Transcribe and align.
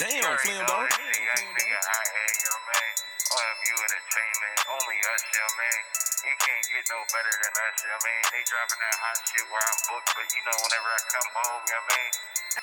Damn, 0.00 0.08
Slim 0.08 0.64
dog. 0.64 0.88
OMU 0.88 1.28
Entertainment, 3.84 4.56
only 4.72 4.96
us, 5.12 5.22
yeah, 5.28 5.44
man. 5.60 5.80
It 6.24 6.36
can't 6.40 6.64
get 6.72 6.88
no 6.88 7.04
better 7.12 7.28
than 7.36 7.52
us, 7.52 7.76
yeah, 7.84 8.00
man. 8.00 8.22
They 8.32 8.40
dropping 8.48 8.80
that 8.80 8.96
hot 8.96 9.20
shit 9.28 9.44
where 9.52 9.60
I'm 9.60 9.76
booked, 9.92 10.08
but 10.16 10.24
you 10.24 10.40
know, 10.48 10.56
whenever 10.56 10.88
I 10.88 11.00
come 11.04 11.28
home, 11.36 11.62
yeah, 11.68 11.84
man. 11.84 12.08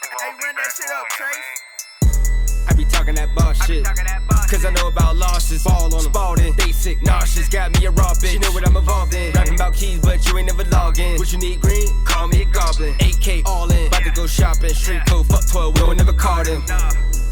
we 0.02 0.10
Hey, 0.10 0.18
won't 0.18 0.34
be 0.34 0.50
run 0.50 0.58
that 0.58 0.66
back 0.66 0.82
shit 0.82 0.90
on, 0.90 0.98
up, 0.98 1.14
Trace. 1.14 1.62
I 2.66 2.72
be 2.74 2.86
talking 2.90 3.16
that 3.22 3.30
boss 3.38 3.54
shit. 3.70 3.86
Cause 4.50 4.66
I 4.66 4.74
know 4.74 4.90
about 4.90 5.22
losses. 5.22 5.62
Ball 5.62 5.94
on 5.94 6.10
Spalding. 6.10 6.58
Basic, 6.58 6.98
nauseous. 7.06 7.54
Got 7.54 7.78
me 7.78 7.86
a 7.86 7.94
raw 7.94 8.18
bitch. 8.18 8.34
You 8.34 8.42
know 8.42 8.50
what 8.50 8.66
I'm 8.66 8.74
involved 8.74 9.14
in. 9.14 9.30
Rapping 9.38 9.62
about 9.62 9.78
keys, 9.78 10.02
but 10.02 10.26
you 10.26 10.42
ain't 10.42 10.50
never 10.50 10.66
logged 10.74 10.98
in. 10.98 11.22
What 11.22 11.30
you 11.30 11.38
need, 11.38 11.62
green? 11.62 11.86
Call 12.02 12.34
me 12.34 12.42
a 12.42 12.46
goblin. 12.50 12.98
AK 12.98 13.46
all 13.46 13.70
in. 13.70 13.94
About 13.94 14.10
to 14.10 14.12
go 14.18 14.26
shopping. 14.26 14.74
Street 14.74 15.06
code, 15.06 15.30
fuck 15.30 15.46
12. 15.46 15.76
We 15.78 15.80
don't 15.86 15.98
never 16.02 16.14
call 16.14 16.42
them. 16.44 16.66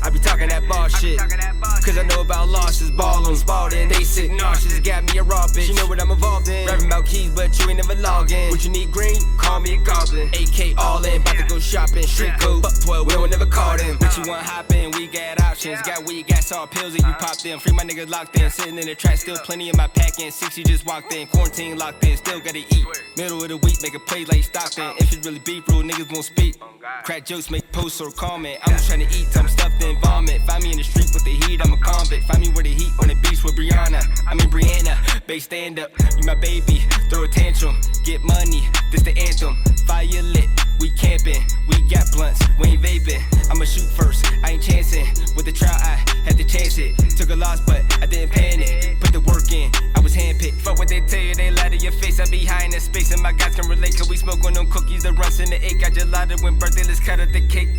I 0.05 0.09
be 0.11 0.19
talking 0.19 0.49
that 0.49 0.67
boss 0.67 0.99
shit. 0.99 1.17
Cause 1.17 1.97
I 1.97 2.03
know 2.03 2.21
about 2.21 2.47
losses. 2.47 2.91
Ball 2.91 3.25
on 3.25 3.35
Spalding. 3.35 3.89
Basic, 3.89 4.29
nauseous. 4.31 4.79
Got 4.81 5.05
me 5.05 5.17
a 5.17 5.23
raw 5.23 5.47
bitch. 5.47 5.67
You 5.67 5.73
know 5.73 5.87
what 5.87 5.99
I'm 5.99 6.11
involved 6.11 6.47
in. 6.47 6.67
Rapping 6.67 6.85
about 6.85 7.07
keys, 7.07 7.33
but 7.33 7.57
you 7.57 7.69
ain't 7.69 7.77
never 7.77 7.99
logged 7.99 8.31
in. 8.31 8.51
What 8.51 8.63
you 8.63 8.69
need, 8.69 8.91
green? 8.91 9.17
Call 9.37 9.59
me 9.61 9.73
a 9.73 9.77
goblin. 9.77 10.27
AK 10.27 10.77
all 10.77 11.03
in. 11.03 11.21
About 11.21 11.37
to 11.37 11.43
go 11.47 11.57
shopping. 11.57 12.03
Street 12.03 12.33
code, 12.39 12.61
fuck 12.61 12.79
12. 12.83 13.07
We 13.07 13.13
don't 13.13 13.31
never 13.31 13.47
call 13.47 13.77
them. 13.77 13.97
What 13.97 14.15
you 14.15 14.29
want 14.29 14.45
hopping? 14.45 14.91
We 14.91 15.07
got 15.07 15.41
options. 15.41 15.81
Got 15.81 16.05
weed, 16.05 16.27
got 16.27 16.43
salt 16.43 16.69
pills, 16.69 16.93
and 16.93 17.03
you 17.03 17.13
pop 17.13 17.37
them. 17.39 17.57
Free 17.57 17.71
my 17.71 17.83
niggas 17.83 18.07
locked 18.07 18.39
in. 18.39 18.51
Sitting 18.51 18.77
in 18.77 18.85
the 18.85 18.93
track, 18.93 19.17
still 19.17 19.37
plenty 19.37 19.69
in 19.69 19.75
my 19.75 19.87
pack. 19.87 20.19
And 20.19 20.31
60 20.31 20.63
just 20.65 20.85
walked 20.85 21.11
in. 21.15 21.25
Quarantine 21.27 21.79
locked 21.79 22.05
in. 22.05 22.15
Still 22.15 22.39
gotta 22.39 22.59
eat. 22.59 22.85
Middle 23.17 23.41
of 23.41 23.47
the 23.47 23.57
week, 23.57 23.81
make 23.81 23.95
a 23.95 23.99
play 23.99 24.25
like 24.25 24.43
Stockton. 24.43 24.93
If 24.97 25.13
it 25.13 25.23
really 25.25 25.39
beef, 25.39 25.65
real 25.69 25.83
niggas 25.83 26.11
won't 26.11 26.25
speak. 26.25 26.59
Crack 27.05 27.25
jokes 27.25 27.49
make 27.49 27.71
posts 27.71 28.01
or 28.01 28.11
comment. 28.11 28.59
I'm 28.63 28.73
just 28.73 28.87
trying 28.87 29.07
to 29.07 29.15
eat, 29.15 29.27
I'm 29.37 29.47
stuffed 29.47 29.81
in 29.81 29.99
vomit. 30.01 30.41
Find 30.41 30.61
me 30.61 30.71
in 30.71 30.77
the 30.77 30.83
street 30.83 31.09
with 31.13 31.23
the 31.23 31.31
heat, 31.47 31.61
I'm 31.63 31.71
a 31.71 31.77
convict. 31.77 32.27
Find 32.27 32.41
me 32.41 32.49
where 32.49 32.63
the 32.63 32.73
heat 32.73 32.91
on 33.01 33.07
the 33.07 33.15
beach 33.15 33.41
with 33.41 33.55
Brianna. 33.55 34.03
I 34.27 34.35
mean 34.35 34.49
Brianna, 34.49 35.25
base 35.27 35.45
stand 35.45 35.79
up. 35.79 35.91
You 36.17 36.25
my 36.25 36.35
baby, 36.35 36.83
throw 37.09 37.23
a 37.23 37.27
tantrum. 37.27 37.79
Get 38.03 38.21
money, 38.21 38.67
this 38.91 39.03
the 39.03 39.17
anthem. 39.17 39.55
Fire 39.87 40.21
lit, 40.21 40.49
we 40.79 40.89
camping. 40.91 41.43
We 41.67 41.81
got 41.89 42.11
blunts, 42.11 42.41
we 42.59 42.69
ain't 42.69 42.81
vaping. 42.81 43.21
I'ma 43.49 43.65
shoot 43.65 43.89
first, 43.91 44.25
I 44.43 44.51
ain't 44.51 44.63
chancing. 44.63 45.07
With 45.35 45.45
the 45.45 45.51
trial, 45.51 45.75
I 45.75 46.03
had 46.25 46.37
to 46.37 46.43
chance 46.43 46.77
it. 46.77 46.97
Took 47.17 47.29
a 47.29 47.35
loss, 47.35 47.61
but 47.61 47.81
I 48.01 48.05
didn't 48.05 48.31
panic. 48.31 48.99
Put 48.99 49.13
the 49.13 49.21
work 49.21 49.51
in, 49.51 49.71
I 49.95 49.99
was 49.99 50.15
handpicked. 50.15 50.61
Fuck 50.61 50.77
what 50.77 50.87
they 50.87 51.01
tell 51.01 51.19
you, 51.19 51.35
they 51.35 51.51
lie 51.51 51.69
to 51.69 51.77
your 51.77 51.91
face. 51.91 52.19
I 52.19 52.25
be 52.29 52.45
high 52.45 52.65
in 52.65 52.71
the 52.71 52.79
space, 52.79 53.11
and 53.11 53.21
my 53.21 53.31
guys 53.31 53.55
can 53.55 53.67
relate. 53.67 53.97
Cause 53.97 54.09
we 54.09 54.17
smoke 54.17 54.43
on 54.45 54.53
them 54.53 54.69
cookies 54.69 55.03
the 55.03 55.13
runs 55.13 55.39
in 55.39 55.49
the 55.49 55.63
egg. 55.63 55.81
Got 55.81 55.93
gelato 55.93 56.41
when 56.43 56.57
birthday, 56.57 56.83
let's 56.83 56.99
cut 56.99 57.19
out 57.19 57.31
the 57.31 57.41
cake. 57.47 57.69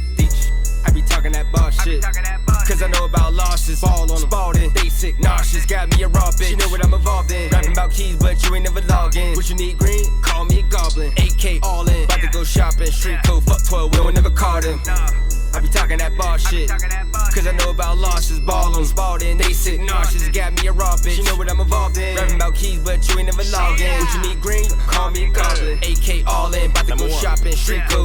I 0.87 0.93
be 0.93 1.03
talking 1.03 1.33
that 1.33 1.51
boss 1.51 1.83
shit. 1.83 2.03
Cause 2.67 2.83
I 2.83 2.89
know 2.89 3.05
about 3.05 3.35
losses. 3.35 3.81
Ball 3.81 4.11
on 4.11 4.19
Spalding. 4.19 4.71
Basic, 4.71 5.19
nauseous. 5.21 5.67
Got 5.67 5.97
me 5.97 6.05
a 6.05 6.09
raw 6.09 6.31
bitch. 6.31 6.51
You 6.51 6.57
know 6.57 6.69
what 6.69 6.85
I'm 6.85 6.95
involved 6.95 7.31
in. 7.31 7.51
Rapping 7.51 7.73
about 7.73 7.91
keys, 7.91 8.17
but 8.17 8.43
you 8.43 8.55
ain't 8.55 8.65
never 8.65 8.81
in. 8.81 9.37
What 9.37 9.49
you 9.49 9.57
need, 9.57 9.79
green? 9.79 10.05
Call 10.23 10.45
me 10.45 10.61
a 10.61 10.63
goblin. 10.63 11.13
AK 11.17 11.63
all 11.63 11.89
in. 11.89 12.05
About 12.05 12.21
to 12.21 12.29
go 12.29 12.45
shopping. 12.45 12.91
Street 12.91 13.19
code, 13.25 13.45
fuck 13.45 13.65
12. 13.65 13.93
We 13.93 13.97
don't 13.99 14.15
never 14.15 14.31
call 14.31 14.61
them. 14.61 14.81
I 15.55 15.61
be 15.61 15.69
talking 15.69 15.97
that 15.99 16.15
boss 16.19 16.47
shit. 16.47 16.69
Cause 16.69 17.47
I 17.47 17.53
know 17.53 17.71
about 17.71 17.97
losses. 17.97 18.41
Ball 18.41 18.77
on 18.77 18.85
Spalding. 18.85 19.39
Basic, 19.39 19.81
nauseous. 19.81 20.29
Got 20.29 20.61
me 20.61 20.69
a 20.69 20.73
raw 20.73 20.97
bitch. 20.97 21.17
You 21.17 21.25
know 21.25 21.37
what 21.37 21.51
I'm 21.51 21.61
involved 21.61 21.97
in. 21.97 22.15
Rapping 22.17 22.37
about 22.37 22.55
keys, 22.55 22.85
but 22.85 23.09
you 23.09 23.19
ain't 23.19 23.27
never 23.33 23.49
logged 23.51 23.81
in. 23.81 24.01
What 24.01 24.15
you 24.15 24.21
need, 24.29 24.41
green? 24.43 24.69
Call 24.87 25.11
me 25.11 25.25
a 25.25 25.31
goblin. 25.31 25.79
AK 25.79 26.27
all 26.27 26.53
in. 26.53 26.71
About 26.71 26.87
to 26.89 26.97
go 26.97 27.09
shopping. 27.09 27.57
Street 27.57 27.83
code, 27.89 27.96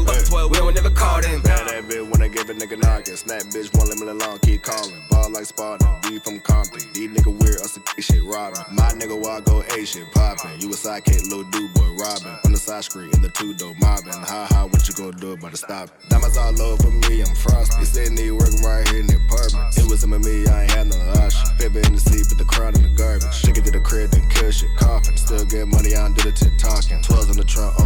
street, 12.82 13.14
in 13.16 13.22
the 13.22 13.30
two 13.30 13.54
door 13.54 13.74
mobbing. 13.80 14.14
Ha 14.14 14.48
ha, 14.50 14.68
what 14.70 14.88
you 14.88 14.94
gonna 14.94 15.18
do 15.18 15.34
about 15.34 15.54
it? 15.54 15.58
Stop 15.58 15.90
it. 15.90 16.10
Diamonds 16.10 16.38
all 16.38 16.62
over 16.62 16.92
me, 17.10 17.22
I'm 17.22 17.36
frosty. 17.36 17.80
They 17.80 17.86
said 17.86 18.18
they 18.18 18.32
working 18.32 18.62
right 18.64 18.88
here 18.90 19.02
in 19.02 19.08
the 19.08 19.18
apartment. 19.18 19.78
It 19.78 19.90
was 19.90 20.04
him 20.04 20.14
and 20.14 20.24
me, 20.24 20.48
I 20.48 20.64
ain't 20.64 20.72
had 20.72 20.88
no 20.88 20.98
option. 21.22 21.58
Paper 21.58 21.80
in 21.80 21.94
the 21.94 22.02
seat, 22.02 22.30
put 22.30 22.38
the 22.38 22.46
crown 22.46 22.76
in 22.76 22.84
the 22.84 22.94
garbage. 22.98 23.42
Take 23.42 23.58
it 23.58 23.66
to 23.66 23.72
the 23.72 23.80
crib, 23.82 24.12
then 24.12 24.28
kill 24.30 24.52
shit, 24.52 24.70
coughing. 24.78 25.18
Still 25.18 25.46
get 25.46 25.68
money, 25.68 25.96
I 25.96 26.08
don't 26.08 26.18
do 26.18 26.30
the 26.30 26.32
tip 26.32 26.54
talking. 26.58 27.02
12s 27.02 27.30
on 27.30 27.38
the 27.38 27.46
trunk, 27.46 27.80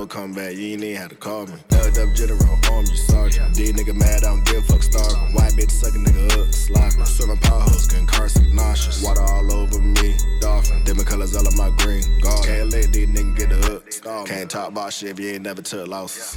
knock. 0.00 0.08
Before 0.08 0.26
you 0.26 0.26
know 0.26 0.26
it 0.26 0.26
come 0.26 0.34
back, 0.34 0.54
you 0.56 0.72
ain't 0.72 0.84
even 0.84 0.96
had 0.96 1.10
to 1.10 1.16
call 1.16 1.46
me. 1.46 1.54
Dubbed 1.68 1.98
up 1.98 2.14
general, 2.14 2.58
arm 2.72 2.84
you 2.86 2.96
sergeant. 2.96 3.54
These 3.54 3.72
nigga 3.72 3.94
mad, 3.94 4.24
I 4.24 4.28
don't 4.28 4.44
give 4.44 4.56
a 4.58 4.62
fuck, 4.62 4.82
starving. 4.82 5.34
White 5.34 5.52
bitch 5.52 5.70
sucking 5.70 6.04
nigga 6.04 6.46
up, 6.46 6.54
slopping. 6.54 7.04
Serving 7.04 7.38
potholes, 7.38 7.86
getting 7.88 8.06
carsick, 8.06 8.52
nauseous. 8.52 9.02
Water 9.02 9.22
all 9.22 9.52
over 9.52 9.80
me, 9.80 10.14
dolphin. 10.40 10.84
Different 10.84 11.08
colors 11.08 11.36
all 11.36 11.46
of 11.46 11.56
my 11.56 11.70
green, 11.78 12.02
garden. 12.20 12.44
Can't 12.44 12.70
let 12.70 12.92
these 12.92 13.08
niggas 13.08 13.36
get 13.36 13.48
the 13.48 13.56
hook. 13.56 14.26
Can't 14.26 14.50
talk 14.50 14.68
about 14.68 14.92
shit 14.92 15.10
if 15.10 15.20
you 15.20 15.30
ain't 15.30 15.42
never 15.42 15.62
took 15.62 15.88
losses. 15.88 16.36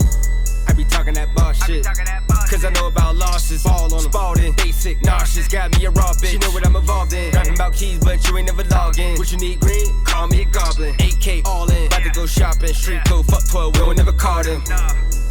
I 0.68 0.74
be 0.74 0.84
talking 0.86 1.14
that 1.14 1.34
boss 1.36 1.64
shit. 1.66 1.86
Cause 2.50 2.66
I 2.66 2.72
know 2.72 2.88
about 2.88 3.16
losses. 3.16 3.64
Ball 3.64 3.94
on 3.94 4.00
Spalding. 4.00 4.54
Basic, 4.54 5.04
nauseous. 5.04 5.48
Got 5.48 5.78
me 5.78 5.86
a 5.86 5.92
raw 5.92 6.14
bitch. 6.14 6.34
You 6.34 6.40
know 6.40 6.50
what 6.50 6.66
I'm 6.66 6.76
involved 6.76 7.14
in. 7.14 7.32
Rapping 7.32 7.54
about 7.54 7.74
keys, 7.74 8.00
but 8.00 8.28
you 8.28 8.38
ain't 8.38 8.48
never 8.48 8.64
logged 8.70 8.98
in. 8.98 9.18
What 9.20 9.32
you 9.32 9.38
need, 9.38 9.60
green? 9.60 10.04
Call 10.04 10.28
me 10.28 10.42
a 10.42 10.46
goblin. 10.46 10.96
AK 10.96 11.46
all 11.46 11.70
in. 11.70 11.86
About 11.88 12.04
to 12.04 12.10
go 12.10 12.26
shopping. 12.26 12.74
Street 12.74 13.02
code, 13.06 13.28
fuck 13.28 13.48
12. 13.48 13.76
We 13.76 13.80
don't 13.86 13.98
never 13.98 14.12
call 14.12 14.44
them. 14.44 14.64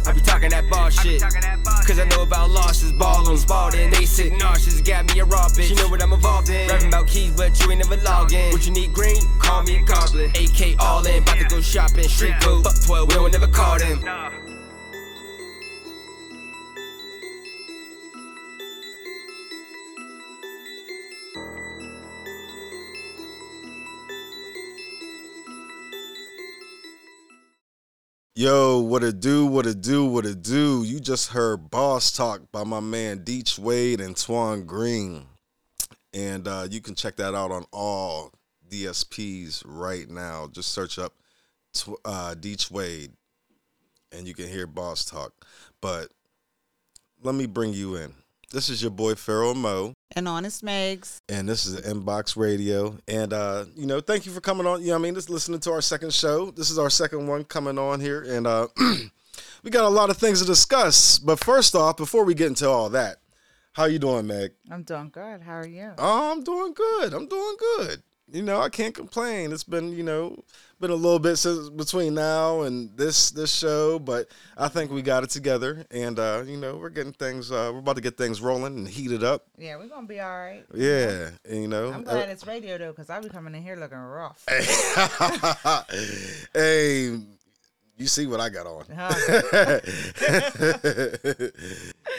I 0.07 0.13
be 0.13 0.21
talking 0.21 0.49
that 0.51 0.69
boss 0.69 0.97
shit. 1.01 1.21
Cause 1.21 1.99
I 1.99 2.05
know 2.05 2.23
about 2.23 2.51
losses. 2.51 2.93
Ball 2.93 3.27
on 3.27 3.37
Spalding. 3.37 3.91
Basic, 3.91 4.31
nauseous. 4.37 4.79
Got 4.79 5.13
me 5.13 5.19
a 5.19 5.25
raw 5.25 5.49
bitch. 5.49 5.69
You 5.69 5.75
know 5.75 5.89
what 5.89 6.01
I'm 6.01 6.13
involved 6.13 6.49
in. 6.49 6.69
Rapping 6.69 6.87
about 6.87 7.07
keys, 7.07 7.35
but 7.35 7.59
you 7.59 7.69
ain't 7.69 7.83
never 7.83 8.01
logged 8.01 8.31
in. 8.31 8.53
What 8.53 8.65
you 8.65 8.71
need, 8.71 8.93
green? 8.93 9.21
Call 9.39 9.63
me 9.63 9.75
a 9.75 9.83
goblin. 9.83 10.31
AK 10.31 10.79
all 10.79 11.05
in. 11.05 11.21
About 11.23 11.37
to 11.37 11.43
go 11.43 11.59
shopping. 11.59 12.07
Street 12.07 12.35
code, 12.39 12.63
fuck 12.63 12.81
12. 12.85 13.07
We 13.09 13.13
don't 13.15 13.31
never 13.33 13.47
call 13.47 13.77
them. 13.77 14.38
Yo, 28.39 28.79
what 28.79 29.03
it 29.03 29.19
do, 29.19 29.45
what 29.45 29.65
it 29.65 29.81
do, 29.81 30.05
what 30.05 30.25
it 30.25 30.41
do. 30.41 30.81
You 30.85 31.01
just 31.01 31.31
heard 31.31 31.69
Boss 31.69 32.09
Talk 32.09 32.39
by 32.53 32.63
my 32.63 32.79
man 32.79 33.25
Deech 33.25 33.59
Wade 33.59 33.99
and 33.99 34.15
Twan 34.15 34.65
Green. 34.65 35.25
And 36.13 36.47
uh, 36.47 36.65
you 36.71 36.79
can 36.79 36.95
check 36.95 37.17
that 37.17 37.35
out 37.35 37.51
on 37.51 37.65
all 37.73 38.31
DSPs 38.71 39.61
right 39.65 40.09
now. 40.09 40.47
Just 40.53 40.71
search 40.71 40.97
up 40.97 41.15
Tw- 41.73 41.99
uh, 42.05 42.33
Deech 42.39 42.71
Wade 42.71 43.11
and 44.13 44.25
you 44.25 44.33
can 44.33 44.47
hear 44.47 44.65
Boss 44.65 45.03
Talk. 45.03 45.33
But 45.81 46.07
let 47.21 47.35
me 47.35 47.45
bring 47.45 47.73
you 47.73 47.97
in. 47.97 48.13
This 48.51 48.67
is 48.67 48.81
your 48.81 48.89
boy 48.89 49.13
Pharaoh 49.13 49.53
Mo. 49.53 49.93
And 50.15 50.27
Honest 50.27 50.63
Megs. 50.65 51.19
and 51.29 51.47
this 51.47 51.67
is 51.67 51.81
Inbox 51.81 52.35
Radio. 52.35 52.97
And 53.07 53.31
uh, 53.31 53.65
you 53.75 53.85
know, 53.85 53.99
thank 54.01 54.25
you 54.25 54.31
for 54.31 54.41
coming 54.41 54.65
on. 54.65 54.81
You 54.81 54.87
know, 54.87 54.95
I 54.95 54.97
mean, 54.97 55.13
just 55.13 55.29
listening 55.29 55.59
to 55.61 55.71
our 55.71 55.81
second 55.81 56.13
show. 56.13 56.49
This 56.49 56.71
is 56.71 56.79
our 56.79 56.89
second 56.89 57.27
one 57.27 57.43
coming 57.43 57.77
on 57.77 57.99
here, 57.99 58.23
and 58.23 58.47
uh, 58.47 58.67
we 59.63 59.69
got 59.69 59.85
a 59.85 59.89
lot 59.89 60.09
of 60.09 60.17
things 60.17 60.39
to 60.41 60.47
discuss. 60.47 61.19
But 61.19 61.37
first 61.39 61.75
off, 61.75 61.97
before 61.97 62.25
we 62.25 62.33
get 62.33 62.47
into 62.47 62.67
all 62.67 62.89
that, 62.89 63.17
how 63.73 63.85
you 63.85 63.99
doing, 63.99 64.25
Meg? 64.25 64.53
I'm 64.71 64.81
doing 64.81 65.09
good. 65.09 65.41
How 65.41 65.57
are 65.59 65.67
you? 65.67 65.91
Oh, 65.99 66.31
I'm 66.31 66.43
doing 66.43 66.73
good. 66.73 67.13
I'm 67.13 67.27
doing 67.27 67.55
good. 67.77 68.01
You 68.31 68.43
know, 68.43 68.61
I 68.61 68.69
can't 68.69 68.93
complain. 68.93 69.51
It's 69.51 69.63
been, 69.63 69.91
you 69.91 70.03
know, 70.03 70.43
been 70.79 70.91
a 70.91 70.95
little 70.95 71.19
bit 71.19 71.37
since 71.37 71.69
between 71.69 72.13
now 72.13 72.61
and 72.61 72.95
this 72.95 73.31
this 73.31 73.53
show, 73.53 73.99
but 73.99 74.27
I 74.57 74.67
think 74.67 74.91
we 74.91 75.01
got 75.01 75.23
it 75.23 75.29
together, 75.29 75.85
and 75.91 76.19
uh, 76.19 76.43
you 76.45 76.57
know, 76.57 76.77
we're 76.77 76.89
getting 76.89 77.13
things. 77.13 77.51
Uh, 77.51 77.71
we're 77.73 77.79
about 77.79 77.95
to 77.95 78.01
get 78.01 78.17
things 78.17 78.41
rolling 78.41 78.77
and 78.77 78.87
heated 78.87 79.23
up. 79.23 79.45
Yeah, 79.57 79.77
we're 79.77 79.87
gonna 79.87 80.07
be 80.07 80.19
all 80.19 80.29
right. 80.29 80.65
Yeah, 80.73 81.29
and, 81.45 81.61
you 81.61 81.67
know. 81.67 81.91
I'm 81.91 82.03
glad 82.03 82.29
it's 82.29 82.45
radio 82.45 82.77
though, 82.77 82.93
cause 82.93 83.09
I'll 83.09 83.21
be 83.21 83.29
coming 83.29 83.55
in 83.55 83.63
here 83.63 83.75
looking 83.75 83.97
rough. 83.97 84.43
hey, 86.53 87.17
you 87.97 88.07
see 88.07 88.27
what 88.27 88.39
I 88.39 88.49
got 88.49 88.65
on. 88.65 88.85
Huh? 88.95 89.13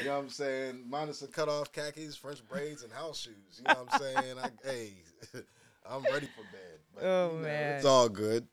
you 0.02 0.04
know 0.04 0.16
what 0.16 0.18
I'm 0.18 0.28
saying? 0.28 0.84
Minus 0.86 1.20
the 1.20 1.26
cut 1.26 1.48
off 1.48 1.72
khakis, 1.72 2.16
French 2.16 2.46
braids, 2.46 2.82
and 2.82 2.92
house 2.92 3.20
shoes. 3.20 3.58
You 3.58 3.64
know 3.64 3.84
what 3.84 3.94
I'm 3.94 4.00
saying? 4.00 4.36
I, 4.42 4.50
hey, 4.62 4.92
I'm 5.90 6.02
ready 6.04 6.26
for 6.34 6.42
bed. 6.52 6.78
But, 6.94 7.04
Oh, 7.04 7.30
you 7.32 7.36
know, 7.38 7.42
man. 7.42 7.76
It's 7.76 7.84
all 7.84 8.08
good. 8.08 8.46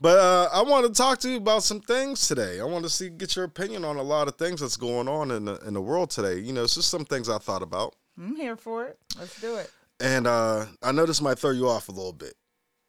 But 0.00 0.18
uh, 0.18 0.48
I 0.52 0.62
want 0.62 0.86
to 0.86 0.92
talk 0.92 1.18
to 1.20 1.30
you 1.30 1.36
about 1.36 1.62
some 1.62 1.80
things 1.80 2.26
today. 2.26 2.58
I 2.60 2.64
want 2.64 2.84
to 2.84 2.90
see 2.90 3.10
get 3.10 3.36
your 3.36 3.44
opinion 3.44 3.84
on 3.84 3.96
a 3.96 4.02
lot 4.02 4.28
of 4.28 4.36
things 4.36 4.60
that's 4.60 4.76
going 4.78 5.08
on 5.08 5.30
in 5.30 5.44
the 5.44 5.56
in 5.66 5.74
the 5.74 5.80
world 5.82 6.08
today. 6.10 6.38
You 6.38 6.52
know, 6.54 6.62
it's 6.64 6.74
just 6.74 6.88
some 6.88 7.04
things 7.04 7.28
I 7.28 7.36
thought 7.38 7.60
about, 7.62 7.94
I'm 8.18 8.34
here 8.36 8.56
for 8.56 8.86
it. 8.86 8.98
Let's 9.18 9.38
do 9.40 9.56
it. 9.56 9.70
and 10.00 10.26
uh, 10.26 10.64
I 10.82 10.92
know 10.92 11.04
this 11.04 11.20
might 11.20 11.38
throw 11.38 11.50
you 11.50 11.68
off 11.68 11.88
a 11.90 11.92
little 11.92 12.14
bit, 12.14 12.32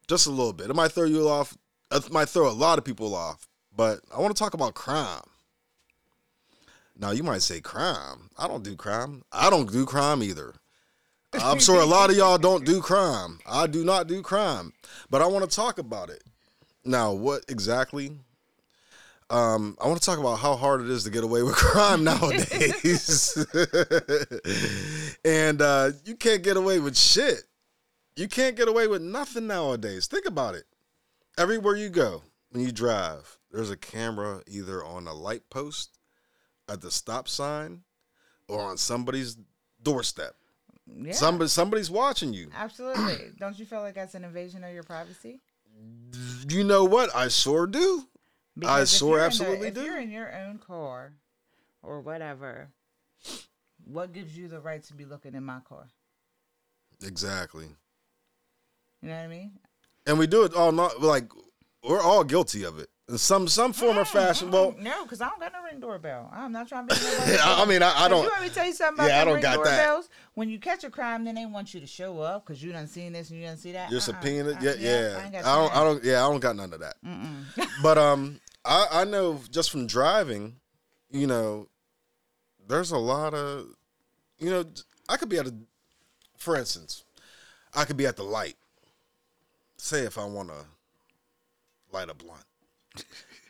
just 0.08 0.26
a 0.28 0.30
little 0.32 0.54
bit. 0.54 0.70
It 0.70 0.76
might 0.76 0.94
throw 0.94 1.04
you 1.04 1.28
off. 1.28 1.58
It 1.92 2.10
might 2.12 2.30
throw 2.30 2.50
a 2.50 2.54
lot 2.54 2.78
of 2.78 2.86
people 2.86 3.14
off. 3.14 3.46
But 3.76 4.00
I 4.16 4.22
want 4.22 4.34
to 4.34 4.40
talk 4.40 4.54
about 4.54 4.74
crime. 4.74 5.24
Now 6.98 7.12
you 7.12 7.24
might 7.24 7.42
say 7.42 7.60
crime. 7.60 8.30
I 8.38 8.48
don't 8.48 8.64
do 8.64 8.76
crime. 8.78 9.24
I 9.34 9.50
don't 9.50 9.70
do 9.72 9.86
crime 9.86 10.24
either. 10.24 10.54
I'm 11.34 11.60
sure 11.60 11.80
a 11.82 11.86
lot 11.86 12.10
of 12.10 12.18
y'all 12.18 12.38
don't 12.38 12.66
do 12.66 12.82
crime. 12.82 13.40
I 13.46 13.68
do 13.68 13.86
not 13.86 14.08
do 14.08 14.22
crime, 14.22 14.74
but 15.10 15.22
I 15.22 15.28
want 15.28 15.50
to 15.50 15.56
talk 15.56 15.78
about 15.78 16.10
it. 16.10 16.24
Now, 16.84 17.14
what 17.14 17.46
exactly? 17.48 18.18
Um, 19.30 19.78
I 19.80 19.88
want 19.88 20.00
to 20.00 20.06
talk 20.06 20.20
about 20.20 20.40
how 20.40 20.58
hard 20.58 20.82
it 20.82 20.90
is 20.90 21.06
to 21.06 21.10
get 21.10 21.24
away 21.24 21.42
with 21.42 21.56
crime 21.56 22.04
nowadays, 22.04 23.38
and 25.26 25.62
uh, 25.62 25.92
you 26.04 26.16
can't 26.16 26.44
get 26.44 26.58
away 26.58 26.80
with 26.80 26.98
shit. 26.98 27.44
You 28.18 28.28
can't 28.28 28.58
get 28.58 28.68
away 28.68 28.88
with 28.88 29.02
nothing 29.02 29.48
nowadays. 29.48 30.08
Think 30.08 30.26
about 30.26 30.56
it. 30.56 30.66
Everywhere 31.38 31.78
you 31.78 31.88
go, 31.88 32.24
when 32.50 32.62
you 32.62 32.74
drive, 32.74 33.38
there's 33.52 33.72
a 33.72 33.78
camera 33.78 34.42
either 34.48 34.84
on 34.84 35.08
a 35.08 35.14
light 35.14 35.50
post, 35.50 35.98
at 36.68 36.82
the 36.82 36.92
stop 36.92 37.30
sign, 37.30 37.84
or 38.50 38.62
on 38.62 38.78
somebody's 38.78 39.38
doorstep. 39.82 40.36
Yeah. 40.98 41.14
Somebody, 41.14 41.50
somebody's 41.50 41.90
watching 41.90 42.34
you. 42.34 42.50
Absolutely. 42.56 43.32
Don't 43.40 43.58
you 43.58 43.66
feel 43.66 43.82
like 43.82 43.96
that's 43.96 44.16
an 44.16 44.24
invasion 44.24 44.64
of 44.64 44.74
your 44.74 44.84
privacy? 44.84 45.42
You 46.50 46.64
know 46.64 46.84
what? 46.84 47.16
I 47.16 47.28
sure 47.30 47.66
do. 47.68 48.08
I 48.66 48.84
sure 48.84 49.10
you're 49.10 49.20
the- 49.20 49.26
absolutely 49.26 49.68
if 49.70 49.74
do. 49.74 49.84
you're 49.84 50.00
in 50.00 50.12
your 50.12 50.32
own 50.34 50.60
car 50.60 51.14
or 51.82 52.02
whatever, 52.02 52.70
what 53.86 54.12
gives 54.14 54.38
you 54.38 54.48
the 54.48 54.60
right 54.60 54.84
to 54.84 54.94
be 54.94 55.06
looking 55.06 55.34
in 55.34 55.44
my 55.44 55.60
car? 55.68 55.88
Exactly. 57.04 57.66
You 59.02 59.10
know 59.10 59.16
what 59.16 59.24
I 59.24 59.28
mean? 59.28 59.52
And 60.06 60.20
we 60.20 60.28
do 60.28 60.44
it 60.44 60.54
all 60.54 60.72
not 60.72 61.02
like 61.02 61.32
we're 61.84 62.02
all 62.02 62.24
guilty 62.24 62.64
of 62.64 62.78
it 62.78 62.90
some 63.16 63.48
some 63.48 63.74
form 63.74 63.98
or 63.98 64.06
fashion. 64.06 64.52
Well, 64.52 64.74
no, 64.80 65.04
because 65.04 65.20
I 65.22 65.28
don't 65.30 65.40
got 65.40 65.52
no 65.52 65.64
ring 65.64 65.80
doorbell. 65.82 66.30
I'm 66.34 66.52
not 66.52 66.68
trying 66.70 66.88
to 66.88 66.96
be. 66.96 67.02
I 67.44 67.62
I 67.64 67.66
mean, 67.66 67.84
I, 67.84 68.06
I 68.06 68.08
don't. 68.08 68.24
You 68.24 68.30
want 68.30 68.42
me 68.44 68.48
to 68.50 68.54
tell 68.56 68.66
you 68.66 68.74
something 68.74 69.04
about 69.06 69.10
Yeah, 69.10 69.22
I 69.22 69.26
don't 69.26 69.34
ring 69.36 69.42
got 69.44 69.64
that. 69.64 69.78
doorbells? 69.86 70.10
When 70.36 70.50
you 70.50 70.60
catch 70.60 70.84
a 70.86 70.90
crime, 70.90 71.26
then 71.26 71.36
they 71.36 71.46
want 71.46 71.74
you 71.74 71.82
to 71.82 71.88
show 71.88 72.20
up 72.22 72.46
because 72.46 72.64
you 72.64 72.72
done 72.72 72.88
seen 72.88 73.12
this 73.14 73.30
and 73.30 73.40
you 73.40 73.46
done 73.46 73.58
see 73.58 73.74
that. 73.74 73.90
You're 73.92 73.98
Uh-uh. 73.98 74.02
subpoenaed. 74.04 74.56
Uh, 74.58 74.60
Yeah, 74.62 74.74
yeah. 74.80 75.18
I, 75.20 75.24
ain't 75.24 75.34
got 75.34 75.46
I 75.46 75.56
don't. 75.56 75.76
I 75.76 75.84
don't. 75.84 76.04
Yeah, 76.04 76.26
I 76.26 76.30
don't 76.30 76.40
got 76.40 76.56
none 76.56 76.72
of 76.74 76.80
that. 76.80 76.96
but 77.84 77.98
um, 77.98 78.40
I 78.64 78.88
I 78.92 79.04
know 79.04 79.42
just 79.50 79.72
from 79.72 79.88
driving, 79.88 80.56
you 81.10 81.28
know, 81.28 81.68
there's 82.68 82.92
a 82.92 82.98
lot 82.98 83.34
of, 83.34 83.68
you 84.40 84.50
know, 84.50 84.64
I 85.10 85.18
could 85.18 85.28
be 85.28 85.38
at 85.38 85.48
a, 85.48 85.54
for 86.38 86.56
instance, 86.56 87.04
I 87.76 87.84
could 87.84 87.98
be 87.98 88.06
at 88.06 88.16
the 88.16 88.24
light. 88.24 88.56
Say 89.76 90.02
if 90.04 90.18
I 90.18 90.24
want 90.26 90.48
to 90.50 90.66
light 91.92 92.10
a 92.10 92.14
blunt. 92.14 92.44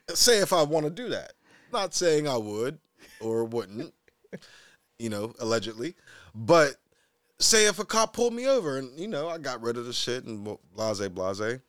Say 0.10 0.40
if 0.40 0.54
I 0.54 0.64
want 0.64 0.86
to 0.86 0.92
do 0.92 1.10
that. 1.10 1.34
Not 1.72 1.94
saying 1.94 2.28
I 2.28 2.38
would 2.38 2.80
or 3.22 3.46
wouldn't, 3.46 3.94
you 5.00 5.10
know, 5.10 5.34
allegedly, 5.40 5.96
but 6.36 6.76
say 7.40 7.66
if 7.66 7.80
a 7.80 7.86
cop 7.86 8.14
pulled 8.14 8.34
me 8.34 8.48
over 8.48 8.78
and 8.78 8.98
you 9.00 9.08
know 9.08 9.30
I 9.30 9.38
got 9.38 9.62
rid 9.62 9.78
of 9.78 9.86
the 9.86 9.94
shit 9.94 10.26
and 10.26 10.58
blase 10.76 11.08
blase, 11.10 11.60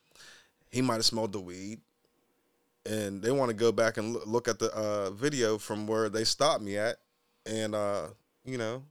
he 0.70 0.82
might 0.82 0.94
have 0.94 1.04
smelled 1.04 1.32
the 1.32 1.40
weed, 1.40 1.80
and 2.84 3.22
they 3.22 3.30
want 3.30 3.50
to 3.50 3.56
go 3.56 3.72
back 3.72 3.96
and 3.96 4.14
look 4.26 4.48
at 4.48 4.58
the 4.58 4.72
uh, 4.72 5.10
video 5.10 5.58
from 5.58 5.86
where 5.86 6.08
they 6.08 6.24
stopped 6.24 6.62
me 6.62 6.76
at, 6.78 6.96
and 7.46 7.74
uh, 7.74 8.08
you 8.44 8.58
know, 8.58 8.82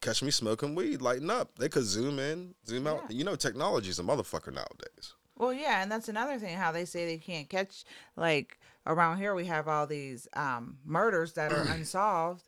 catch 0.00 0.22
me 0.22 0.30
smoking 0.30 0.74
weed, 0.74 1.02
lighting 1.02 1.30
up. 1.30 1.58
They 1.58 1.68
could 1.68 1.84
zoom 1.84 2.18
in, 2.18 2.54
zoom 2.66 2.86
out. 2.86 3.02
Yeah. 3.08 3.16
You 3.16 3.24
know, 3.24 3.36
technology's 3.36 3.98
a 3.98 4.02
motherfucker 4.02 4.52
nowadays. 4.52 5.14
Well, 5.38 5.52
yeah, 5.52 5.82
and 5.82 5.90
that's 5.90 6.08
another 6.08 6.38
thing 6.38 6.56
how 6.56 6.72
they 6.72 6.84
say 6.84 7.06
they 7.06 7.18
can't 7.18 7.48
catch. 7.48 7.84
Like 8.16 8.58
around 8.86 9.18
here, 9.18 9.34
we 9.34 9.46
have 9.46 9.68
all 9.68 9.86
these 9.86 10.28
um, 10.34 10.78
murders 10.84 11.34
that 11.34 11.52
are 11.52 11.62
unsolved 11.72 12.42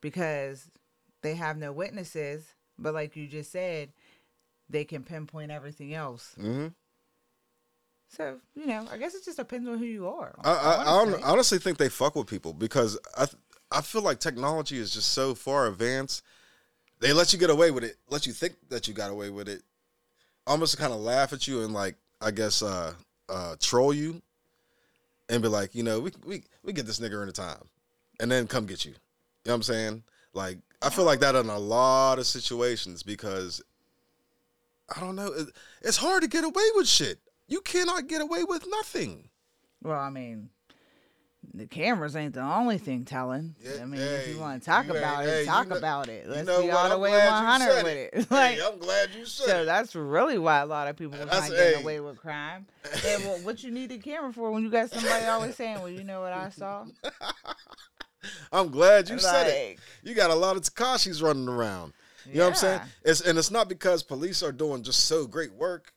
because 0.00 0.70
they 1.22 1.34
have 1.34 1.56
no 1.56 1.72
witnesses. 1.72 2.54
But 2.78 2.94
like 2.94 3.16
you 3.16 3.26
just 3.26 3.50
said, 3.50 3.90
they 4.70 4.84
can 4.84 5.02
pinpoint 5.02 5.50
everything 5.50 5.94
else. 5.94 6.34
hmm 6.40 6.68
So 8.08 8.38
you 8.54 8.66
know, 8.66 8.86
I 8.90 8.96
guess 8.98 9.14
it 9.14 9.24
just 9.24 9.38
depends 9.38 9.68
on 9.68 9.78
who 9.78 9.84
you 9.84 10.08
are. 10.08 10.34
I, 10.44 10.50
I, 10.50 10.74
I 10.74 10.84
honestly. 11.00 11.22
honestly 11.24 11.58
think 11.58 11.78
they 11.78 11.88
fuck 11.88 12.14
with 12.14 12.26
people 12.28 12.52
because 12.52 12.98
I 13.16 13.26
I 13.70 13.80
feel 13.82 14.02
like 14.02 14.18
technology 14.20 14.78
is 14.78 14.92
just 14.92 15.12
so 15.12 15.34
far 15.34 15.66
advanced. 15.66 16.22
They 17.00 17.12
let 17.12 17.32
you 17.32 17.38
get 17.38 17.50
away 17.50 17.70
with 17.70 17.84
it, 17.84 17.96
let 18.08 18.26
you 18.26 18.32
think 18.32 18.56
that 18.70 18.88
you 18.88 18.94
got 18.94 19.10
away 19.10 19.30
with 19.30 19.48
it, 19.48 19.62
almost 20.46 20.78
kind 20.78 20.92
of 20.92 21.00
laugh 21.00 21.32
at 21.32 21.46
you 21.46 21.62
and 21.62 21.72
like 21.74 21.96
I 22.20 22.30
guess 22.30 22.62
uh 22.62 22.94
uh 23.28 23.56
troll 23.60 23.92
you, 23.92 24.22
and 25.28 25.42
be 25.42 25.48
like, 25.48 25.74
you 25.74 25.82
know, 25.82 26.00
we 26.00 26.10
we 26.24 26.44
we 26.62 26.72
get 26.72 26.86
this 26.86 27.00
nigga 27.00 27.22
in 27.22 27.28
a 27.28 27.32
time, 27.32 27.64
and 28.20 28.30
then 28.30 28.46
come 28.46 28.66
get 28.66 28.84
you. 28.84 28.92
You 28.92 28.96
know 29.46 29.52
what 29.52 29.56
I'm 29.56 29.62
saying? 29.62 30.02
Like 30.34 30.58
I 30.82 30.90
feel 30.90 31.04
like 31.04 31.20
that 31.20 31.34
in 31.34 31.48
a 31.48 31.58
lot 31.58 32.18
of 32.18 32.26
situations 32.26 33.02
because 33.02 33.62
I 34.94 35.00
don't 35.00 35.16
know, 35.16 35.32
it, 35.32 35.48
it's 35.82 35.96
hard 35.96 36.22
to 36.22 36.28
get 36.28 36.44
away 36.44 36.64
with 36.74 36.88
shit. 36.88 37.18
You 37.46 37.60
cannot 37.60 38.08
get 38.08 38.20
away 38.20 38.44
with 38.44 38.64
nothing. 38.68 39.28
Well, 39.82 39.98
I 39.98 40.10
mean, 40.10 40.50
the 41.54 41.66
cameras 41.66 42.14
ain't 42.14 42.34
the 42.34 42.42
only 42.42 42.78
thing 42.78 43.04
telling. 43.04 43.54
Yeah, 43.60 43.82
I 43.82 43.84
mean, 43.84 44.00
if 44.00 44.28
you 44.28 44.38
want 44.38 44.62
to 44.62 44.66
talk 44.66 44.86
you 44.86 44.96
about 44.96 45.24
it, 45.24 45.28
hey, 45.28 45.40
you 45.40 45.46
talk 45.46 45.68
know- 45.68 45.76
about 45.76 46.08
it. 46.08 46.28
Let's 46.28 46.46
know 46.46 46.62
be 46.62 46.68
what? 46.68 46.76
all 46.76 46.88
the 46.88 46.94
I'm 46.94 47.00
way 47.00 47.10
glad 47.10 47.26
you 47.26 47.68
100 47.68 47.84
with 47.84 47.86
it. 47.96 48.10
it. 48.12 48.30
like, 48.30 48.58
hey, 48.58 48.66
I'm 48.66 48.78
glad 48.78 49.14
you 49.14 49.24
said 49.24 49.46
so 49.46 49.62
it. 49.62 49.64
that's 49.64 49.94
really 49.94 50.38
why 50.38 50.60
a 50.60 50.66
lot 50.66 50.88
of 50.88 50.96
people 50.96 51.20
are 51.20 51.26
not 51.26 51.48
getting 51.48 51.56
hey. 51.56 51.82
away 51.82 52.00
with 52.00 52.18
crime. 52.18 52.66
and 53.06 53.24
well, 53.24 53.38
what 53.38 53.62
you 53.62 53.70
need 53.70 53.90
a 53.92 53.98
camera 53.98 54.32
for 54.32 54.50
when 54.50 54.62
you 54.62 54.70
got 54.70 54.90
somebody 54.90 55.24
always 55.26 55.56
saying, 55.56 55.78
"Well, 55.80 55.90
you 55.90 56.04
know 56.04 56.20
what 56.20 56.32
I 56.32 56.50
saw." 56.50 56.86
I'm 58.52 58.70
glad 58.70 59.08
you 59.08 59.18
said 59.18 59.46
it. 59.46 59.78
You 60.02 60.14
got 60.14 60.30
a 60.30 60.34
lot 60.34 60.56
of 60.56 60.62
Tekashis 60.62 61.22
running 61.22 61.48
around. 61.48 61.92
You 62.26 62.38
know 62.38 62.44
what 62.44 62.50
I'm 62.50 62.56
saying? 62.56 62.80
It's 63.04 63.20
and 63.22 63.38
it's 63.38 63.50
not 63.50 63.68
because 63.68 64.02
police 64.02 64.42
are 64.42 64.52
doing 64.52 64.82
just 64.82 65.04
so 65.04 65.26
great 65.26 65.52
work. 65.52 65.92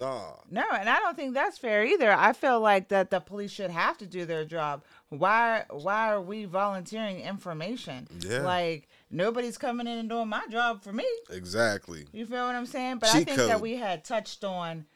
Nah. 0.00 0.32
No, 0.50 0.64
and 0.72 0.88
I 0.88 0.98
don't 0.98 1.16
think 1.16 1.34
that's 1.34 1.58
fair 1.58 1.84
either. 1.84 2.10
I 2.10 2.32
feel 2.32 2.60
like 2.60 2.88
that 2.88 3.10
the 3.10 3.20
police 3.20 3.50
should 3.50 3.70
have 3.70 3.98
to 3.98 4.06
do 4.06 4.24
their 4.24 4.44
job. 4.44 4.82
Why 5.10 5.64
why 5.70 6.12
are 6.12 6.20
we 6.22 6.44
volunteering 6.46 7.20
information? 7.20 8.08
Yeah. 8.20 8.40
Like 8.40 8.88
nobody's 9.10 9.58
coming 9.58 9.86
in 9.86 9.98
and 9.98 10.08
doing 10.08 10.28
my 10.28 10.46
job 10.50 10.82
for 10.82 10.92
me. 10.92 11.06
Exactly. 11.30 12.06
You 12.12 12.26
feel 12.26 12.46
what 12.46 12.54
I'm 12.54 12.66
saying? 12.66 12.98
But 12.98 13.14
I 13.14 13.24
think 13.24 13.36
that 13.36 13.60
we 13.60 13.76
had 13.76 14.04
touched 14.04 14.44
on 14.44 14.86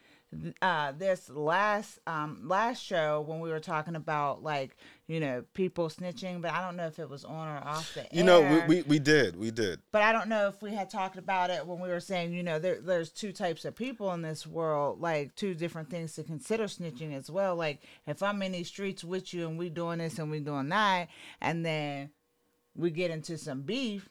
uh 0.61 0.91
this 0.91 1.29
last 1.29 1.99
um 2.07 2.41
last 2.43 2.83
show 2.83 3.21
when 3.21 3.39
we 3.39 3.49
were 3.49 3.59
talking 3.59 3.95
about 3.95 4.43
like, 4.43 4.75
you 5.07 5.19
know, 5.19 5.43
people 5.53 5.87
snitching, 5.89 6.41
but 6.41 6.51
I 6.51 6.61
don't 6.61 6.75
know 6.75 6.87
if 6.87 6.97
it 6.97 7.07
was 7.07 7.23
on 7.23 7.47
or 7.47 7.57
off 7.57 7.93
the 7.93 8.07
You 8.11 8.23
know, 8.23 8.41
we, 8.41 8.75
we 8.77 8.81
we 8.83 8.99
did. 8.99 9.35
We 9.35 9.51
did. 9.51 9.79
But 9.91 10.01
I 10.01 10.11
don't 10.11 10.29
know 10.29 10.47
if 10.47 10.61
we 10.63 10.71
had 10.71 10.89
talked 10.89 11.17
about 11.17 11.51
it 11.51 11.65
when 11.65 11.79
we 11.79 11.89
were 11.89 11.99
saying, 11.99 12.33
you 12.33 12.41
know, 12.41 12.57
there, 12.57 12.81
there's 12.81 13.11
two 13.11 13.31
types 13.31 13.65
of 13.65 13.75
people 13.75 14.11
in 14.13 14.23
this 14.23 14.47
world, 14.47 14.99
like 14.99 15.35
two 15.35 15.53
different 15.53 15.91
things 15.91 16.13
to 16.15 16.23
consider 16.23 16.63
snitching 16.63 17.15
as 17.15 17.29
well. 17.29 17.55
Like 17.55 17.81
if 18.07 18.23
I'm 18.23 18.41
in 18.41 18.53
these 18.53 18.67
streets 18.67 19.03
with 19.03 19.31
you 19.31 19.47
and 19.47 19.59
we 19.59 19.69
doing 19.69 19.99
this 19.99 20.17
and 20.17 20.31
we 20.31 20.39
doing 20.39 20.69
that, 20.69 21.09
and 21.39 21.63
then 21.63 22.09
we 22.75 22.89
get 22.89 23.11
into 23.11 23.37
some 23.37 23.61
beef, 23.61 24.09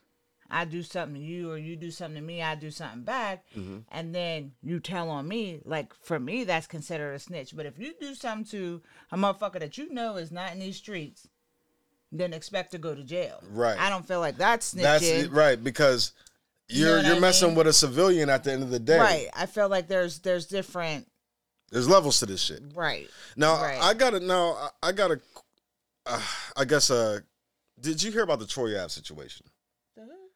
I 0.51 0.65
do 0.65 0.83
something 0.83 1.15
to 1.21 1.27
you 1.27 1.51
or 1.51 1.59
you 1.59 1.75
do 1.77 1.91
something 1.91 2.17
to 2.17 2.27
me, 2.27 2.43
I 2.43 2.55
do 2.55 2.71
something 2.71 3.03
back, 3.03 3.45
and 3.91 4.15
then 4.15 4.53
you 4.63 4.79
tell 4.81 5.09
on 5.11 5.27
me. 5.27 5.61
Like 5.65 5.93
for 6.03 6.19
me, 6.21 6.45
that's 6.45 6.67
considered 6.67 7.15
a 7.15 7.19
snitch. 7.19 7.57
But 7.57 7.67
if 7.67 7.79
you 7.79 7.95
do 8.01 8.15
something 8.15 8.45
to 8.51 8.83
a 9.11 9.17
motherfucker 9.17 9.61
that 9.61 9.79
you 9.79 9.93
know 9.93 10.17
is 10.17 10.31
not 10.31 10.53
in 10.53 10.59
these 10.61 10.77
streets, 10.77 11.27
then 12.13 12.33
expect 12.33 12.73
to 12.73 12.79
go 12.79 12.95
to 12.95 13.03
jail. 13.03 13.43
Right. 13.51 13.79
I 13.79 13.89
don't 13.91 14.07
feel 14.07 14.21
like 14.21 14.37
that's 14.37 14.75
snitching. 14.75 14.83
That's 14.83 15.05
it, 15.05 15.33
right 15.33 15.63
because 15.63 16.13
You 16.69 16.85
know 16.85 16.91
you're 16.97 17.03
you're 17.05 17.17
I 17.17 17.21
messing 17.21 17.49
mean? 17.49 17.57
with 17.57 17.67
a 17.67 17.73
civilian 17.73 18.29
at 18.31 18.45
the 18.45 18.53
end 18.53 18.63
of 18.63 18.71
the 18.71 18.79
day. 18.79 18.99
Right. 19.01 19.29
I 19.35 19.47
feel 19.47 19.69
like 19.69 19.89
there's 19.89 20.21
there's 20.21 20.47
different 20.47 21.09
There's 21.73 21.89
levels 21.89 22.21
to 22.21 22.27
this 22.27 22.41
shit. 22.43 22.61
right. 22.75 23.09
Now 23.37 23.61
Right. 23.61 23.81
I 23.83 23.95
gotta 23.95 24.21
now 24.21 24.53
I, 24.83 24.89
I 24.89 24.93
gotta 24.93 25.21
uh, 26.07 26.23
I 26.57 26.65
guess 26.65 26.91
uh 26.91 27.21
did 27.81 28.01
you 28.03 28.13
hear 28.13 28.23
about 28.23 28.39
the 28.39 28.47
Troy 28.47 28.79
Ave 28.79 28.91
situation? 28.91 29.47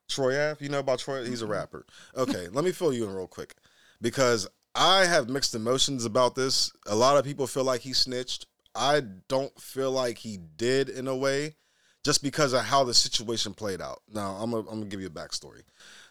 Troy 0.09 0.51
Ave, 0.51 0.65
you 0.65 0.71
know 0.71 0.79
about 0.79 0.99
Troy? 0.99 1.25
He's 1.25 1.43
a 1.43 1.47
rapper. 1.47 1.87
Okay, 2.17 2.49
let 2.49 2.65
me 2.65 2.73
fill 2.73 2.93
you 2.93 3.05
in 3.05 3.15
real 3.15 3.27
quick 3.27 3.55
because 4.01 4.49
I 4.75 5.05
have 5.05 5.29
mixed 5.29 5.55
emotions 5.55 6.05
about 6.05 6.35
this. 6.35 6.73
A 6.87 6.95
lot 6.95 7.17
of 7.17 7.25
people 7.25 7.47
feel 7.47 7.65
like 7.65 7.83
he 7.83 7.93
snitched. 7.93 8.47
I 8.75 9.03
don't 9.29 9.59
feel 9.61 9.91
like 9.91 10.19
he 10.19 10.39
did 10.57 10.89
in 10.89 11.09
a 11.09 11.17
way, 11.17 11.57
just 12.05 12.23
because 12.23 12.53
of 12.53 12.65
how 12.65 12.85
the 12.85 12.95
situation 12.95 13.53
played 13.55 13.81
out. 13.81 14.03
Now 14.13 14.33
I'm 14.33 14.51
gonna, 14.51 14.69
I'm 14.69 14.79
gonna 14.79 14.87
give 14.87 15.01
you 15.01 15.09
a 15.09 15.11
backstory. 15.11 15.63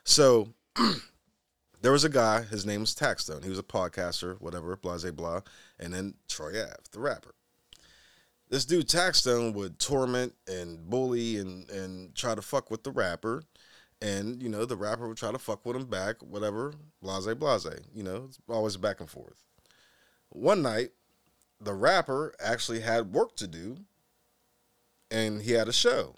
So 0.04 0.54
there 1.82 1.92
was 1.92 2.04
a 2.04 2.10
guy. 2.10 2.44
His 2.44 2.66
name 2.66 2.82
was 2.82 2.94
Taxstone. 2.94 3.44
He 3.44 3.50
was 3.50 3.60
a 3.60 3.64
podcaster, 3.64 4.40
whatever, 4.40 4.76
blah 4.76 4.98
blah 4.98 5.12
blah. 5.12 5.42
And 5.80 5.94
then 5.94 6.16
Troy 6.28 6.62
Ave, 6.62 6.76
the 6.92 7.00
rapper 7.00 7.34
this 8.50 8.66
dude 8.66 8.88
Taxstone 8.88 9.54
would 9.54 9.80
torment 9.80 10.34
and 10.48 10.90
bully 10.90 11.38
and 11.38 11.70
and 11.70 12.16
try 12.16 12.36
to 12.36 12.42
fuck 12.42 12.72
with 12.72 12.84
the 12.84 12.92
rapper, 12.92 13.44
and 14.02 14.42
you 14.42 14.50
know 14.50 14.66
the 14.66 14.76
rapper 14.76 15.08
would 15.08 15.18
try 15.18 15.32
to 15.32 15.40
fuck 15.40 15.66
with 15.66 15.76
him 15.76 15.86
back, 15.86 16.18
whatever, 16.22 16.74
blase 17.02 17.34
blase. 17.36 17.68
You 17.94 18.04
know, 18.04 18.26
it's 18.28 18.40
always 18.50 18.78
back 18.78 19.00
and 19.00 19.10
forth. 19.10 19.44
One 20.30 20.62
night, 20.62 20.90
the 21.60 21.74
rapper 21.74 22.34
actually 22.40 22.82
had 22.82 23.14
work 23.14 23.36
to 23.38 23.48
do, 23.48 23.78
and 25.10 25.42
he 25.42 25.54
had 25.54 25.68
a 25.68 25.74
show, 25.74 26.16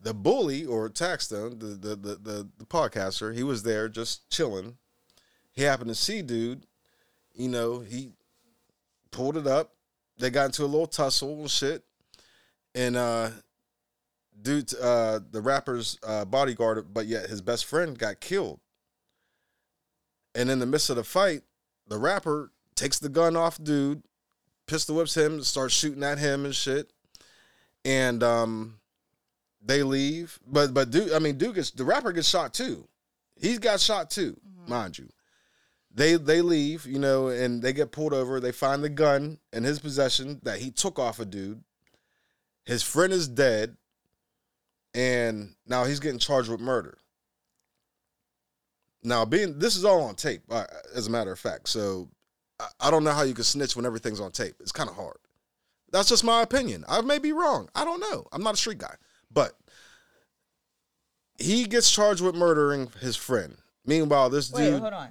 the 0.00 0.14
bully 0.14 0.64
or 0.64 0.88
Taxstone, 0.88 1.58
the, 1.60 1.66
the 1.66 1.96
the 1.96 2.14
the 2.16 2.48
the 2.58 2.64
podcaster, 2.64 3.34
he 3.34 3.42
was 3.42 3.62
there 3.62 3.88
just 3.88 4.28
chilling. 4.30 4.76
He 5.52 5.62
happened 5.62 5.88
to 5.88 5.94
see 5.94 6.22
dude, 6.22 6.66
you 7.34 7.48
know, 7.48 7.80
he 7.80 8.10
pulled 9.10 9.36
it 9.36 9.46
up. 9.46 9.74
They 10.18 10.30
got 10.30 10.46
into 10.46 10.64
a 10.64 10.66
little 10.66 10.86
tussle 10.86 11.40
and 11.40 11.50
shit. 11.50 11.84
And 12.74 12.96
uh 12.96 13.30
dude 14.40 14.72
uh 14.80 15.20
the 15.30 15.40
rapper's 15.40 15.98
uh 16.06 16.24
bodyguard, 16.24 16.92
but 16.92 17.06
yet 17.06 17.28
his 17.28 17.40
best 17.40 17.64
friend 17.64 17.98
got 17.98 18.20
killed. 18.20 18.60
And 20.34 20.50
in 20.50 20.58
the 20.58 20.66
midst 20.66 20.90
of 20.90 20.96
the 20.96 21.04
fight, 21.04 21.42
the 21.86 21.98
rapper 21.98 22.52
takes 22.74 22.98
the 22.98 23.08
gun 23.08 23.36
off 23.36 23.62
dude, 23.62 24.02
pistol 24.66 24.96
whips 24.96 25.16
him, 25.16 25.42
starts 25.42 25.74
shooting 25.74 26.04
at 26.04 26.18
him 26.18 26.44
and 26.44 26.54
shit. 26.54 26.92
And 27.84 28.22
um 28.22 28.78
they 29.60 29.82
leave. 29.82 30.38
But 30.46 30.74
but 30.74 30.90
Duke, 30.90 31.12
I 31.14 31.18
mean 31.18 31.38
dude 31.38 31.54
gets 31.54 31.70
the 31.70 31.84
rapper 31.84 32.12
gets 32.12 32.28
shot 32.28 32.54
too. 32.54 32.86
He's 33.36 33.58
got 33.58 33.80
shot 33.80 34.10
too, 34.10 34.38
mind 34.66 34.98
you. 34.98 35.08
They 35.92 36.14
they 36.14 36.42
leave, 36.42 36.86
you 36.86 36.98
know, 36.98 37.28
and 37.28 37.62
they 37.62 37.72
get 37.72 37.92
pulled 37.92 38.12
over. 38.12 38.40
They 38.40 38.52
find 38.52 38.84
the 38.84 38.88
gun 38.88 39.38
in 39.52 39.64
his 39.64 39.78
possession 39.78 40.40
that 40.44 40.60
he 40.60 40.70
took 40.70 40.98
off 40.98 41.18
a 41.18 41.24
dude. 41.24 41.62
His 42.64 42.82
friend 42.82 43.12
is 43.12 43.26
dead, 43.26 43.76
and 44.94 45.54
now 45.66 45.84
he's 45.84 46.00
getting 46.00 46.18
charged 46.18 46.48
with 46.50 46.60
murder. 46.60 46.98
Now, 49.02 49.24
being 49.24 49.58
this 49.58 49.76
is 49.76 49.84
all 49.84 50.02
on 50.02 50.14
tape, 50.16 50.42
uh, 50.50 50.64
as 50.94 51.06
a 51.06 51.10
matter 51.10 51.30
of 51.32 51.38
fact. 51.38 51.68
So 51.68 52.08
I, 52.58 52.66
I 52.80 52.90
don't 52.90 53.04
know 53.04 53.12
how 53.12 53.22
you 53.22 53.34
can 53.34 53.44
snitch 53.44 53.76
when 53.76 53.86
everything's 53.86 54.20
on 54.20 54.32
tape. 54.32 54.56
It's 54.60 54.72
kind 54.72 54.90
of 54.90 54.96
hard. 54.96 55.18
That's 55.90 56.08
just 56.08 56.24
my 56.24 56.42
opinion. 56.42 56.84
I 56.88 57.00
may 57.00 57.18
be 57.18 57.32
wrong. 57.32 57.68
I 57.74 57.84
don't 57.84 58.00
know. 58.00 58.26
I'm 58.32 58.42
not 58.42 58.54
a 58.54 58.56
street 58.58 58.78
guy, 58.78 58.94
but 59.32 59.52
he 61.38 61.64
gets 61.64 61.90
charged 61.90 62.20
with 62.20 62.34
murdering 62.34 62.90
his 63.00 63.16
friend. 63.16 63.56
Meanwhile, 63.86 64.30
this 64.30 64.52
Wait, 64.52 64.64
dude, 64.70 64.80
hold 64.80 64.92
on. 64.92 65.10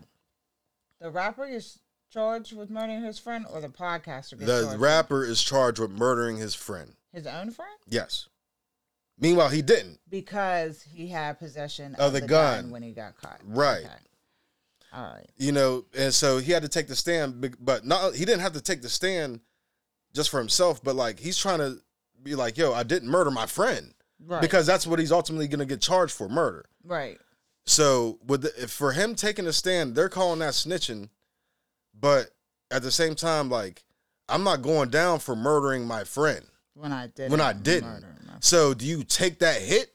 The 0.99 1.09
rapper 1.09 1.45
is 1.45 1.79
charged 2.11 2.55
with 2.55 2.69
murdering 2.69 3.03
his 3.03 3.17
friend, 3.17 3.45
or 3.51 3.61
the 3.61 3.69
podcaster 3.69 4.37
the 4.37 4.45
charged 4.45 4.71
with- 4.73 4.79
rapper, 4.81 5.23
is 5.23 5.41
charged 5.41 5.79
with 5.79 5.91
murdering 5.91 6.37
his 6.37 6.53
friend. 6.53 6.93
his 7.13 7.25
own 7.25 7.51
friend 7.51 7.71
Yes. 7.87 8.27
Meanwhile, 9.19 9.49
he 9.49 9.61
didn't. 9.61 9.99
because 10.09 10.81
he 10.83 11.07
had 11.07 11.39
possession 11.39 11.95
Of 11.95 11.99
of, 12.07 12.13
the 12.13 12.21
the, 12.21 12.27
gun. 12.27 12.61
gun. 12.63 12.71
when 12.71 12.83
he 12.83 12.91
got 12.91 13.15
caught. 13.17 13.39
Right. 13.45 13.83
Okay. 13.85 13.93
All 14.93 15.03
right. 15.03 15.29
you 15.35 15.51
know, 15.51 15.85
and 15.97 16.13
so 16.13 16.37
he 16.37 16.51
had 16.51 16.63
to 16.63 16.69
take 16.69 16.87
the 16.87 16.95
stand, 16.95 17.55
but 17.59 17.85
not 17.85 18.15
he 18.15 18.23
didn't 18.25 18.39
have 18.41 18.53
to 18.53 18.61
take 18.61 18.81
the 18.81 18.89
stand 18.89 19.41
just 20.13 20.29
for 20.29 20.39
himself, 20.39 20.81
but 20.83 20.95
like 20.95 21.19
he's 21.19 21.37
trying 21.37 21.59
to 21.59 21.77
be 22.23 22.35
like, 22.35 22.57
yo, 22.57 22.73
I 22.73 22.83
didn't 22.83 23.09
murder 23.09 23.29
my 23.31 23.45
friend 23.47 23.93
Right. 24.25 24.41
because 24.41 24.65
that's 24.65 24.87
what 24.87 24.97
he's 24.99 25.11
ultimately 25.11 25.47
going 25.47 25.59
to 25.59 25.65
get 25.65 25.81
charged 25.81 26.13
for 26.13 26.29
murder. 26.29 26.65
right. 26.83 27.19
So 27.65 28.17
with 28.25 28.43
the, 28.43 28.63
if 28.63 28.71
for 28.71 28.93
him 28.93 29.13
taking 29.13 29.45
a 29.45 29.51
stand, 29.53 29.93
they're 29.93 30.07
calling 30.09 30.39
that 30.39 30.53
snitching, 30.53 31.09
but 31.93 32.29
at 32.71 32.81
the 32.81 32.91
same 32.91 33.13
time, 33.13 33.49
like 33.49 33.83
I'm 34.29 34.43
not 34.45 34.61
going 34.61 34.89
down 34.89 35.19
for 35.19 35.35
murdering 35.35 35.85
my 35.85 36.05
friend 36.05 36.45
When 36.75 36.93
I 36.93 37.07
did. 37.07 37.29
when 37.29 37.41
I 37.41 37.51
didn't. 37.53 38.05
So 38.39 38.73
do 38.73 38.85
you 38.85 39.03
take 39.03 39.39
that 39.39 39.61
hit? 39.61 39.93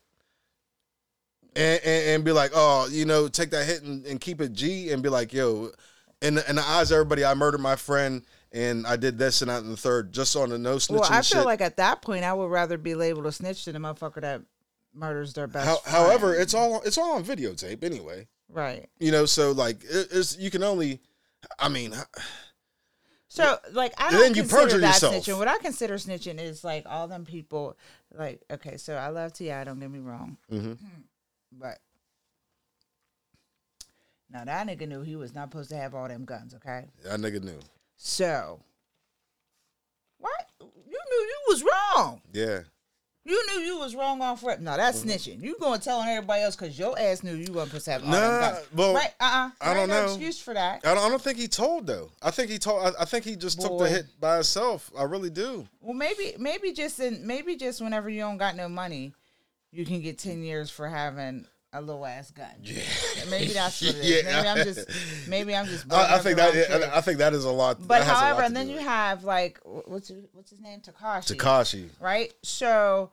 And, 1.54 1.80
and, 1.84 2.08
and 2.08 2.24
be 2.24 2.32
like, 2.32 2.52
oh, 2.54 2.88
you 2.90 3.04
know, 3.04 3.28
take 3.28 3.50
that 3.50 3.66
hit 3.66 3.82
and, 3.82 4.06
and 4.06 4.18
keep 4.18 4.40
it 4.40 4.54
G 4.54 4.90
and 4.90 5.02
be 5.02 5.10
like, 5.10 5.34
yo, 5.34 5.70
in 6.22 6.36
the, 6.36 6.48
in 6.48 6.56
the 6.56 6.62
eyes 6.62 6.90
of 6.90 6.94
everybody, 6.94 7.26
I 7.26 7.34
murdered 7.34 7.60
my 7.60 7.76
friend 7.76 8.22
and 8.52 8.86
I 8.86 8.96
did 8.96 9.18
this 9.18 9.42
and 9.42 9.50
that 9.50 9.62
and 9.62 9.70
the 9.70 9.76
third 9.76 10.12
just 10.12 10.34
on 10.34 10.48
the 10.48 10.56
no 10.56 10.76
snitching 10.76 11.00
Well, 11.00 11.12
I 11.12 11.20
shit. 11.20 11.36
feel 11.36 11.44
like 11.44 11.60
at 11.60 11.76
that 11.76 12.00
point, 12.00 12.24
I 12.24 12.32
would 12.32 12.50
rather 12.50 12.78
be 12.78 12.94
labeled 12.94 13.26
a 13.26 13.32
snitch 13.32 13.66
than 13.66 13.76
a 13.76 13.80
motherfucker 13.80 14.22
that 14.22 14.40
murders 14.94 15.34
their 15.34 15.46
best. 15.46 15.66
How, 15.66 15.76
friend. 15.76 15.96
however, 15.96 16.34
it's 16.34 16.54
all 16.54 16.80
it's 16.86 16.96
all 16.96 17.16
on 17.16 17.24
videotape 17.24 17.84
anyway. 17.84 18.28
right. 18.48 18.88
You 18.98 19.10
know, 19.12 19.26
so 19.26 19.52
like 19.52 19.84
it, 19.84 20.08
it's 20.10 20.38
you 20.38 20.50
can 20.50 20.62
only, 20.62 21.00
I 21.58 21.68
mean, 21.68 21.94
So, 23.34 23.58
like, 23.72 23.94
I 23.96 24.10
don't 24.10 24.34
consider 24.34 24.78
that 24.80 24.88
yourself. 25.02 25.14
snitching. 25.14 25.38
What 25.38 25.48
I 25.48 25.56
consider 25.56 25.94
snitching 25.94 26.38
is 26.38 26.62
like 26.62 26.84
all 26.86 27.08
them 27.08 27.24
people. 27.24 27.78
Like, 28.14 28.42
okay, 28.50 28.76
so 28.76 28.94
I 28.94 29.08
love 29.08 29.32
Ti. 29.32 29.48
Don't 29.64 29.80
get 29.80 29.90
me 29.90 30.00
wrong, 30.00 30.36
Mhm. 30.50 30.76
but 31.52 31.78
now 34.28 34.44
that 34.44 34.66
nigga 34.66 34.86
knew 34.86 35.00
he 35.00 35.16
was 35.16 35.34
not 35.34 35.50
supposed 35.50 35.70
to 35.70 35.76
have 35.76 35.94
all 35.94 36.08
them 36.08 36.26
guns. 36.26 36.52
Okay, 36.54 36.90
that 37.04 37.20
nigga 37.20 37.42
knew. 37.42 37.58
so 37.96 38.60
what? 40.18 40.46
You 40.60 40.68
knew 41.10 41.26
you 41.26 41.38
was 41.48 41.64
wrong. 41.64 42.20
Yeah, 42.34 42.60
You 43.24 43.40
knew 43.46 43.64
you 43.64 43.78
was 43.78 43.94
wrong 43.94 44.20
off 44.20 44.42
rip. 44.42 44.58
No, 44.58 44.76
that's 44.76 45.04
snitching. 45.04 45.40
You 45.40 45.56
going 45.60 45.78
telling 45.80 46.08
everybody 46.08 46.42
else 46.42 46.56
because 46.56 46.76
your 46.76 46.98
ass 46.98 47.22
knew 47.22 47.34
you 47.34 47.52
wasn't 47.52 47.68
supposed 47.70 47.84
to 47.84 47.90
have 47.92 48.04
Nah, 48.04 48.58
well, 48.74 48.94
right? 48.94 49.14
Uh 49.20 49.24
uh 49.24 49.50
I 49.60 49.74
don't 49.74 49.88
no 49.88 50.00
know. 50.00 50.04
excuse 50.06 50.40
for 50.40 50.54
that. 50.54 50.80
I 50.84 50.94
don't, 50.94 51.04
I 51.04 51.08
don't 51.08 51.22
think 51.22 51.38
he 51.38 51.46
told 51.46 51.86
though. 51.86 52.10
I 52.20 52.32
think 52.32 52.50
he 52.50 52.58
told. 52.58 52.84
I, 52.84 53.02
I 53.02 53.04
think 53.04 53.24
he 53.24 53.36
just 53.36 53.60
took 53.60 53.78
the 53.78 53.88
hit 53.88 54.06
by 54.18 54.34
himself. 54.34 54.90
I 54.98 55.04
really 55.04 55.30
do. 55.30 55.68
Well, 55.80 55.94
maybe 55.94 56.34
maybe 56.38 56.72
just 56.72 56.98
in 56.98 57.24
maybe 57.24 57.54
just 57.54 57.80
whenever 57.80 58.10
you 58.10 58.20
don't 58.20 58.38
got 58.38 58.56
no 58.56 58.68
money, 58.68 59.12
you 59.70 59.84
can 59.86 60.00
get 60.02 60.18
ten 60.18 60.42
years 60.42 60.68
for 60.68 60.88
having 60.88 61.46
a 61.72 61.80
little 61.80 62.04
ass 62.04 62.30
gun. 62.30 62.46
Yeah, 62.62 62.82
maybe 63.30 63.52
that's 63.52 63.80
what 63.80 63.94
it 63.94 63.98
is. 63.98 64.24
Yeah. 64.24 64.42
Maybe 64.42 64.48
I'm 64.48 64.56
just 64.64 65.28
maybe 65.28 65.56
I'm 65.56 65.66
just. 65.66 65.92
I, 65.92 66.16
I 66.16 66.18
think 66.18 66.36
that. 66.36 66.52
kid. 66.52 66.82
I 66.82 67.00
think 67.00 67.18
that 67.18 67.32
is 67.32 67.44
a 67.44 67.50
lot. 67.50 67.86
But 67.86 68.02
has 68.02 68.08
lot 68.08 68.16
however, 68.16 68.42
and 68.42 68.54
then 68.56 68.68
you 68.68 68.76
it. 68.76 68.82
have 68.82 69.24
like 69.24 69.60
what's 69.64 70.08
his, 70.08 70.24
what's 70.32 70.50
his 70.50 70.60
name, 70.60 70.80
Tekashi. 70.80 71.36
Tekashi. 71.36 71.88
right? 72.00 72.32
So 72.42 73.10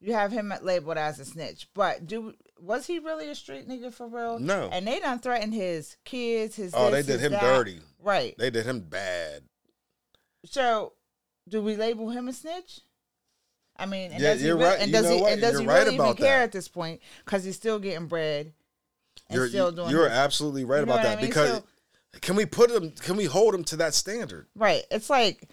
you 0.00 0.12
have 0.12 0.30
him 0.30 0.52
labeled 0.62 0.98
as 0.98 1.18
a 1.18 1.24
snitch. 1.24 1.68
But 1.74 2.06
do 2.06 2.34
was 2.60 2.86
he 2.86 2.98
really 2.98 3.28
a 3.28 3.34
street 3.34 3.68
nigga 3.68 3.92
for 3.92 4.06
real? 4.06 4.38
No. 4.38 4.68
And 4.72 4.86
they 4.86 5.00
done 5.00 5.18
threatened 5.18 5.54
his 5.54 5.96
kids, 6.04 6.56
his 6.56 6.74
Oh, 6.76 6.90
they 6.90 7.02
did 7.02 7.20
him 7.20 7.32
that. 7.32 7.40
dirty. 7.42 7.80
Right. 8.02 8.34
They 8.38 8.50
did 8.50 8.66
him 8.66 8.80
bad. 8.80 9.42
So 10.44 10.92
do 11.48 11.62
we 11.62 11.76
label 11.76 12.10
him 12.10 12.28
a 12.28 12.32
snitch? 12.32 12.80
I 13.78 13.86
mean, 13.86 14.12
and 14.12 14.20
Yeah, 14.22 14.32
does 14.32 14.40
he 14.40 14.46
you're 14.46 14.56
really, 14.56 14.68
right. 14.70 14.78
and 14.80 14.88
You 14.88 14.92
does 14.96 15.04
know 15.10 15.16
he 15.26 15.32
and 15.32 15.40
does 15.40 15.58
he 15.60 15.66
right 15.66 15.82
really 15.84 15.94
even 15.94 16.14
care 16.14 16.38
that. 16.38 16.44
at 16.44 16.52
this 16.52 16.68
point? 16.68 17.00
Because 17.24 17.44
he's 17.44 17.56
still 17.56 17.78
getting 17.78 18.06
bread 18.06 18.52
and 19.28 19.36
You're 19.36 19.48
still 19.48 19.72
doing. 19.72 19.90
you're 19.90 20.08
absolutely 20.08 20.64
right 20.64 20.80
You 20.80 20.86
know 20.86 20.92
about 20.94 21.04
what 21.04 21.06
I 21.06 21.14
that 21.16 21.20
mean? 21.22 21.30
because 21.30 21.50
So- 21.58 21.64
can 22.22 22.36
we 22.36 22.46
put 22.46 22.70
him? 22.70 22.92
Can 22.92 23.16
we 23.16 23.26
hold 23.26 23.54
him 23.54 23.64
to 23.64 23.76
that 23.76 23.92
standard? 23.94 24.46
Right. 24.54 24.84
It's 24.90 25.10
like 25.10 25.48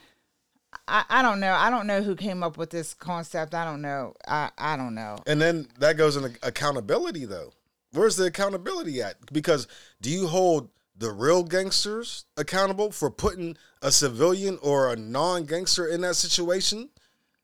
I, 0.88 1.04
I 1.10 1.22
don't 1.22 1.40
know. 1.40 1.54
I 1.54 1.70
don't 1.70 1.86
know 1.88 2.02
who 2.02 2.16
came 2.16 2.42
up 2.42 2.58
with 2.58 2.70
this 2.72 2.94
concept. 2.94 3.54
I 3.54 3.64
don't 3.66 3.82
know. 3.82 4.14
I, 4.28 4.50
I 4.58 4.76
don't 4.78 4.96
know. 4.96 5.18
And 5.28 5.40
then 5.42 5.68
that 5.80 5.98
goes 5.98 6.16
into 6.16 6.32
accountability 6.42 7.26
though. 7.26 7.52
Where's 7.92 8.16
the 8.16 8.26
accountability 8.26 9.02
at? 9.02 9.18
Because 9.32 9.68
do 10.02 10.10
you 10.10 10.28
hold 10.28 10.70
the 10.98 11.12
real 11.12 11.44
gangsters 11.44 12.26
accountable 12.38 12.92
for 12.92 13.12
putting 13.12 13.58
a 13.82 13.92
civilian 13.92 14.58
or 14.64 14.92
a 14.92 14.96
non-gangster 14.96 15.86
in 15.88 16.02
that 16.02 16.16
situation 16.16 16.90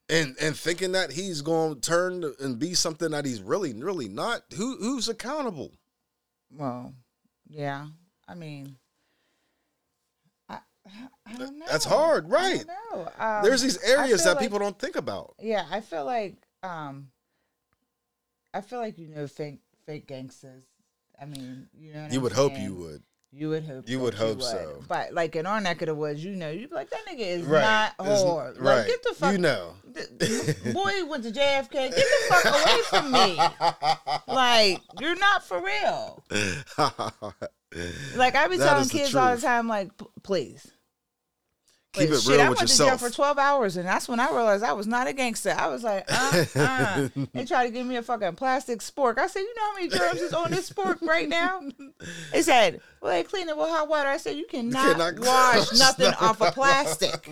and 0.10 0.36
and 0.42 0.56
thinking 0.56 0.92
that 0.94 1.12
he's 1.12 1.42
going 1.42 1.76
to 1.76 1.82
turn 1.82 2.24
and 2.40 2.58
be 2.60 2.74
something 2.74 3.12
that 3.12 3.26
he's 3.26 3.42
really 3.42 3.74
really 3.74 4.08
not? 4.10 4.44
Who 4.56 4.78
who's 4.78 5.08
accountable? 5.08 5.72
Well, 6.52 6.94
yeah. 7.48 7.88
I 8.28 8.36
mean, 8.36 8.76
I, 10.50 10.60
I 11.26 11.36
don't 11.36 11.58
know. 11.60 11.66
That's 11.68 11.86
hard, 11.86 12.26
I 12.26 12.30
right. 12.30 12.66
don't 12.66 13.06
know. 13.06 13.12
Um, 13.18 13.44
There's 13.44 13.62
these 13.62 13.78
areas 13.84 14.24
that 14.24 14.32
like- 14.36 14.40
people 14.40 14.60
don't 14.60 14.78
think 14.78 14.96
about. 14.96 15.36
Yeah, 15.40 15.66
I 15.72 15.82
feel 15.82 16.06
like 16.06 16.36
um, 16.64 17.10
I 18.54 18.62
feel 18.62 18.80
like 18.80 18.98
you 18.98 19.08
know 19.08 19.28
fake 19.28 19.60
fake 19.86 20.08
gangsters. 20.08 20.64
I 21.22 21.26
mean, 21.26 21.68
you 21.78 21.94
know. 21.94 22.08
You 22.10 22.18
I'm 22.18 22.22
would 22.24 22.32
hope 22.32 22.58
you 22.58 22.76
would. 22.76 23.04
You 23.32 23.50
would 23.50 23.64
hope. 23.64 23.88
You 23.88 24.00
would 24.00 24.16
hope 24.16 24.42
so. 24.42 24.84
But 24.88 25.14
like 25.14 25.36
in 25.36 25.46
our 25.46 25.62
neck 25.62 25.82
of 25.84 25.88
the 25.88 25.94
woods, 25.96 26.24
you 26.26 26.32
know, 26.36 26.50
you'd 26.50 26.70
be 26.72 26.76
like, 26.76 26.90
that 26.90 27.06
nigga 27.08 27.20
is 27.20 27.44
Right. 27.44 27.62
not 27.62 27.94
It's- 28.00 28.24
hard. 28.24 28.58
right. 28.58 28.78
Like, 28.78 28.88
get 28.88 29.04
the 29.04 29.14
fuck. 29.16 29.32
You 29.34 29.38
know. 29.38 29.74
The- 29.94 30.72
boy 30.74 31.06
went 31.10 31.24
to 31.26 31.32
JFK. 31.32 31.72
Get 31.72 31.92
the 31.96 32.26
fuck 32.30 32.46
away 32.46 32.80
from 32.90 33.12
me. 33.12 33.40
Like 34.34 34.82
you're 35.00 35.16
not 35.16 35.46
for 35.46 35.62
real. 35.64 36.24
Like 38.16 38.36
I 38.36 38.48
be 38.48 38.58
That 38.58 38.68
telling 38.68 38.90
kids 38.90 39.16
all 39.16 39.36
the 39.36 39.42
time, 39.42 39.68
like, 39.68 39.92
please. 40.24 40.72
Keep 41.94 42.12
it 42.12 42.22
Shit, 42.22 42.30
real 42.30 42.42
I 42.42 42.50
went 42.50 42.60
to 42.60 42.78
jail 42.78 42.98
for 43.00 43.10
twelve 43.10 43.40
hours, 43.40 43.76
and 43.76 43.88
that's 43.88 44.08
when 44.08 44.20
I 44.20 44.28
realized 44.30 44.64
I 44.64 44.74
was 44.74 44.86
not 44.86 45.08
a 45.08 45.14
gangster. 45.14 45.56
I 45.58 45.68
was 45.68 45.84
like, 45.84 46.06
uh, 46.08 46.46
uh. 46.56 47.10
they 47.34 47.46
tried 47.46 47.66
to 47.66 47.72
give 47.72 47.88
me 47.88 47.96
a 47.96 48.04
fucking 48.04 48.36
plastic 48.36 48.80
spork. 48.80 49.18
I 49.18 49.26
said, 49.26 49.40
you 49.40 49.56
know 49.56 49.62
how 49.64 49.74
many 49.74 49.90
germs 49.90 50.22
is 50.22 50.34
on 50.34 50.52
this 50.52 50.70
spork 50.70 51.02
right 51.02 51.28
now? 51.28 51.62
They 52.32 52.44
said, 52.44 52.82
well, 53.02 53.12
they 53.12 53.24
clean 53.24 53.50
it 53.50 53.58
with 53.58 53.70
hot 53.70 53.90
water. 53.90 54.08
I 54.08 54.18
said, 54.18 54.36
you 54.36 54.46
cannot, 54.46 54.98
cannot 54.98 55.20
wash 55.20 55.72
nothing 55.80 56.06
nothing. 56.06 56.28
off 56.28 56.42
of 56.42 56.54
plastic. 56.54 57.28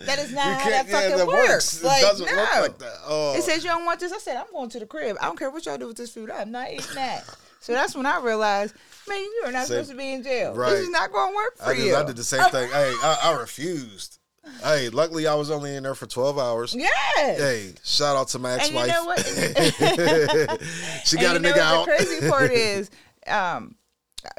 That 0.00 0.18
is 0.18 0.32
not 0.32 0.60
how 0.60 0.70
that 0.70 0.88
fucking 0.88 1.10
Yeah, 1.10 1.16
that 1.16 1.26
works. 1.26 1.82
works. 1.82 1.84
Like, 1.84 2.02
it 2.02 2.06
doesn't 2.06 2.26
no. 2.26 2.60
like 2.60 2.78
that. 2.78 2.94
Oh. 3.06 3.34
It 3.36 3.42
says 3.42 3.62
you 3.64 3.70
don't 3.70 3.84
want 3.84 4.00
this. 4.00 4.12
I 4.12 4.18
said 4.18 4.36
I'm 4.36 4.50
going 4.52 4.70
to 4.70 4.78
the 4.78 4.86
crib. 4.86 5.16
I 5.20 5.24
don't 5.26 5.38
care 5.38 5.50
what 5.50 5.64
y'all 5.66 5.78
do 5.78 5.88
with 5.88 5.96
this 5.96 6.12
food. 6.12 6.30
I'm 6.30 6.50
not 6.50 6.70
eating 6.70 6.94
that. 6.94 7.24
So 7.60 7.72
that's 7.74 7.94
when 7.94 8.06
I 8.06 8.18
realized, 8.20 8.74
man, 9.08 9.18
you 9.18 9.42
are 9.46 9.52
not 9.52 9.66
Same- 9.66 9.76
supposed 9.84 9.90
to 9.90 9.96
be 9.96 10.12
in 10.12 10.22
jail. 10.22 10.54
Right. 10.54 10.70
This 10.70 10.80
is 10.80 10.90
not 10.90 11.12
going 11.12 11.30
to 11.30 11.36
work 11.36 11.56
for 11.58 11.64
I 11.66 11.74
did, 11.74 11.84
you. 11.86 11.96
I 11.96 12.02
did 12.04 12.16
the 12.16 12.24
same 12.24 12.44
thing. 12.50 12.68
Hey, 12.70 12.92
I, 13.02 13.18
I 13.24 13.32
refused. 13.40 14.18
Hey, 14.62 14.88
luckily 14.88 15.26
I 15.26 15.34
was 15.34 15.50
only 15.50 15.76
in 15.76 15.82
there 15.82 15.94
for 15.94 16.06
12 16.06 16.38
hours. 16.38 16.74
Yes. 16.74 17.38
Hey, 17.38 17.72
shout 17.84 18.16
out 18.16 18.28
to 18.28 18.38
my 18.38 18.54
ex-wife. 18.54 18.86
you 18.86 18.92
know 20.06 20.56
she 21.04 21.16
got 21.16 21.36
and 21.36 21.44
a 21.44 21.48
you 21.48 21.54
nigga 21.54 21.56
know 21.56 21.62
out. 21.62 21.86
the 21.86 21.92
crazy 21.96 22.28
part 22.28 22.50
is, 22.52 22.90
um, 23.26 23.74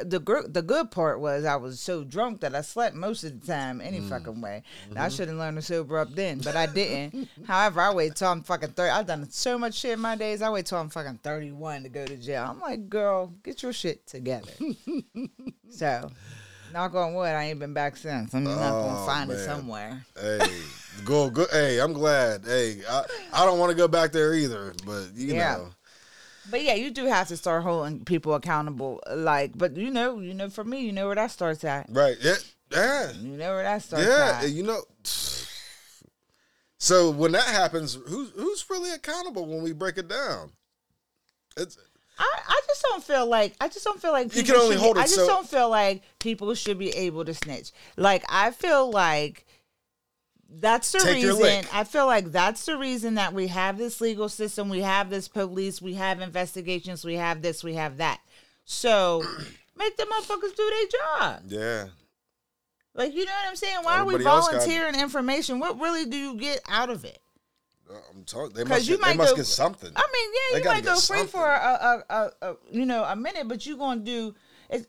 the 0.04 0.20
gr- 0.20 0.48
the 0.48 0.62
good 0.62 0.92
part 0.92 1.20
was 1.20 1.46
I 1.46 1.56
was 1.56 1.80
so 1.80 2.04
drunk 2.04 2.42
that 2.42 2.54
I 2.56 2.62
slept 2.62 2.96
most 2.96 3.24
of 3.24 3.40
the 3.40 3.48
time 3.48 3.82
any 3.82 4.00
Mm. 4.00 4.10
fucking 4.10 4.42
way. 4.42 4.64
Mm-hmm. 4.90 4.98
I 5.00 5.10
should 5.10 5.28
have 5.28 5.38
learned 5.38 5.58
to 5.58 5.62
sober 5.62 5.98
up 6.00 6.14
then, 6.14 6.40
but 6.40 6.56
I 6.56 6.66
didn't. 6.66 7.28
However, 7.48 7.82
I 7.82 7.94
wait 7.94 8.16
till 8.16 8.30
I'm 8.30 8.44
fucking 8.44 8.70
thirty. 8.72 8.92
I've 8.92 9.08
done 9.08 9.30
so 9.30 9.58
much 9.58 9.76
shit 9.76 9.92
in 9.94 10.00
my 10.00 10.16
days. 10.16 10.42
I 10.42 10.50
wait 10.50 10.66
till 10.66 10.78
I'm 10.78 10.90
fucking 10.90 11.20
thirty 11.24 11.52
one 11.52 11.84
to 11.84 11.90
go 11.90 12.06
to 12.06 12.18
jail. 12.18 12.46
I'm 12.50 12.60
like, 12.60 12.90
girl, 12.90 13.34
get 13.44 13.64
your 13.64 13.74
shit 13.74 14.06
together. 14.08 14.52
so, 15.70 16.10
knock 16.74 16.94
on 16.96 17.14
wood, 17.14 17.28
I 17.30 17.46
ain't 17.46 17.60
been 17.60 17.74
back 17.74 17.98
since. 17.98 18.34
I'm 18.34 18.44
not 18.44 18.58
Oh, 18.58 18.84
gonna 18.88 19.06
find 19.06 19.32
it 19.32 19.40
somewhere. 19.46 20.04
Hey, 20.20 20.40
go, 21.06 21.30
go. 21.30 21.46
Hey, 21.52 21.80
I'm 21.80 21.94
glad. 21.94 22.46
Hey, 22.46 22.82
I, 22.90 23.04
I 23.34 23.46
don't 23.46 23.60
want 23.60 23.72
to 23.72 23.78
go 23.78 23.88
back 23.88 24.12
there 24.12 24.34
either, 24.34 24.74
but 24.86 25.10
you 25.16 25.34
Yeah. 25.36 25.58
know. 25.58 25.70
But 26.50 26.64
yeah, 26.64 26.74
you 26.74 26.90
do 26.92 27.06
have 27.06 27.28
to 27.28 27.38
start 27.38 27.64
holding 27.64 28.04
people 28.04 28.34
accountable. 28.34 29.00
Like, 29.14 29.58
but 29.58 29.76
you 29.78 29.92
know, 29.92 30.20
you 30.20 30.34
know, 30.34 30.50
for 30.50 30.64
me, 30.64 30.82
you 30.82 30.92
know 30.92 31.06
where 31.08 31.16
that 31.16 31.32
starts 31.32 31.64
at. 31.64 31.86
Right. 31.90 32.18
Yeah. 32.22 32.36
Yeah. 32.72 33.12
You 33.14 33.38
know 33.38 33.54
where 33.54 33.64
that 33.64 33.84
starts 33.84 34.06
Yeah. 34.08 34.40
at. 34.44 34.50
You 34.50 34.64
know. 34.64 34.82
So 36.78 37.12
when 37.12 37.32
that 37.34 37.44
happens, 37.46 37.98
who's 38.08 38.32
who's 38.32 38.66
really 38.70 38.92
accountable 38.92 39.46
when 39.46 39.62
we 39.62 39.72
break 39.74 39.98
it 39.98 40.08
down? 40.08 40.52
It's 41.58 41.78
I, 42.18 42.28
I 42.48 42.62
just 42.68 42.82
don't 42.90 43.04
feel 43.04 43.26
like 43.28 43.54
I 43.62 43.68
just 43.68 43.84
don't 43.86 44.02
feel 44.02 44.12
like 44.12 44.36
You 44.36 44.42
people 44.44 44.56
can 44.56 44.62
only 44.64 44.76
should 44.76 44.82
hold 44.82 44.96
be, 44.96 45.00
it 45.02 45.04
I 45.04 45.06
just 45.06 45.16
so- 45.16 45.28
don't 45.28 45.48
feel 45.48 45.70
like 45.70 46.02
people 46.20 46.54
should 46.56 46.80
be 46.80 46.90
able 46.90 47.24
to 47.26 47.34
snitch. 47.34 47.72
Like 47.98 48.24
I 48.30 48.52
feel 48.52 48.90
like 48.90 49.46
that's 50.60 50.92
the 50.92 51.00
Take 51.00 51.24
reason. 51.24 51.66
I 51.74 51.84
feel 51.84 52.06
like 52.06 52.32
that's 52.32 52.66
the 52.66 52.78
reason 52.78 53.16
that 53.16 53.34
we 53.34 53.48
have 53.48 53.78
this 53.78 54.02
legal 54.02 54.28
system, 54.30 54.70
we 54.70 54.82
have 54.82 55.10
this 55.10 55.28
police, 55.28 55.82
we 55.82 55.94
have 55.96 56.20
investigations, 56.22 57.06
we 57.06 57.16
have 57.16 57.42
this, 57.42 57.64
we 57.64 57.76
have 57.76 57.98
that. 57.98 58.20
So 58.66 59.24
make 59.78 59.96
the 59.98 60.04
motherfuckers 60.04 60.56
do 60.56 60.70
their 60.70 61.00
job. 61.20 61.42
yeah. 61.48 61.86
Like 62.94 63.14
you 63.14 63.24
know 63.26 63.32
what 63.32 63.50
I'm 63.50 63.56
saying? 63.56 63.78
Why 63.84 64.00
are 64.00 64.06
we 64.06 64.16
else 64.16 64.24
got- 64.24 64.52
volunteering 64.52 65.00
information? 65.00 65.60
What 65.60 65.80
really 65.80 66.06
do 66.06 66.18
you 66.18 66.36
get 66.36 66.60
out 66.68 66.90
of 66.90 67.06
it? 67.06 67.20
Uh, 67.90 67.94
I'm 68.14 68.24
talking. 68.26 68.54
They 68.56 68.64
must. 68.66 68.88
you 68.88 68.98
Get, 68.98 69.04
they 69.06 69.10
might 69.12 69.18
must 69.18 69.32
go- 69.32 69.38
get 69.38 69.46
something. 69.46 69.92
I 69.96 70.08
mean, 70.14 70.32
yeah, 70.34 70.58
They 70.60 70.64
you 70.64 70.70
might 70.76 70.84
go 70.84 70.96
free 70.96 71.20
something. 71.20 71.28
for 71.28 71.46
a, 71.46 72.04
a, 72.10 72.14
a, 72.14 72.32
a 72.50 72.56
you 72.70 72.86
know 72.86 73.04
a 73.06 73.16
minute, 73.16 73.48
but 73.48 73.66
you 73.66 73.78
gonna 73.78 74.02
do 74.02 74.36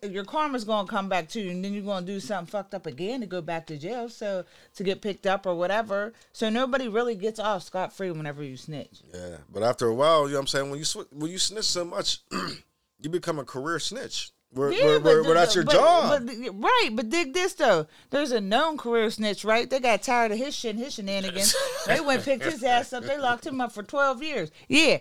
your 0.08 0.24
karma's 0.24 0.64
gonna 0.64 0.86
come 0.88 1.08
back 1.08 1.28
to 1.30 1.40
you, 1.40 1.50
and 1.50 1.64
then 1.64 1.72
you're 1.72 1.82
gonna 1.82 2.06
do 2.06 2.20
something 2.20 2.50
fucked 2.50 2.74
up 2.74 2.86
again 2.86 3.20
to 3.20 3.26
go 3.26 3.40
back 3.40 3.66
to 3.66 3.76
jail, 3.76 4.08
so 4.08 4.44
to 4.76 4.84
get 4.84 5.00
picked 5.02 5.26
up 5.26 5.46
or 5.46 5.54
whatever. 5.54 6.12
So 6.32 6.48
nobody 6.48 6.88
really 6.88 7.14
gets 7.14 7.38
off 7.40 7.62
scot 7.64 7.92
free 7.92 8.10
whenever 8.10 8.42
you 8.42 8.56
snitch. 8.56 9.00
Yeah, 9.12 9.38
but 9.52 9.62
after 9.62 9.86
a 9.88 9.94
while, 9.94 10.22
you 10.26 10.30
know 10.32 10.38
what 10.38 10.40
I'm 10.42 10.46
saying? 10.48 10.70
When 10.70 10.78
you 10.78 10.84
sw- 10.84 11.12
when 11.12 11.30
you 11.30 11.38
snitch 11.38 11.64
so 11.64 11.84
much, 11.84 12.18
you 13.00 13.10
become 13.10 13.38
a 13.38 13.44
career 13.44 13.78
snitch. 13.78 14.30
Where, 14.54 14.70
Yeah, 14.70 14.84
where, 14.84 14.98
but 15.00 15.04
where, 15.06 15.16
the- 15.16 15.22
where 15.28 15.34
that's 15.34 15.54
the- 15.54 15.60
your 15.60 15.64
but- 15.64 15.72
job. 15.72 16.26
but- 16.26 16.62
right, 16.62 16.90
but 16.92 17.08
dig 17.08 17.32
this 17.32 17.54
though. 17.54 17.86
There's 18.10 18.32
a 18.32 18.40
known 18.40 18.76
career 18.76 19.10
snitch, 19.10 19.44
right? 19.46 19.68
They 19.68 19.80
got 19.80 20.02
tired 20.02 20.30
of 20.30 20.36
his 20.38 20.54
shit 20.54 20.74
and 20.76 20.84
his 20.84 20.92
shenanigans. 20.94 21.54
they 21.86 22.00
went 22.00 22.22
picked 22.22 22.44
his 22.44 22.62
ass 22.64 22.92
up. 22.92 23.02
They 23.04 23.18
locked 23.18 23.46
him 23.46 23.60
up 23.62 23.72
for 23.72 23.82
12 23.82 24.22
years. 24.22 24.50
Yeah, 24.68 24.98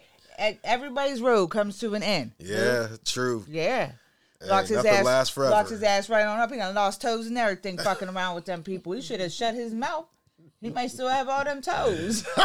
everybody's 0.63 1.21
road 1.21 1.47
comes 1.47 1.79
to 1.79 1.93
an 1.95 2.01
end. 2.03 2.31
yeah, 2.39 2.87
true. 3.05 3.45
Yeah. 3.49 3.91
Locks 4.47 4.69
his 4.69 4.83
ass. 4.85 5.05
lasts 5.05 5.33
forever. 5.33 5.51
Locks 5.51 5.69
his 5.69 5.83
ass 5.83 6.09
right 6.09 6.25
on 6.25 6.39
up. 6.39 6.51
He 6.51 6.57
got 6.57 6.73
lost 6.73 7.01
toes 7.01 7.27
and 7.27 7.37
everything, 7.37 7.77
fucking 7.77 8.09
around 8.09 8.35
with 8.35 8.45
them 8.45 8.63
people. 8.63 8.91
He 8.93 9.01
should 9.01 9.19
have 9.19 9.31
shut 9.31 9.53
his 9.53 9.73
mouth. 9.73 10.05
He 10.61 10.69
may 10.69 10.87
still 10.87 11.07
have 11.09 11.27
all 11.29 11.43
them 11.43 11.61
toes. 11.61 12.23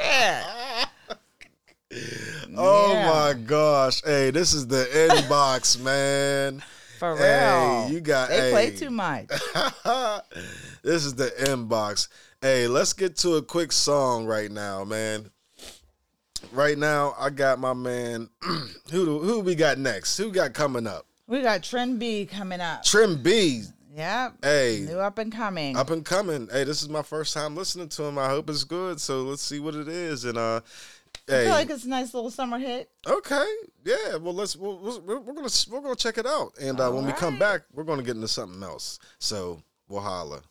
Shit. 0.00 0.44
Oh 2.56 2.92
Yeah. 2.92 3.08
my 3.08 3.32
gosh! 3.46 4.02
Hey, 4.04 4.30
this 4.30 4.52
is 4.52 4.66
the 4.66 4.84
inbox, 4.92 5.80
man. 5.82 6.62
For 6.98 7.12
real. 7.14 7.18
Hey, 7.22 7.88
you 7.92 8.00
got- 8.00 8.28
They 8.28 8.50
play 8.50 8.70
too 8.72 8.90
much. 8.90 9.28
this 10.82 11.04
is 11.04 11.14
the 11.14 11.30
inbox. 11.38 12.08
Hey, 12.42 12.66
let's 12.66 12.92
get 12.92 13.16
to 13.18 13.36
a 13.36 13.42
quick 13.42 13.70
song 13.72 14.26
right 14.26 14.50
now, 14.50 14.82
man. 14.84 15.30
Right 16.52 16.78
now, 16.78 17.14
I 17.18 17.30
got 17.30 17.58
my 17.58 17.74
man. 17.74 18.28
who 18.42 19.04
do, 19.04 19.18
who 19.20 19.40
we 19.40 19.54
got 19.54 19.78
next? 19.78 20.16
Who 20.16 20.30
got 20.32 20.54
coming 20.54 20.86
up? 20.86 21.06
We 21.26 21.42
got 21.42 21.62
Trend 21.62 21.98
B 21.98 22.26
coming 22.26 22.60
up. 22.60 22.84
Trend 22.84 23.22
B, 23.22 23.64
Yep. 23.98 24.44
Hey. 24.44 24.84
New 24.86 25.00
up 25.00 25.18
and 25.18 25.32
coming. 25.32 25.76
up 25.76 25.90
and 25.90 26.04
coming. 26.04 26.48
Hey, 26.52 26.62
this 26.62 26.82
is 26.82 26.88
my 26.88 27.02
first 27.02 27.34
time 27.34 27.56
listening 27.56 27.88
to 27.88 28.04
him. 28.04 28.16
I 28.16 28.28
hope 28.28 28.48
it's 28.48 28.62
good. 28.62 29.00
So 29.00 29.22
let's 29.22 29.42
see 29.42 29.58
what 29.58 29.74
it 29.74 29.88
is. 29.88 30.24
And 30.24 30.38
uh, 30.38 30.60
I 31.28 31.32
hey, 31.32 31.44
feel 31.46 31.54
like 31.54 31.70
it's 31.70 31.84
a 31.84 31.88
nice 31.88 32.14
little 32.14 32.30
summer 32.30 32.58
hit. 32.58 32.88
okay, 33.06 33.46
yeah. 33.84 34.14
Well, 34.16 34.34
let's 34.34 34.54
we're, 34.54 35.00
we're 35.00 35.20
gonna 35.20 35.48
we're 35.68 35.80
gonna 35.80 35.96
check 35.96 36.16
it 36.16 36.26
out. 36.26 36.52
And 36.60 36.78
uh, 36.78 36.90
when 36.90 37.06
we 37.06 37.12
come 37.12 37.40
back, 37.40 37.62
we're 37.74 37.82
gonna 37.82 38.04
get 38.04 38.14
into 38.14 38.28
something 38.28 38.62
else. 38.62 39.00
So 39.18 39.60
we'll 39.88 40.00
holla. 40.00 40.42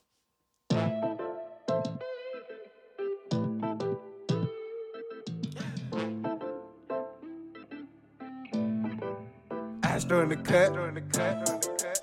In 10.10 10.30
the 10.30 10.38
cut. 10.38 10.38
Doing 10.38 10.38
the 10.38 10.38
cut, 10.38 10.74
doin' 10.74 10.94
the 10.94 11.02
cut, 11.02 11.46
doing 11.46 11.60
the 11.60 11.68
cut. 11.68 12.00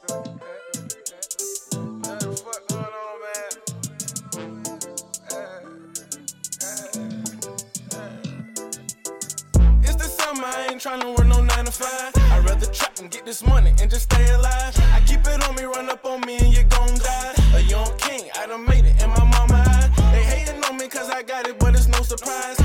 It's 9.83 9.97
the 9.97 10.05
summer, 10.05 10.45
I 10.45 10.69
ain't 10.71 10.83
tryna 10.83 11.17
work 11.17 11.27
no 11.27 11.41
9 11.43 11.65
to 11.65 11.73
5. 11.73 12.13
I'd 12.17 12.45
rather 12.45 12.67
trap 12.67 12.99
and 13.01 13.11
get 13.11 13.25
this 13.25 13.43
money 13.43 13.71
and 13.81 13.91
just 13.91 14.13
stay 14.13 14.35
alive. 14.35 14.77
I 14.93 15.01
keep 15.07 15.21
it 15.21 15.49
on 15.49 15.55
me, 15.55 15.65
run 15.65 15.89
up 15.89 16.05
on 16.05 16.21
me, 16.27 16.37
and 16.37 16.53
you 16.55 16.65
gon' 16.65 16.99
die. 16.99 17.33
A 17.55 17.61
young 17.61 17.97
king, 17.97 18.31
I 18.39 18.47
done 18.47 18.67
made 18.67 18.85
it 18.85 19.03
in 19.03 19.09
my 19.09 19.25
mama 19.25 19.65
eye. 19.67 19.91
They 20.13 20.23
hating 20.23 20.63
on 20.65 20.77
me 20.77 20.89
cause 20.89 21.09
I 21.09 21.23
got 21.23 21.49
it, 21.49 21.59
but 21.59 21.75
it's 21.75 21.89
no 21.89 22.03
surprise. 22.03 22.64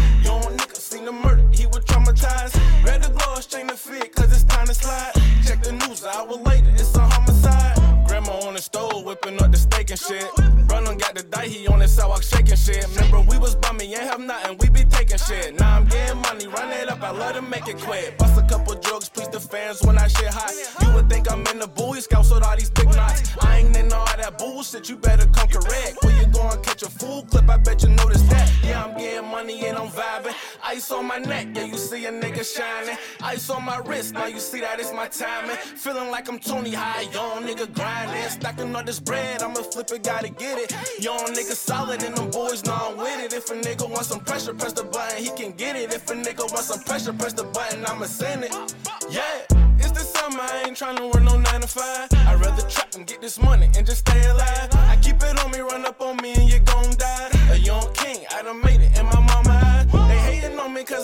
Shit. 15.30 15.60
Now 15.60 15.78
I'm 15.78 15.86
getting 15.86 16.22
money, 16.22 16.48
run 16.48 16.72
it 16.72 16.90
up, 16.90 17.02
I 17.02 17.12
love 17.12 17.36
to 17.36 17.42
make 17.42 17.68
it 17.68 17.78
quick. 17.78 18.18
Bust 18.18 18.38
a 18.38 18.46
couple 18.48 18.74
drugs, 18.76 19.10
please 19.10 19.30
the 19.30 19.40
fans 19.40 19.82
when 19.84 19.98
I 19.98 20.08
shit 20.08 20.28
hot. 20.28 20.54
You 20.82 20.94
would 20.96 21.10
think 21.10 21.32
I'm 21.32 21.46
in 21.48 21.60
the 21.60 21.68
Boy 21.68 22.00
Scouts 22.00 22.32
with 22.32 22.44
all 22.44 22.58
these 22.58 22.70
big 22.72 22.88
knots. 22.88 23.38
I 23.42 23.60
ain't 23.60 23.76
in 23.78 23.94
all 23.94 24.06
that 24.06 24.38
bullshit, 24.38 24.90
you 24.90 24.96
better 24.96 25.28
bet 27.80 27.90
you 27.90 27.96
notice 27.96 28.22
that. 28.24 28.52
Yeah, 28.64 28.84
I'm 28.84 28.98
getting 28.98 29.30
money 29.30 29.66
and 29.66 29.78
I'm 29.78 29.88
vibing. 29.88 30.34
Ice 30.64 30.92
on 30.92 31.06
my 31.08 31.18
neck, 31.18 31.48
yeah, 31.56 31.66
you 31.66 31.78
see 31.78 32.06
a 32.06 32.12
nigga 32.12 32.44
shining. 32.44 32.98
Ice 33.22 33.50
on 33.50 33.66
my 33.66 33.78
wrist, 33.86 34.14
now 34.14 34.26
you 34.26 34.40
see 34.40 34.60
that 34.62 34.80
it's 34.80 34.94
my 34.94 35.08
timing. 35.08 35.56
Feeling 35.56 36.10
like 36.12 36.28
I'm 36.30 36.40
Tony 36.40 36.74
High, 36.74 37.04
young 37.14 37.44
nigga 37.44 37.74
grinding. 37.74 38.30
Stacking 38.30 38.76
all 38.76 38.84
this 38.84 39.00
bread, 39.00 39.42
I'ma 39.42 39.62
flip 39.62 39.92
it, 39.92 40.04
gotta 40.04 40.30
get 40.30 40.58
it. 40.58 40.72
Young 41.00 41.26
nigga 41.28 41.54
solid 41.54 42.04
and 42.04 42.16
them 42.16 42.30
boys 42.30 42.64
know 42.66 42.76
I'm 42.76 42.98
with 42.98 43.20
it. 43.26 43.34
If 43.34 43.50
a 43.50 43.54
nigga 43.54 43.90
wants 43.90 44.08
some 44.08 44.20
pressure, 44.20 44.54
press 44.54 44.74
the 44.74 44.84
button, 44.84 45.24
he 45.24 45.30
can 45.30 45.52
get 45.54 45.76
it. 45.76 45.94
If 45.94 46.10
a 46.10 46.14
nigga 46.14 46.52
wants 46.52 46.66
some 46.66 46.84
pressure, 46.84 47.14
press 47.14 47.34
the 47.34 47.44
button, 47.44 47.86
I'ma 47.86 48.06
send 48.06 48.44
it. 48.44 48.54
Yeah. 49.10 49.60
It's 49.82 49.92
the 49.92 50.02
summer, 50.02 50.42
I 50.42 50.66
ain't 50.68 50.78
tryna 50.78 51.12
work 51.12 51.24
no 51.24 51.38
9 51.38 51.62
to 51.62 51.68
5. 51.68 52.10
I'd 52.12 52.40
rather 52.42 52.62
trap 52.68 52.96
and 52.96 53.08
get 53.08 53.22
this 53.22 53.42
money 53.42 53.70
and 53.78 53.88
just 53.88 54.00
stay 54.00 54.28
alive. 54.28 54.70
I 54.74 54.98
keep 55.02 55.24
it 55.24 55.40
on 55.44 55.52
me, 55.52 55.60
run 55.60 55.86
up 55.86 56.02
on 56.02 56.18
me, 56.18 56.34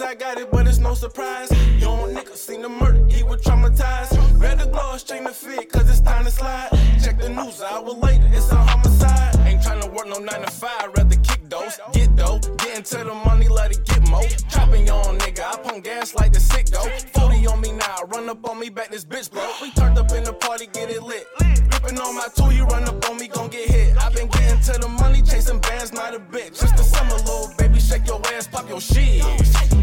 I 0.06 0.14
got 0.14 0.38
it, 0.38 0.52
but 0.52 0.68
it's 0.68 0.78
no 0.78 0.94
surprise. 0.94 1.50
Young 1.80 2.14
nigga 2.14 2.36
seen 2.36 2.62
the 2.62 2.70
murder, 2.70 3.04
he 3.08 3.24
was 3.24 3.42
traumatized. 3.42 4.40
Read 4.40 4.60
the 4.60 4.68
gloss, 4.68 5.02
change 5.02 5.26
the 5.26 5.34
fit, 5.34 5.72
cause 5.72 5.90
it's 5.90 6.00
time 6.00 6.26
to 6.26 6.32
slide. 6.32 6.70
Check 7.04 7.18
the 7.18 7.30
news, 7.30 7.60
an 7.60 7.66
hour 7.72 7.90
later, 7.90 8.30
it's 8.32 8.52
a 8.52 8.56
homicide. 8.56 9.36
Ain't 9.48 9.64
tryna 9.64 9.92
work 9.92 10.08
no 10.08 10.20
9 10.20 10.42
to 10.42 10.52
5, 10.52 10.92
rather 10.96 11.16
kick 11.16 11.50
those, 11.50 11.80
get 11.92 12.16
dough. 12.16 12.38
Get 12.58 12.78
into 12.78 12.98
the 12.98 13.16
money, 13.26 13.48
let 13.48 13.72
it 13.72 13.84
get 13.86 14.08
more. 14.08 14.22
Chopping 14.48 14.86
young 14.86 15.18
nigga, 15.18 15.42
I 15.42 15.58
pump 15.64 15.84
gas 15.84 16.14
like 16.14 16.34
the 16.34 16.40
sick 16.40 16.70
go. 16.72 16.84
40 17.20 17.48
on 17.48 17.62
me 17.62 17.72
now, 17.72 17.98
run 18.14 18.30
up 18.30 18.48
on 18.48 18.60
me, 18.60 18.70
back 18.70 18.92
this 18.92 19.06
bitch, 19.06 19.32
bro. 19.32 19.42
We 19.60 19.72
turned 19.72 19.98
up 19.98 20.12
in 20.12 20.24
the 20.24 20.34
party, 20.34 20.68
get 20.72 20.92
it 20.92 21.02
lit. 21.02 21.26
Gripping 21.72 21.98
on 21.98 22.14
my 22.14 22.28
tool, 22.36 22.52
you 22.52 22.66
run 22.66 22.84
up 22.84 23.10
on 23.10 23.18
me, 23.18 23.28
gon' 23.28 23.50
get 23.50 23.68
hit. 23.68 23.98
i 23.98 24.10
been 24.10 24.28
getting 24.28 24.60
to 24.60 24.80
the 24.80 24.88
money, 24.88 25.24
chasing 25.24 25.60
bands, 25.62 25.94
not 25.94 26.14
a 26.14 26.20
bitch. 26.20 26.62
Just 26.62 26.78
the 26.78 26.84
summer, 26.84 27.16
little 27.26 27.52
baby, 27.58 27.80
shake 27.80 28.06
your 28.06 28.22
ass, 28.34 28.46
pop 28.46 28.70
your 28.70 28.80
shit. 28.80 29.75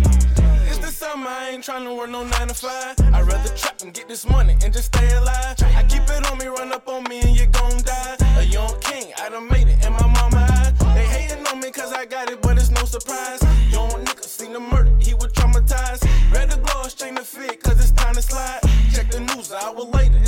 I 1.15 1.51
ain't 1.51 1.63
tryna 1.63 1.95
work 1.95 2.09
no 2.09 2.25
9 2.25 2.49
to 2.49 2.55
5. 2.55 3.01
I'd 3.13 3.27
rather 3.27 3.55
trap 3.55 3.83
and 3.83 3.93
get 3.93 4.09
this 4.09 4.27
money 4.27 4.57
and 4.65 4.73
just 4.73 4.87
stay 4.87 5.15
alive. 5.15 5.57
I 5.77 5.85
keep 5.85 6.05
it 6.05 6.31
on 6.31 6.39
me, 6.39 6.47
run 6.47 6.73
up 6.73 6.89
on 6.89 7.05
me, 7.05 7.21
and 7.21 7.37
you 7.37 7.47
gon' 7.47 7.83
die. 7.83 8.17
A 8.39 8.45
young 8.45 8.81
king, 8.81 9.13
I 9.19 9.29
done 9.29 9.47
made 9.49 9.69
it 9.69 9.85
in 9.85 9.93
my 9.93 10.07
mama 10.07 10.47
eyes. 10.51 10.73
They 10.95 11.05
hating 11.05 11.47
on 11.49 11.61
me 11.61 11.71
cause 11.71 11.93
I 11.93 12.07
got 12.07 12.31
it, 12.31 12.41
but 12.41 12.57
it's 12.57 12.71
no 12.71 12.85
surprise. 12.87 13.43
Young 13.71 13.91
nigga 13.91 14.25
seen 14.25 14.55
the 14.55 14.61
murder, 14.61 14.91
he 15.01 15.13
was 15.13 15.31
traumatized. 15.33 16.03
Read 16.33 16.51
the 16.51 16.57
glow, 16.57 16.85
exchange 16.85 17.19
the 17.19 17.25
fit, 17.25 17.63
cause 17.63 17.79
it's 17.79 17.93
time 17.93 18.15
to 18.15 18.23
slide. 18.23 18.61
Check 18.95 19.11
the 19.11 19.21
news, 19.21 19.51
an 19.51 19.59
hour 19.61 19.85
later, 19.85 20.19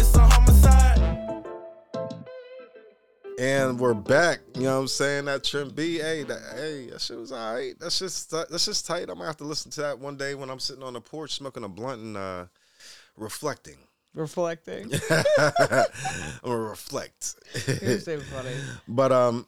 And 3.38 3.80
we're 3.80 3.94
back. 3.94 4.40
You 4.54 4.62
know 4.62 4.74
what 4.74 4.80
I'm 4.82 4.88
saying? 4.88 5.24
That 5.24 5.42
trim 5.42 5.70
B. 5.70 5.98
Hey, 5.98 6.22
that, 6.22 6.40
hey, 6.54 6.90
that 6.90 7.00
shit 7.00 7.18
was 7.18 7.32
all 7.32 7.54
right. 7.54 7.74
That's 7.80 7.98
just 7.98 8.30
that's 8.30 8.64
just 8.64 8.86
tight. 8.86 9.08
I'm 9.08 9.16
gonna 9.16 9.26
have 9.26 9.36
to 9.38 9.44
listen 9.44 9.72
to 9.72 9.80
that 9.82 9.98
one 9.98 10.16
day 10.16 10.34
when 10.34 10.50
I'm 10.50 10.60
sitting 10.60 10.84
on 10.84 10.92
the 10.92 11.00
porch 11.00 11.32
smoking 11.32 11.64
a 11.64 11.68
blunt 11.68 12.00
and 12.00 12.16
uh, 12.16 12.44
reflecting. 13.16 13.76
Reflecting. 14.14 14.92
I'm 15.10 15.84
gonna 16.44 16.56
reflect. 16.58 17.34
You're 17.82 17.98
so 17.98 18.20
funny. 18.20 18.54
but 18.88 19.10
um, 19.10 19.46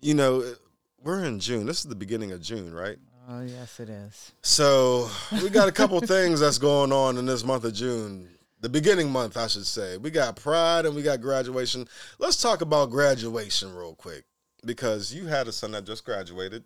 you 0.00 0.14
know, 0.14 0.54
we're 1.02 1.24
in 1.24 1.40
June. 1.40 1.66
This 1.66 1.80
is 1.80 1.84
the 1.84 1.94
beginning 1.94 2.32
of 2.32 2.40
June, 2.40 2.72
right? 2.72 2.96
Oh 3.28 3.42
yes, 3.42 3.78
it 3.80 3.90
is. 3.90 4.32
So 4.42 5.10
we 5.42 5.50
got 5.50 5.68
a 5.68 5.72
couple 5.72 6.00
things 6.00 6.40
that's 6.40 6.58
going 6.58 6.90
on 6.90 7.18
in 7.18 7.26
this 7.26 7.44
month 7.44 7.64
of 7.64 7.74
June. 7.74 8.30
The 8.60 8.68
beginning 8.68 9.10
month, 9.10 9.36
I 9.36 9.46
should 9.46 9.66
say. 9.66 9.96
We 9.96 10.10
got 10.10 10.36
Pride 10.36 10.84
and 10.86 10.94
we 10.94 11.02
got 11.02 11.20
graduation. 11.20 11.88
Let's 12.18 12.36
talk 12.40 12.60
about 12.60 12.90
graduation 12.90 13.74
real 13.74 13.94
quick 13.94 14.24
because 14.66 15.14
you 15.14 15.26
had 15.26 15.48
a 15.48 15.52
son 15.52 15.72
that 15.72 15.84
just 15.86 16.04
graduated. 16.04 16.64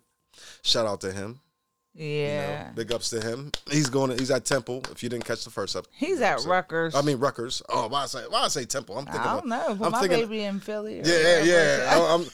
Shout 0.61 0.85
out 0.85 0.99
to 1.01 1.11
him. 1.13 1.39
You 1.93 2.03
know, 2.03 2.09
Yeah. 2.23 2.71
big 2.75 2.91
ups 2.91 3.09
to 3.11 3.21
him. 3.21 3.53
He's 3.71 3.89
going. 3.89 4.11
To, 4.11 4.17
he's 4.17 4.29
at 4.29 4.43
Temple. 4.43 4.81
If 4.91 5.01
you 5.01 5.07
didn't 5.07 5.23
catch 5.23 5.45
the 5.45 5.49
first 5.49 5.77
up, 5.77 5.85
He's 5.93 6.19
at 6.19 6.33
episode. 6.33 6.49
Rutgers. 6.49 6.95
I 6.95 7.01
mean 7.01 7.17
Rutgers. 7.19 7.61
Oh, 7.69 7.87
why 7.87 8.03
I 8.03 8.05
say 8.07 8.23
why 8.27 8.41
I 8.41 8.47
say 8.49 8.65
Temple? 8.65 8.97
I'm 8.97 9.05
thinking. 9.05 9.21
I 9.21 9.33
of, 9.35 9.39
don't 9.39 9.49
know. 9.49 9.85
I'm 9.85 9.91
my 9.93 10.01
thinking. 10.01 10.19
baby 10.19 10.43
in 10.43 10.59
Philly. 10.59 10.99
or 10.99 11.03
Yeah, 11.05 11.43
yeah. 11.43 11.93
I, 11.95 12.13
I'm 12.15 12.25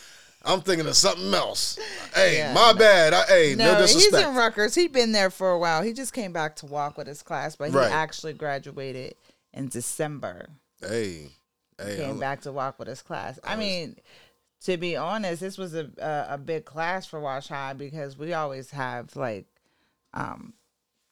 I'm 0.44 0.62
thinking 0.62 0.88
of 0.88 0.96
something 0.96 1.32
else. 1.36 1.78
Hey, 2.16 2.38
Yeah. 2.38 2.54
my 2.56 2.74
bad. 2.74 3.14
I, 3.14 3.24
hey, 3.26 3.56
no, 3.56 3.74
No, 3.74 3.82
he's 3.86 4.12
in 4.12 4.34
Rutgers. 4.34 4.74
He'd 4.74 4.92
been 4.92 5.12
there 5.12 5.30
for 5.30 5.52
a 5.52 5.60
while. 5.60 5.84
He 5.84 5.94
just 5.94 6.14
came 6.14 6.34
back 6.34 6.56
to 6.56 6.66
walk 6.66 6.98
with 6.98 7.06
his 7.06 7.22
class, 7.22 7.56
but 7.56 7.70
he 7.70 7.76
Right. 7.78 7.92
actually 7.92 8.34
graduated 8.34 9.14
in 9.54 9.68
December. 9.68 10.50
hey, 10.82 11.30
hey. 11.80 11.96
Came 11.98 12.08
I'm- 12.10 12.20
back 12.20 12.42
to 12.42 12.52
walk 12.52 12.80
with 12.80 12.88
his 12.88 13.02
class. 13.02 13.40
I 13.44 13.56
mean, 13.56 13.98
to 14.66 14.78
be 14.78 14.96
honest, 14.96 15.42
this 15.42 15.58
was 15.58 15.74
a 15.74 15.90
a, 15.98 16.36
a 16.36 16.38
big 16.38 16.66
class 16.66 17.06
for 17.06 17.20
Wash 17.20 17.48
High 17.48 17.74
because 17.74 18.18
we 18.18 18.34
always 18.34 18.72
have 18.72 19.16
like, 19.16 19.46
um, 20.14 20.54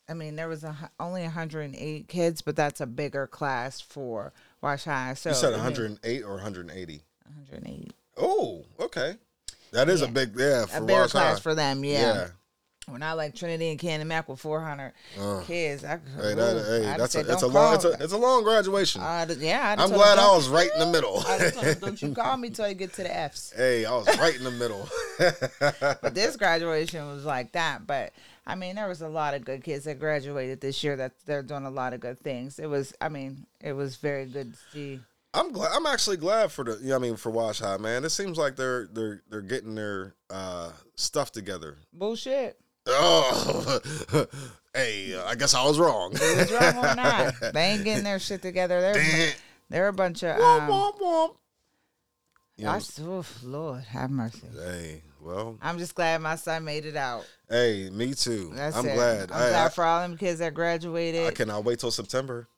I 0.07 0.13
mean, 0.13 0.35
there 0.35 0.47
was 0.47 0.63
a, 0.63 0.75
only 0.99 1.21
108 1.23 2.07
kids, 2.07 2.41
but 2.41 2.55
that's 2.55 2.81
a 2.81 2.87
bigger 2.87 3.27
class 3.27 3.79
for 3.81 4.33
Wash 4.61 4.85
High. 4.85 5.13
So 5.15 5.29
You 5.29 5.35
said 5.35 5.53
I 5.53 5.57
mean, 5.57 5.63
108 5.65 6.23
or 6.23 6.33
180? 6.35 7.01
108. 7.25 7.93
Oh, 8.17 8.65
okay. 8.79 9.15
That 9.71 9.87
is 9.89 10.01
a 10.01 10.07
big 10.07 10.33
yeah 10.37 10.65
for 10.65 10.77
A 10.77 10.81
bigger 10.81 11.01
Wash 11.01 11.11
class 11.11 11.33
High. 11.35 11.41
for 11.41 11.55
them, 11.55 11.83
yeah. 11.83 11.99
Yeah. 12.13 12.27
When 12.91 13.03
I 13.03 13.13
like 13.13 13.35
Trinity 13.35 13.69
and 13.69 13.79
Canon-Mac 13.79 14.27
with 14.29 14.39
400 14.39 14.93
kids, 15.45 15.83
I, 15.83 15.99
Hey, 16.17 16.33
that, 16.33 16.55
ooh, 16.55 16.83
hey, 16.83 16.97
that's 16.97 17.15
a 17.15 17.23
say, 17.25 17.31
it's 17.33 17.41
a 17.43 17.47
long 17.47 17.75
it's 17.75 17.85
a 17.85 17.91
it's 17.99 18.13
a 18.13 18.17
long 18.17 18.43
graduation. 18.43 19.01
I'd- 19.01 19.33
yeah, 19.35 19.69
I'd 19.71 19.79
I'm 19.79 19.89
glad 19.91 20.17
I 20.17 20.35
was 20.35 20.49
right 20.49 20.69
in 20.73 20.79
the 20.79 20.85
middle. 20.91 21.23
I'd 21.27 21.53
told 21.53 21.79
don't 21.81 22.01
you 22.01 22.13
call 22.13 22.37
me 22.37 22.49
till 22.49 22.65
I 22.65 22.73
get 22.73 22.93
to 22.93 23.03
the 23.03 23.15
F's. 23.17 23.53
hey, 23.55 23.85
I 23.85 23.91
was 23.91 24.07
right 24.19 24.35
in 24.35 24.43
the 24.43 24.51
middle. 24.51 24.87
But 26.01 26.13
this 26.15 26.35
graduation 26.37 27.05
was 27.07 27.25
like 27.25 27.51
that. 27.53 27.85
But 27.85 28.13
I 28.47 28.55
mean, 28.55 28.75
there 28.75 28.87
was 28.87 29.01
a 29.01 29.07
lot 29.07 29.33
of 29.33 29.43
good 29.45 29.63
kids 29.63 29.85
that 29.85 29.99
graduated 29.99 30.61
this 30.61 30.83
year. 30.83 30.95
That 30.95 31.11
they're 31.25 31.43
doing 31.43 31.65
a 31.65 31.69
lot 31.69 31.93
of 31.93 31.99
good 31.99 32.19
things. 32.19 32.59
It 32.59 32.67
was, 32.67 32.93
I 33.01 33.09
mean, 33.09 33.45
it 33.61 33.73
was 33.73 33.97
very 33.97 34.25
good 34.25 34.53
to 34.53 34.59
see. 34.73 34.99
I'm 35.33 35.51
glad. 35.51 35.71
I'm 35.73 35.85
actually 35.85 36.17
glad 36.17 36.51
for 36.51 36.63
the. 36.63 36.79
You 36.81 36.89
know, 36.89 36.95
I 36.95 36.99
mean, 36.99 37.15
for 37.15 37.29
Wash 37.29 37.59
High, 37.59 37.77
man. 37.77 38.03
It 38.05 38.09
seems 38.09 38.37
like 38.37 38.55
they're 38.55 38.87
they're 38.91 39.21
they're 39.29 39.41
getting 39.41 39.75
their 39.75 40.15
uh, 40.29 40.71
stuff 40.95 41.31
together. 41.31 41.77
Bullshit. 41.93 42.57
Oh, 42.91 43.79
hey, 44.73 45.17
I 45.19 45.35
guess 45.35 45.53
I 45.53 45.63
was 45.63 45.79
wrong. 45.79 46.11
What's 46.11 46.51
wrong 46.51 46.77
or 46.77 46.95
not? 46.95 47.33
They 47.53 47.61
ain't 47.61 47.83
getting 47.83 48.03
their 48.03 48.19
shit 48.19 48.41
together. 48.41 48.81
They're 48.81 48.93
Damn. 48.95 49.33
they're 49.69 49.87
a 49.87 49.93
bunch 49.93 50.23
of. 50.23 50.37
Womp, 50.37 50.61
Um, 50.61 50.69
womp, 50.69 50.99
womp. 50.99 51.35
You 52.57 52.65
know, 52.65 52.71
I, 52.71 53.01
oof, 53.19 53.39
Lord 53.43 53.83
have 53.85 54.09
mercy. 54.11 54.41
hey, 54.53 55.01
well, 55.21 55.57
I'm 55.61 55.77
just 55.79 55.95
glad 55.95 56.21
my 56.21 56.35
son 56.35 56.65
made 56.65 56.85
it 56.85 56.95
out. 56.97 57.25
hey, 57.49 57.89
me 57.89 58.13
too. 58.13 58.51
That's 58.53 58.75
I'm 58.75 58.85
it. 58.85 58.95
glad. 58.95 59.31
I'm 59.31 59.37
I, 59.37 59.49
glad 59.49 59.65
I, 59.67 59.69
for 59.69 59.83
all 59.85 60.01
them 60.01 60.17
kids 60.17 60.39
that 60.39 60.53
graduated. 60.53 61.25
I 61.25 61.31
cannot 61.31 61.63
wait 61.63 61.79
till 61.79 61.91
September. 61.91 62.49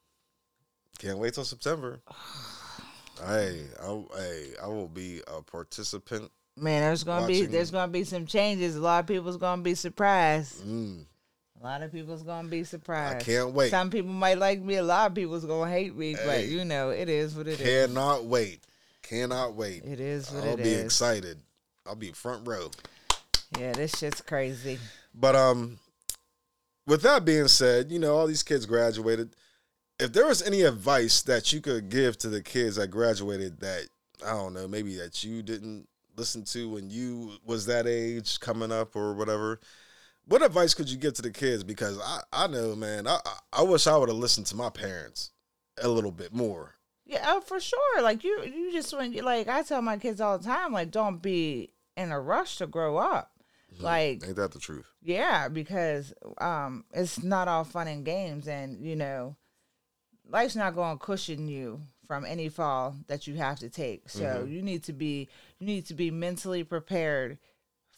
Can't 0.98 1.20
wait 1.20 1.34
till 1.36 1.44
September. 1.46 2.02
hey, 3.28 3.62
I, 3.84 4.04
hey, 4.18 4.48
I 4.64 4.68
will 4.68 4.88
be 4.88 5.22
a 5.28 5.42
participant. 5.44 6.32
Man, 6.62 6.82
there's 6.84 7.04
gonna 7.04 7.26
be 7.26 7.46
there's 7.46 7.72
gonna 7.72 7.92
be 7.92 8.04
some 8.04 8.26
changes. 8.28 8.76
A 8.76 8.82
lot 8.82 9.00
of 9.00 9.08
people's 9.08 9.38
gonna 9.38 9.64
be 9.64 9.74
surprised. 9.74 10.64
Mm, 10.64 11.06
A 11.60 11.64
lot 11.64 11.82
of 11.82 11.92
people's 11.92 12.22
gonna 12.22 12.48
be 12.48 12.64
surprised. 12.64 13.16
I 13.18 13.20
can't 13.20 13.52
wait. 13.54 13.72
Some 13.72 13.90
people 13.90 14.12
might 14.12 14.38
like 14.38 14.62
me. 14.62 14.76
A 14.76 14.84
lot 14.84 15.10
of 15.10 15.16
people's 15.16 15.44
gonna 15.44 15.72
hate 15.72 15.96
me. 15.96 16.16
But 16.24 16.46
you 16.48 16.64
know, 16.64 16.92
it 16.92 17.10
is 17.10 17.34
what 17.36 17.48
it 17.48 17.60
is. 17.60 17.88
cannot 17.88 18.26
wait. 18.26 18.64
Cannot 19.02 19.56
wait. 19.56 19.84
It 19.84 20.00
is 20.00 20.30
what 20.32 20.44
I'll 20.44 20.54
it 20.54 20.58
be 20.58 20.70
is. 20.70 20.86
excited. 20.86 21.40
I'll 21.88 21.96
be 21.96 22.12
front 22.12 22.48
row. 22.48 22.70
Yeah, 23.60 23.72
this 23.74 23.98
shit's 23.98 24.22
crazy. 24.22 24.78
But 25.16 25.36
um, 25.36 25.80
with 26.86 27.02
that 27.02 27.26
being 27.26 27.48
said, 27.48 27.92
you 27.92 27.98
know 27.98 28.16
all 28.16 28.28
these 28.28 28.44
kids 28.44 28.68
graduated. 28.68 29.36
If 30.00 30.14
there 30.14 30.28
was 30.28 30.44
any 30.44 30.62
advice 30.62 31.24
that 31.24 31.52
you 31.52 31.60
could 31.60 31.90
give 31.90 32.18
to 32.20 32.30
the 32.30 32.42
kids 32.44 32.76
that 32.76 32.90
graduated 32.92 33.60
that 33.62 33.88
I 34.24 34.30
don't 34.34 34.54
know, 34.54 34.68
maybe 34.68 34.96
that 34.98 35.24
you 35.24 35.42
didn't 35.42 35.88
listen 36.22 36.44
to 36.44 36.70
when 36.70 36.92
you 36.92 37.32
was 37.44 37.66
that 37.66 37.88
age 37.88 38.40
coming 38.40 38.72
up 38.72 38.96
or 38.96 39.16
whatever, 39.16 39.60
what 40.26 40.44
advice 40.44 40.76
could 40.76 40.88
you 40.88 40.96
give 40.96 41.16
to 41.16 41.24
the 41.24 41.32
kids? 41.32 41.64
Because 41.64 42.00
I 42.00 42.22
I 42.32 42.48
know, 42.48 42.76
man, 42.76 43.08
I 43.08 43.18
I- 43.52 43.64
wish 43.64 43.88
I 43.88 43.98
would 43.98 44.08
have 44.10 44.20
listened 44.20 44.46
to 44.48 44.56
my 44.56 44.70
parents 44.70 45.32
a 45.82 45.88
little 45.88 46.12
bit 46.12 46.32
more. 46.32 46.76
Yeah, 47.06 47.24
oh, 47.26 47.42
for 47.42 47.60
sure. 47.60 48.02
Like 48.04 48.24
you, 48.24 48.44
you 48.44 48.72
just 48.72 48.96
when 48.96 49.14
like 49.14 49.48
I 49.48 49.64
tell 49.64 49.82
my 49.82 49.98
kids 49.98 50.22
all 50.22 50.38
the 50.38 50.46
time, 50.46 50.72
like 50.74 50.92
don't 50.92 51.24
be 51.24 51.74
in 51.98 52.12
a 52.12 52.22
rush 52.22 52.58
to 52.58 52.68
grow 52.68 52.98
up. 52.98 53.32
Like 53.80 54.24
Ain't 54.24 54.36
that 54.36 54.52
the 54.52 54.60
truth? 54.60 54.94
Yeah, 55.02 55.48
because 55.48 56.14
um, 56.40 56.86
it's 56.94 57.24
not 57.24 57.48
all 57.48 57.64
fun 57.64 57.88
and 57.88 58.06
games, 58.06 58.48
and 58.48 58.86
you 58.86 58.96
know, 58.96 59.38
life's 60.30 60.56
not 60.56 60.76
going 60.76 61.00
to 61.00 61.04
cushion 61.04 61.48
you 61.48 61.82
from 62.06 62.26
any 62.26 62.50
fall 62.50 62.96
that 63.08 63.28
you 63.28 63.36
have 63.36 63.60
to 63.60 63.70
take. 63.70 64.10
So 64.10 64.24
mm-hmm. 64.24 64.52
you 64.52 64.62
need 64.62 64.84
to 64.86 64.94
be 64.94 65.30
you 65.60 65.68
need 65.68 65.86
to 65.88 65.94
be 65.94 66.12
mentally 66.12 66.64
prepared 66.64 67.38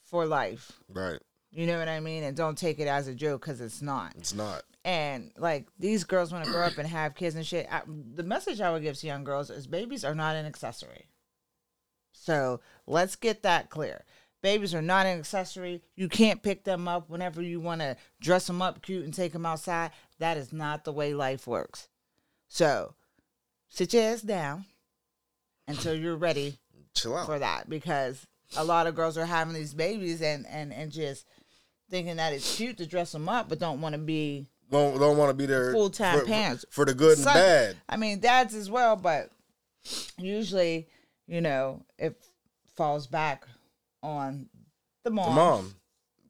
for 0.03 0.25
life. 0.25 0.71
Right. 0.89 1.19
You 1.51 1.67
know 1.67 1.77
what 1.77 1.87
I 1.87 1.99
mean? 1.99 2.23
And 2.23 2.35
don't 2.35 2.57
take 2.57 2.79
it 2.79 2.87
as 2.87 3.07
a 3.07 3.13
joke 3.13 3.41
because 3.41 3.61
it's 3.61 3.81
not. 3.81 4.13
It's 4.17 4.33
not. 4.33 4.63
And 4.83 5.31
like 5.37 5.67
these 5.79 6.03
girls 6.03 6.31
want 6.31 6.45
to 6.45 6.51
grow 6.51 6.63
up 6.63 6.77
and 6.77 6.87
have 6.87 7.15
kids 7.15 7.35
and 7.35 7.45
shit. 7.45 7.67
I, 7.71 7.81
the 7.87 8.23
message 8.23 8.59
I 8.59 8.71
would 8.71 8.81
give 8.81 8.97
to 8.97 9.07
young 9.07 9.23
girls 9.23 9.49
is 9.49 9.67
babies 9.67 10.03
are 10.03 10.15
not 10.15 10.35
an 10.35 10.45
accessory. 10.45 11.07
So 12.11 12.59
let's 12.87 13.15
get 13.15 13.43
that 13.43 13.69
clear. 13.69 14.03
Babies 14.41 14.75
are 14.75 14.81
not 14.81 15.05
an 15.05 15.19
accessory. 15.19 15.81
You 15.95 16.09
can't 16.09 16.43
pick 16.43 16.65
them 16.65 16.87
up 16.87 17.09
whenever 17.09 17.41
you 17.41 17.61
want 17.61 17.81
to 17.81 17.95
dress 18.19 18.45
them 18.47 18.61
up 18.61 18.81
cute 18.81 19.05
and 19.05 19.13
take 19.13 19.31
them 19.31 19.45
outside. 19.45 19.91
That 20.19 20.37
is 20.37 20.51
not 20.51 20.83
the 20.83 20.91
way 20.91 21.13
life 21.13 21.47
works. 21.47 21.87
So 22.49 22.95
sit 23.73 23.93
your 23.93 24.03
ass 24.03 24.21
down 24.21 24.65
until 25.67 25.93
you're 25.95 26.15
ready 26.15 26.59
Chill 26.95 27.15
out. 27.17 27.25
for 27.25 27.39
that 27.39 27.69
because 27.69 28.25
a 28.55 28.63
lot 28.63 28.86
of 28.88 28.95
girls 28.95 29.17
are 29.17 29.25
having 29.25 29.53
these 29.53 29.73
babies 29.73 30.21
and 30.21 30.45
and 30.47 30.71
and 30.71 30.91
just 30.91 31.25
thinking 31.89 32.17
that 32.17 32.33
it's 32.33 32.55
cute 32.55 32.77
to 32.77 32.86
dress 32.86 33.12
them 33.12 33.27
up 33.27 33.49
but 33.49 33.59
don't 33.59 33.81
want 33.81 33.93
to 33.93 33.99
be 33.99 34.45
Don't 34.71 34.99
don't 34.99 35.17
want 35.17 35.29
to 35.29 35.33
be 35.33 35.45
there 35.45 35.71
Full-time 35.71 36.19
for- 36.19 36.25
parents. 36.25 36.65
for 36.69 36.86
the 36.86 36.93
good 36.93 37.13
and 37.17 37.23
Some- 37.23 37.33
bad. 37.33 37.77
I 37.89 37.97
mean, 37.97 38.19
dads 38.19 38.53
as 38.55 38.69
well, 38.69 38.95
but 38.95 39.29
usually, 40.17 40.88
you 41.27 41.41
know, 41.41 41.83
it 41.97 42.15
falls 42.75 43.07
back 43.07 43.45
on 44.01 44.49
the 45.03 45.12
mom. 45.12 45.29
The 45.29 45.36
mom. 45.36 45.75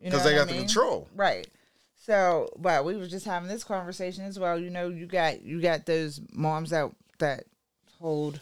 you 0.01 0.09
know 0.09 0.17
they 0.19 0.23
what 0.25 0.33
I 0.33 0.37
got 0.37 0.47
the 0.47 0.57
control. 0.59 1.07
right? 1.15 1.47
So, 2.05 2.49
but 2.57 2.83
we 2.83 2.95
were 2.97 3.07
just 3.07 3.25
having 3.25 3.47
this 3.47 3.63
conversation 3.63 4.25
as 4.25 4.37
well. 4.37 4.59
You 4.59 4.69
know, 4.69 4.89
you 4.89 5.05
got 5.05 5.41
you 5.43 5.61
got 5.61 5.85
those 5.85 6.19
moms 6.33 6.71
that 6.71 6.91
that 7.19 7.45
hold. 7.99 8.39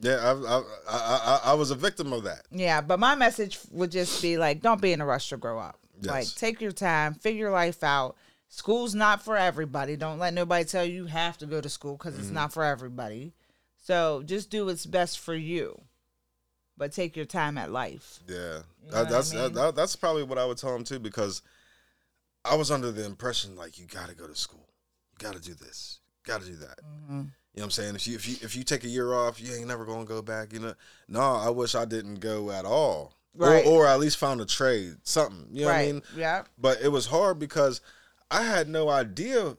Yeah, 0.00 0.16
I, 0.16 0.32
I, 0.56 0.62
I, 0.88 1.40
I, 1.46 1.54
was 1.54 1.70
a 1.72 1.74
victim 1.74 2.12
of 2.12 2.22
that. 2.22 2.42
Yeah, 2.52 2.80
but 2.80 3.00
my 3.00 3.16
message 3.16 3.58
would 3.72 3.90
just 3.90 4.22
be 4.22 4.36
like, 4.36 4.60
don't 4.62 4.80
be 4.80 4.92
in 4.92 5.00
a 5.00 5.06
rush 5.06 5.28
to 5.30 5.36
grow 5.36 5.58
up. 5.58 5.78
Like, 6.00 6.28
take 6.36 6.60
your 6.60 6.70
time, 6.70 7.14
figure 7.14 7.50
life 7.50 7.82
out. 7.82 8.14
School's 8.48 8.94
not 8.94 9.24
for 9.24 9.36
everybody. 9.36 9.96
Don't 9.96 10.20
let 10.20 10.32
nobody 10.34 10.64
tell 10.64 10.84
you 10.84 10.92
you 10.94 11.06
have 11.06 11.36
to 11.38 11.46
go 11.46 11.60
to 11.60 11.68
school 11.68 11.96
because 11.96 12.14
Mm-hmm. 12.14 12.22
it's 12.22 12.30
not 12.30 12.52
for 12.52 12.62
everybody. 12.62 13.32
So 13.82 14.22
just 14.24 14.50
do 14.50 14.66
what's 14.66 14.86
best 14.86 15.18
for 15.18 15.34
you, 15.34 15.80
but 16.76 16.92
take 16.92 17.16
your 17.16 17.26
time 17.26 17.58
at 17.58 17.72
life. 17.72 18.20
Yeah, 18.28 18.36
You 18.36 18.38
know 18.40 18.62
that, 18.90 18.92
what 18.92 19.06
I 19.06 19.10
that's 19.10 19.34
mean? 19.34 19.52
that, 19.54 19.74
that's 19.74 19.96
probably 19.96 20.22
what 20.22 20.38
I 20.38 20.44
would 20.46 20.58
tell 20.58 20.74
him 20.76 20.84
too 20.84 21.00
because 21.00 21.42
I 22.44 22.54
was 22.54 22.70
under 22.70 22.92
the 22.92 23.04
impression 23.04 23.56
like 23.56 23.78
you 23.80 23.86
got 23.86 24.08
to 24.08 24.14
go 24.14 24.28
to 24.28 24.36
school, 24.36 24.68
you 25.12 25.18
got 25.26 25.34
to 25.34 25.40
do 25.42 25.54
this, 25.54 25.98
got 26.24 26.40
to 26.42 26.46
do 26.46 26.56
that. 26.56 26.78
Mm-hmm. 26.84 27.22
You 27.58 27.62
know 27.62 27.66
what 27.66 27.78
I'm 27.78 27.82
saying? 27.82 27.94
If 27.96 28.06
you 28.06 28.14
if 28.14 28.28
you 28.28 28.36
if 28.42 28.54
you 28.54 28.62
take 28.62 28.84
a 28.84 28.88
year 28.88 29.12
off, 29.12 29.40
you 29.40 29.52
ain't 29.52 29.66
never 29.66 29.84
gonna 29.84 30.04
go 30.04 30.22
back. 30.22 30.52
You 30.52 30.60
know? 30.60 30.74
No, 31.08 31.20
I 31.20 31.50
wish 31.50 31.74
I 31.74 31.86
didn't 31.86 32.20
go 32.20 32.52
at 32.52 32.64
all. 32.64 33.14
Right. 33.34 33.66
or, 33.66 33.84
or 33.84 33.86
at 33.88 33.98
least 33.98 34.16
found 34.16 34.40
a 34.40 34.46
trade, 34.46 34.94
something. 35.02 35.48
You 35.50 35.62
know 35.62 35.70
right. 35.70 35.78
what 35.78 35.82
I 35.82 35.92
mean? 35.92 36.02
Yeah. 36.16 36.44
But 36.56 36.80
it 36.82 36.92
was 36.92 37.06
hard 37.06 37.40
because 37.40 37.80
I 38.30 38.44
had 38.44 38.68
no 38.68 38.88
idea 38.88 39.56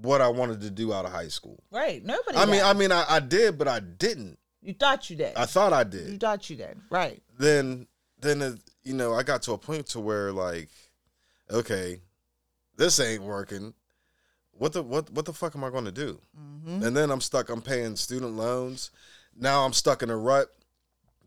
what 0.00 0.20
I 0.20 0.28
wanted 0.28 0.60
to 0.60 0.70
do 0.70 0.92
out 0.92 1.06
of 1.06 1.10
high 1.10 1.26
school. 1.26 1.58
Right. 1.72 2.04
Nobody. 2.04 2.38
I 2.38 2.46
mean. 2.46 2.62
I 2.62 2.72
mean, 2.72 2.92
I, 2.92 3.04
I 3.08 3.18
did, 3.18 3.58
but 3.58 3.66
I 3.66 3.80
didn't. 3.80 4.38
you 4.62 4.74
thought 4.74 5.10
you 5.10 5.16
did. 5.16 5.34
I 5.34 5.46
thought 5.46 5.72
I 5.72 5.82
did. 5.82 6.08
you 6.08 6.18
thought 6.18 6.48
you 6.48 6.54
did. 6.54 6.78
Right. 6.88 7.20
Then, 7.36 7.88
then 8.20 8.42
it, 8.42 8.60
you 8.84 8.94
know, 8.94 9.12
I 9.12 9.24
got 9.24 9.42
to 9.42 9.54
a 9.54 9.58
point 9.58 9.86
to 9.88 9.98
where 9.98 10.30
like, 10.30 10.68
okay, 11.50 11.98
this 12.76 13.00
ain't 13.00 13.24
working. 13.24 13.74
What 14.58 14.72
the 14.72 14.82
what 14.82 15.10
what 15.10 15.24
the 15.24 15.32
fuck 15.32 15.54
am 15.54 15.64
I 15.64 15.70
going 15.70 15.84
to 15.84 15.92
do? 15.92 16.20
Mm-hmm. 16.38 16.82
And 16.84 16.96
then 16.96 17.10
I'm 17.10 17.20
stuck. 17.20 17.48
I'm 17.48 17.62
paying 17.62 17.96
student 17.96 18.36
loans. 18.36 18.90
Now 19.36 19.64
I'm 19.64 19.72
stuck 19.72 20.02
in 20.02 20.10
a 20.10 20.16
rut. 20.16 20.48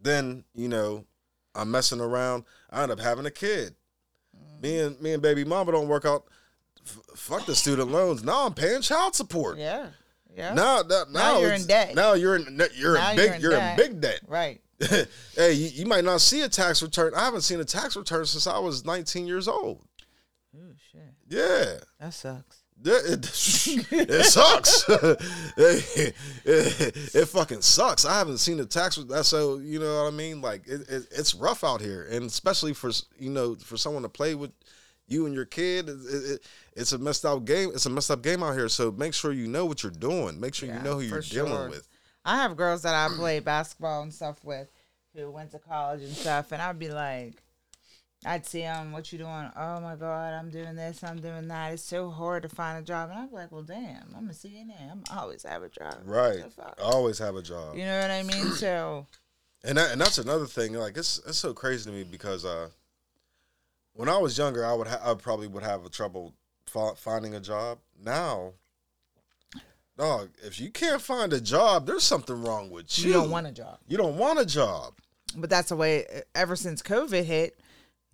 Then 0.02 0.44
you 0.54 0.68
know, 0.68 1.06
I'm 1.56 1.72
messing 1.72 2.02
around. 2.02 2.44
I 2.70 2.84
end 2.84 2.92
up 2.92 3.00
having 3.00 3.26
a 3.26 3.32
kid. 3.32 3.76
Me 4.62 4.80
and 4.80 5.00
me 5.02 5.14
and 5.14 5.22
baby 5.22 5.44
mama 5.44 5.72
don't 5.72 5.88
work 5.88 6.06
out. 6.06 6.26
F- 6.86 7.00
fuck 7.16 7.46
the 7.46 7.56
student 7.56 7.92
loans. 7.92 8.24
Now 8.24 8.46
I'm 8.46 8.54
paying 8.54 8.82
child 8.82 9.16
support. 9.16 9.58
Yeah. 9.58 9.88
Yeah. 10.36 10.54
Now, 10.54 10.82
now, 10.88 11.04
now, 11.12 11.40
you're 11.40 11.52
in 11.54 11.66
debt. 11.66 11.94
Now 11.96 12.14
you're 12.14 12.36
in 12.38 12.62
you're 12.76 12.94
Now 12.96 13.12
in 13.12 13.18
you're 13.18 13.28
big 13.28 13.36
in 13.36 13.42
you're 13.42 13.52
debt. 13.52 13.80
in 13.80 13.86
big 13.86 14.02
debt. 14.02 14.22
Right. 14.28 14.62
hey, 15.36 15.54
you, 15.54 15.70
you 15.74 15.86
might 15.86 16.04
not 16.04 16.22
see 16.22 16.42
a 16.42 16.50
tax 16.50 16.82
return. 16.82 17.14
I 17.16 17.26
haven't 17.26 17.42
seen 17.42 17.60
a 17.60 17.66
tax 17.66 17.96
return 17.96 18.26
since 18.26 18.48
I 18.48 18.58
was 18.60 18.86
19 18.86 19.28
years 19.28 19.48
old. 19.48 19.86
Oh 20.56 20.74
shit. 20.92 21.02
Yeah. 21.28 21.80
That 22.00 22.14
sucks. 22.14 22.61
Yeah, 22.84 23.00
It, 23.06 23.30
it 23.92 24.26
sucks. 24.26 24.86
it, 24.90 25.22
it, 26.46 27.16
it 27.16 27.26
fucking 27.28 27.62
sucks. 27.62 28.06
I 28.06 28.18
haven't 28.18 28.40
seen 28.40 28.60
a 28.60 28.66
tax. 28.66 28.96
That's 28.98 29.28
so 29.28 29.58
you 29.60 29.80
know 29.80 30.04
what 30.04 30.14
I 30.14 30.16
mean. 30.16 30.42
Like 30.42 30.68
it, 30.68 30.82
it, 30.90 31.08
it's 31.12 31.34
rough 31.34 31.64
out 31.64 31.82
here, 31.82 32.08
and 32.10 32.26
especially 32.26 32.74
for 32.74 32.92
you 33.18 33.30
know 33.30 33.56
for 33.56 33.78
someone 33.78 34.04
to 34.04 34.10
play 34.10 34.36
with 34.36 34.52
you 35.08 35.26
and 35.26 35.36
your 35.36 35.46
kid. 35.46 35.90
It, 35.90 36.00
it, 36.06 36.42
it's 36.74 36.94
a 36.94 36.98
messed 36.98 37.26
up 37.26 37.46
game. 37.46 37.72
It's 37.74 37.86
a 37.86 37.90
messed 37.90 38.12
up 38.12 38.22
game 38.22 38.42
out 38.44 38.54
here. 38.54 38.70
So 38.70 38.92
make 38.92 39.14
sure 39.14 39.32
you 39.32 39.48
know 39.48 39.66
what 39.66 39.84
you're 39.84 39.92
doing. 39.92 40.40
Make 40.40 40.56
sure 40.56 40.70
Yeah, 40.70 40.78
you 40.78 40.84
know 40.84 40.96
who 40.96 41.02
you're 41.02 41.22
dealing 41.22 41.70
with. 41.70 41.88
I 42.24 42.38
have 42.38 42.56
girls 42.56 42.84
that 42.84 42.94
I 42.94 43.14
play 43.16 43.40
basketball 43.40 44.04
and 44.04 44.14
stuff 44.14 44.44
with 44.44 44.70
who 45.16 45.30
went 45.32 45.52
to 45.52 45.60
college 45.60 46.02
and 46.02 46.14
stuff, 46.16 46.52
and 46.52 46.62
I'd 46.62 46.80
be 46.80 46.90
like, 46.90 47.42
I'd 48.26 48.46
see 48.46 48.62
them, 48.62 48.92
what 48.92 49.12
you 49.12 49.18
doing? 49.18 49.50
Oh 49.56 49.80
my 49.80 49.96
God, 49.96 50.34
I'm 50.34 50.50
doing 50.52 50.76
this, 50.76 51.04
I'm 51.04 51.20
doing 51.20 51.48
that. 51.48 51.74
It's 51.74 51.84
so 51.84 52.10
hard 52.12 52.44
to 52.44 52.50
find 52.50 52.78
a 52.78 52.82
job. 52.84 53.10
And 53.10 53.18
I'm 53.18 53.32
like, 53.32 53.52
well, 53.52 53.64
damn, 53.64 54.14
I'm 54.16 54.30
a 54.30 54.34
CNA. 54.34 54.92
I'm 54.92 55.04
always 55.12 55.44
have 55.44 55.64
a 55.64 55.70
job. 55.70 55.98
Right. 56.06 56.44
Fuck? 56.56 56.80
Always 56.82 57.18
have 57.18 57.36
a 57.36 57.42
job. 57.42 57.76
You 57.76 57.86
know 57.86 58.00
what 58.00 58.12
I 58.12 58.24
mean? 58.24 58.52
So, 58.52 59.08
And 59.64 59.78
that, 59.78 59.92
and 59.92 60.02
that's 60.02 60.18
another 60.18 60.48
thing. 60.48 60.74
Like 60.74 60.98
it's 60.98 61.20
it's 61.28 61.38
so 61.38 61.54
crazy 61.54 61.88
to 61.90 61.96
me 61.96 62.04
because 62.04 62.46
uh, 62.46 62.70
when 63.94 64.10
I 64.10 64.18
was 64.18 64.36
younger, 64.36 64.66
I 64.66 64.74
would 64.74 64.88
ha- 64.88 65.02
I 65.04 65.14
probably 65.14 65.46
would 65.48 65.62
have 65.62 65.86
a 65.86 65.90
trouble 65.90 66.34
fi- 66.66 66.96
finding 66.96 67.36
a 67.36 67.40
job. 67.40 67.78
Now, 68.04 68.54
dog, 70.00 70.30
if 70.44 70.60
you 70.60 70.72
can't 70.72 71.00
find 71.00 71.32
a 71.32 71.40
job, 71.40 71.86
there's 71.86 72.04
something 72.04 72.42
wrong 72.42 72.72
with 72.72 72.98
you. 72.98 73.10
you 73.10 73.14
don't 73.14 73.30
want 73.30 73.46
a 73.46 73.52
job. 73.52 73.78
You 73.88 73.98
don't 73.98 74.18
want 74.18 74.40
a 74.40 74.46
job. 74.46 74.94
But 75.38 75.52
that's 75.52 75.70
the 75.70 75.76
way, 75.76 76.24
ever 76.34 76.56
since 76.56 76.82
COVID 76.82 77.24
hit, 77.24 77.60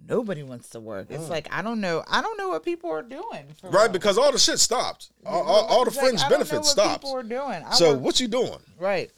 nobody 0.05 0.43
wants 0.43 0.69
to 0.69 0.79
work. 0.79 1.07
It's 1.09 1.29
like, 1.29 1.47
I 1.51 1.61
don't 1.61 1.81
know. 1.81 2.03
I 2.09 2.21
don't 2.21 2.37
know 2.37 2.49
what 2.49 2.63
people 2.63 2.89
are 2.91 3.01
doing. 3.01 3.23
Mm. 3.63 3.73
Right, 3.73 3.83
real. 3.83 3.91
because 3.91 4.17
all 4.17 4.31
the 4.31 4.39
shit 4.39 4.59
stopped. 4.59 5.09
All, 5.25 5.41
all, 5.43 5.65
all 5.65 5.85
the 5.85 5.91
like, 5.91 5.99
fringe 5.99 6.21
know 6.21 6.29
benefits 6.29 6.69
stopped. 6.69 7.03
People 7.03 7.15
are 7.17 7.23
doing. 7.23 7.63
I 7.65 7.71
So 7.73 7.93
work- 7.93 8.01
what 8.01 8.19
you 8.19 8.27
doing? 8.27 8.59
Right. 8.79 9.11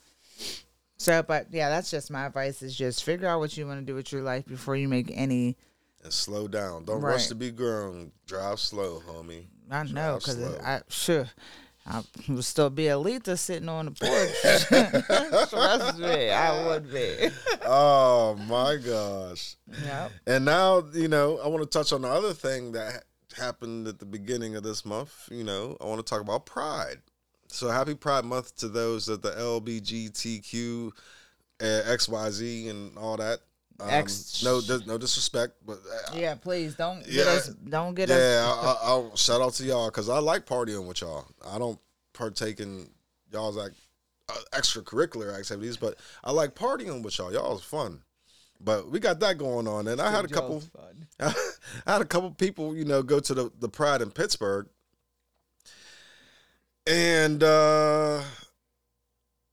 So, 0.97 1.23
but 1.23 1.47
yeah, 1.51 1.69
that's 1.69 1.89
just 1.89 2.11
my 2.11 2.25
advice: 2.25 2.61
is 2.61 2.75
just 2.75 3.05
figure 3.05 3.27
out 3.27 3.39
what 3.39 3.55
you 3.55 3.65
want 3.65 3.79
to 3.79 3.85
do 3.85 3.95
with 3.95 4.11
your 4.11 4.21
life 4.21 4.45
before 4.45 4.75
you 4.75 4.89
make 4.89 5.11
any. 5.13 5.55
And 6.03 6.11
slow 6.11 6.47
down. 6.47 6.83
Don't 6.85 7.01
rush 7.01 7.27
to 7.27 7.35
be 7.35 7.51
grown. 7.51 8.11
Drive 8.27 8.59
slow, 8.59 9.01
homie. 9.07 9.45
I 9.71 9.83
know 9.83 10.15
because. 10.17 10.37
I 10.59 10.81
sure 10.89 11.27
I 11.89 12.03
would 12.27 12.45
still 12.45 12.69
be 12.69 12.83
Alita 12.83 13.37
sitting 13.37 13.67
on 13.67 13.85
the 13.85 13.91
porch. 13.91 15.49
Trust 15.49 15.97
me, 15.97 16.29
I 16.29 16.67
would 16.67 16.91
be. 16.91 17.29
Oh 17.65 18.35
my 18.47 18.75
gosh. 18.75 19.55
Yep. 19.83 20.11
And 20.27 20.45
now, 20.45 20.83
you 20.93 21.07
know, 21.07 21.39
I 21.43 21.47
want 21.47 21.63
to 21.63 21.69
touch 21.69 21.91
on 21.91 22.03
the 22.03 22.07
other 22.07 22.33
thing 22.33 22.73
that 22.73 23.05
happened 23.35 23.87
at 23.87 23.97
the 23.97 24.05
beginning 24.05 24.55
of 24.55 24.63
this 24.63 24.85
month. 24.85 25.29
You 25.31 25.43
know, 25.43 25.77
I 25.81 25.85
want 25.85 26.05
to 26.05 26.09
talk 26.09 26.21
about 26.21 26.45
Pride. 26.45 26.97
So 27.47 27.69
happy 27.69 27.95
Pride 27.95 28.25
Month 28.25 28.57
to 28.57 28.67
those 28.67 29.09
of 29.09 29.23
the 29.23 29.31
LBGTQ, 29.31 30.91
uh, 31.61 31.63
XYZ, 31.63 32.69
and 32.69 32.97
all 32.97 33.17
that. 33.17 33.39
Um, 33.81 33.89
X- 33.89 34.43
no, 34.43 34.61
no 34.85 34.97
disrespect, 34.97 35.53
but 35.65 35.79
uh, 36.07 36.11
Yeah, 36.13 36.35
please 36.35 36.75
don't 36.75 37.03
get 37.03 37.13
Yeah. 37.13 37.31
us. 37.31 37.47
Don't 37.47 37.93
get 37.95 38.09
us. 38.09 38.17
yeah, 38.17 38.43
I, 38.45 38.65
I, 38.67 38.77
I'll 38.89 39.15
shout 39.15 39.41
out 39.41 39.53
to 39.53 39.63
y'all 39.63 39.87
because 39.89 40.09
I 40.09 40.19
like 40.19 40.45
partying 40.45 40.85
with 40.87 41.01
y'all. 41.01 41.25
I 41.47 41.57
don't 41.57 41.79
partake 42.13 42.59
in 42.59 42.89
y'all's 43.31 43.55
like 43.55 43.71
uh, 44.27 44.33
extracurricular 44.53 45.37
activities, 45.37 45.77
but 45.77 45.95
I 46.23 46.31
like 46.31 46.55
partying 46.55 47.03
with 47.03 47.17
y'all. 47.17 47.31
Y'all's 47.31 47.63
fun. 47.63 48.01
But 48.61 48.91
we 48.91 48.99
got 48.99 49.21
that 49.21 49.37
going 49.37 49.67
on, 49.69 49.87
and 49.87 50.01
I 50.01 50.11
had 50.11 50.25
a 50.25 50.27
couple. 50.27 50.61
I 51.19 51.33
had 51.87 52.01
a 52.01 52.05
couple 52.05 52.31
people, 52.31 52.75
you 52.75 52.83
know, 52.83 53.01
go 53.01 53.21
to 53.21 53.33
the, 53.33 53.51
the 53.59 53.69
Pride 53.69 54.01
in 54.01 54.11
Pittsburgh. 54.11 54.67
And 56.87 57.43
uh 57.43 58.21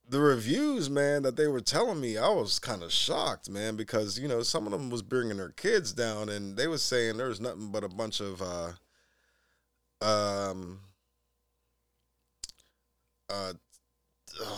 the 0.09 0.21
reviews, 0.21 0.89
man, 0.89 1.23
that 1.23 1.37
they 1.37 1.47
were 1.49 1.61
telling 1.61 2.01
me, 2.01 2.17
I 2.17 2.29
was 2.29 2.59
kind 2.59 2.83
of 2.83 2.93
shocked, 2.93 3.51
man, 3.51 3.77
because 3.77 4.19
you 4.19 4.29
know 4.29 4.43
some 4.43 4.67
of 4.67 4.73
them 4.73 4.91
was 4.91 5.03
bringing 5.03 5.37
their 5.37 5.51
kids 5.51 5.93
down, 5.93 6.29
and 6.29 6.57
they 6.57 6.67
was 6.69 6.83
saying 6.83 7.17
there 7.17 7.29
was 7.29 7.41
nothing 7.41 7.71
but 7.73 7.83
a 7.85 7.89
bunch 7.89 8.21
of 8.21 8.41
uh, 8.43 10.05
um, 10.05 10.81
uh, 13.31 13.53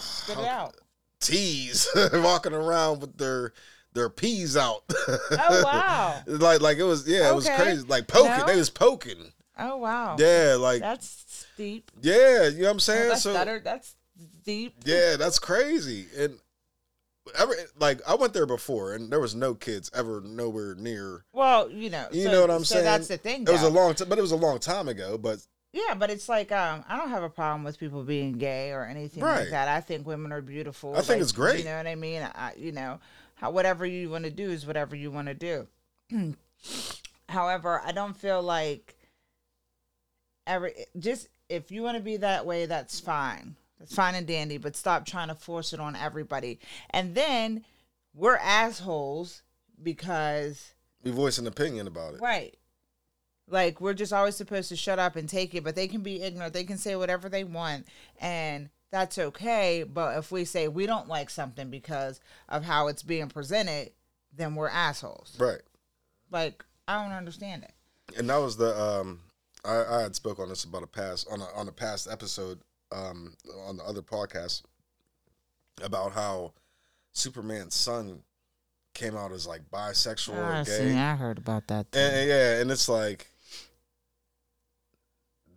Spit 0.00 0.38
it 0.38 0.44
out. 0.46 0.74
tees 1.20 1.88
walking 2.12 2.52
around 2.52 3.00
with 3.00 3.16
their 3.16 3.52
their 3.94 4.10
peas 4.10 4.56
out. 4.56 4.82
Oh 5.08 5.62
wow. 5.64 6.20
like 6.26 6.60
like 6.60 6.78
it 6.78 6.82
was 6.84 7.08
yeah, 7.08 7.30
it 7.30 7.34
was 7.34 7.48
crazy. 7.48 7.86
Like 7.86 8.06
poking, 8.08 8.38
No. 8.38 8.46
they 8.46 8.56
was 8.56 8.70
poking. 8.70 9.32
Oh 9.58 9.76
wow. 9.78 10.16
Yeah, 10.18 10.56
like 10.58 10.80
That's 10.80 11.24
steep. 11.54 11.90
yeah, 12.02 12.48
you 12.48 12.58
know 12.58 12.64
what 12.66 12.70
I'm 12.72 12.80
saying? 12.80 13.08
That's 13.08 13.22
so 13.22 13.32
better. 13.32 13.60
That's 13.60 13.94
deep. 14.44 14.74
yeah, 14.84 15.16
that's 15.16 15.38
crazy. 15.38 16.06
And 16.16 16.38
ever 17.38 17.54
like 17.78 18.00
I 18.08 18.14
went 18.14 18.32
there 18.32 18.46
before, 18.46 18.94
and 18.94 19.10
there 19.10 19.20
was 19.20 19.34
no 19.34 19.54
kids 19.54 19.90
ever 19.94 20.20
nowhere 20.22 20.74
near. 20.74 21.24
Well, 21.32 21.70
you 21.70 21.90
know. 21.90 22.08
You 22.12 22.24
so- 22.24 22.32
know 22.32 22.40
what 22.42 22.50
I'm 22.50 22.64
so 22.64 22.74
saying? 22.76 22.84
That's 22.84 23.08
the 23.08 23.16
thing. 23.18 23.42
It 23.42 23.50
was 23.50 23.62
a 23.62 23.68
long 23.68 23.94
time, 23.94 24.08
but 24.08 24.18
it 24.18 24.22
was 24.22 24.32
a 24.32 24.36
long 24.36 24.58
time 24.58 24.88
ago. 24.88 25.18
But 25.18 25.38
Yeah, 25.72 25.94
but 25.94 26.10
it's 26.10 26.28
like 26.28 26.50
um, 26.52 26.84
I 26.88 26.96
don't 26.96 27.10
have 27.10 27.22
a 27.22 27.28
problem 27.30 27.64
with 27.64 27.78
people 27.78 28.02
being 28.02 28.32
gay 28.32 28.72
or 28.72 28.84
anything 28.84 29.22
Right. 29.22 29.40
like 29.40 29.50
that. 29.50 29.68
I 29.68 29.80
think 29.80 30.06
women 30.06 30.32
are 30.32 30.40
beautiful. 30.40 30.96
I 30.96 31.02
think 31.02 31.20
it's 31.20 31.32
great. 31.32 31.58
You 31.58 31.64
know 31.66 31.76
what 31.76 31.86
I 31.86 31.94
mean? 31.94 32.22
I, 32.22 32.52
you 32.56 32.72
know, 32.72 32.98
how, 33.34 33.50
whatever 33.50 33.84
you 33.84 34.08
want 34.10 34.24
to 34.24 34.30
do 34.30 34.50
is 34.50 34.66
whatever 34.66 34.96
you 34.96 35.10
want 35.10 35.28
to 35.28 35.34
do. 35.34 35.66
However, 37.28 37.82
I 37.84 37.92
don't 37.92 38.16
feel 38.16 38.40
like 38.42 38.96
every 40.46 40.72
just 40.98 41.28
if 41.50 41.70
you 41.70 41.82
want 41.82 41.96
to 41.98 42.02
be 42.02 42.16
that 42.16 42.46
way, 42.46 42.64
that's 42.66 42.98
fine. 43.00 43.54
That's 43.78 43.94
fine 43.94 44.14
and 44.14 44.26
dandy, 44.26 44.58
but 44.58 44.76
stop 44.76 45.06
trying 45.06 45.28
to 45.28 45.34
force 45.34 45.72
it 45.72 45.80
on 45.80 45.94
everybody. 45.94 46.58
And 46.90 47.14
then 47.14 47.64
we're 48.14 48.36
assholes 48.36 49.42
because 49.82 50.72
we 51.04 51.10
voice 51.12 51.38
an 51.38 51.46
opinion 51.46 51.86
about 51.86 52.14
it. 52.14 52.20
Right. 52.20 52.56
Like 53.48 53.80
we're 53.80 53.94
just 53.94 54.12
always 54.12 54.36
supposed 54.36 54.68
to 54.70 54.76
shut 54.76 54.98
up 54.98 55.16
and 55.16 55.28
take 55.28 55.54
it, 55.54 55.64
but 55.64 55.74
they 55.76 55.86
can 55.88 56.02
be 56.02 56.20
ignorant. 56.22 56.52
They 56.52 56.64
can 56.64 56.76
say 56.78 56.96
whatever 56.96 57.28
they 57.28 57.44
want 57.44 57.86
and 58.20 58.68
that's 58.90 59.18
okay, 59.18 59.84
but 59.84 60.18
if 60.18 60.32
we 60.32 60.44
say 60.44 60.66
we 60.66 60.86
don't 60.86 61.08
like 61.08 61.30
something 61.30 61.70
because 61.70 62.20
of 62.48 62.64
how 62.64 62.88
it's 62.88 63.02
being 63.02 63.28
presented, 63.28 63.92
then 64.34 64.54
we're 64.54 64.68
assholes. 64.68 65.36
Right. 65.38 65.60
Like 66.30 66.64
I 66.88 67.02
don't 67.02 67.12
understand 67.12 67.62
it. 67.64 68.18
and 68.18 68.28
that 68.28 68.38
was 68.38 68.56
the 68.56 68.78
um 68.78 69.20
I, 69.64 69.84
I 69.84 70.02
had 70.02 70.14
spoke 70.16 70.38
on 70.38 70.48
this 70.48 70.64
about 70.64 70.82
a 70.82 70.86
past 70.86 71.28
on 71.30 71.40
a 71.40 71.46
on 71.54 71.68
a 71.68 71.72
past 71.72 72.08
episode 72.10 72.60
um 72.92 73.34
on 73.66 73.76
the 73.76 73.84
other 73.84 74.02
podcast 74.02 74.62
about 75.82 76.12
how 76.12 76.52
Superman's 77.12 77.74
son 77.74 78.22
came 78.94 79.16
out 79.16 79.32
as 79.32 79.46
like 79.46 79.62
bisexual 79.70 80.34
or 80.34 80.64
gay. 80.64 80.96
I 80.96 81.14
heard 81.14 81.38
about 81.38 81.68
that. 81.68 81.86
And, 81.92 82.14
and 82.14 82.28
yeah, 82.28 82.60
and 82.60 82.70
it's 82.70 82.88
like 82.88 83.28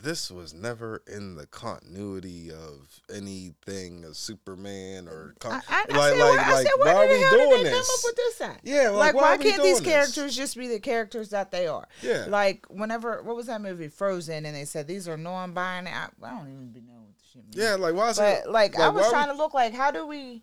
this 0.02 0.30
was 0.30 0.52
never 0.52 1.02
in 1.06 1.36
the 1.36 1.46
continuity 1.46 2.50
of 2.50 3.00
anything 3.14 4.04
of 4.04 4.16
Superman 4.16 5.06
or 5.06 5.34
con- 5.38 5.62
I, 5.68 5.84
I, 5.92 5.92
I 5.92 5.96
like 5.96 6.12
said, 6.12 6.18
like 6.18 6.46
I 6.46 6.54
like 6.54 6.66
said, 6.66 6.72
where 6.78 6.94
why 6.94 7.04
are 7.04 7.08
we 7.08 7.18
doing 7.18 7.64
they 7.64 7.70
come 7.70 7.78
up 7.78 7.86
this? 7.86 8.04
with 8.04 8.16
this? 8.16 8.48
Yeah, 8.64 8.88
like, 8.90 9.14
like, 9.14 9.14
why 9.14 9.36
why, 9.36 9.36
can't 9.38 9.62
these 9.62 9.78
this? 9.80 9.88
characters 9.88 10.36
just 10.36 10.56
be 10.56 10.66
the 10.66 10.80
characters 10.80 11.30
that 11.30 11.50
they 11.52 11.66
are? 11.66 11.86
Yeah. 12.02 12.26
Like 12.28 12.66
whenever 12.68 13.22
what 13.22 13.36
was 13.36 13.46
that 13.46 13.60
movie 13.60 13.88
Frozen, 13.88 14.44
and 14.44 14.56
they 14.56 14.64
said 14.64 14.88
these 14.88 15.06
are 15.06 15.16
non-binary. 15.16 15.94
I, 15.94 16.08
I 16.26 16.30
don't 16.30 16.48
even 16.48 16.86
know 16.86 16.94
what 16.94 17.21
shit 17.32 17.42
means. 17.42 17.56
Yeah, 17.56 17.74
like 17.76 17.94
why 17.94 18.10
is 18.10 18.18
but 18.18 18.42
it 18.44 18.48
like, 18.50 18.78
I 18.78 18.88
was 18.88 19.08
trying 19.10 19.28
we- 19.28 19.34
to 19.34 19.38
look 19.38 19.54
like 19.54 19.72
how 19.74 19.90
do 19.90 20.06
we, 20.06 20.42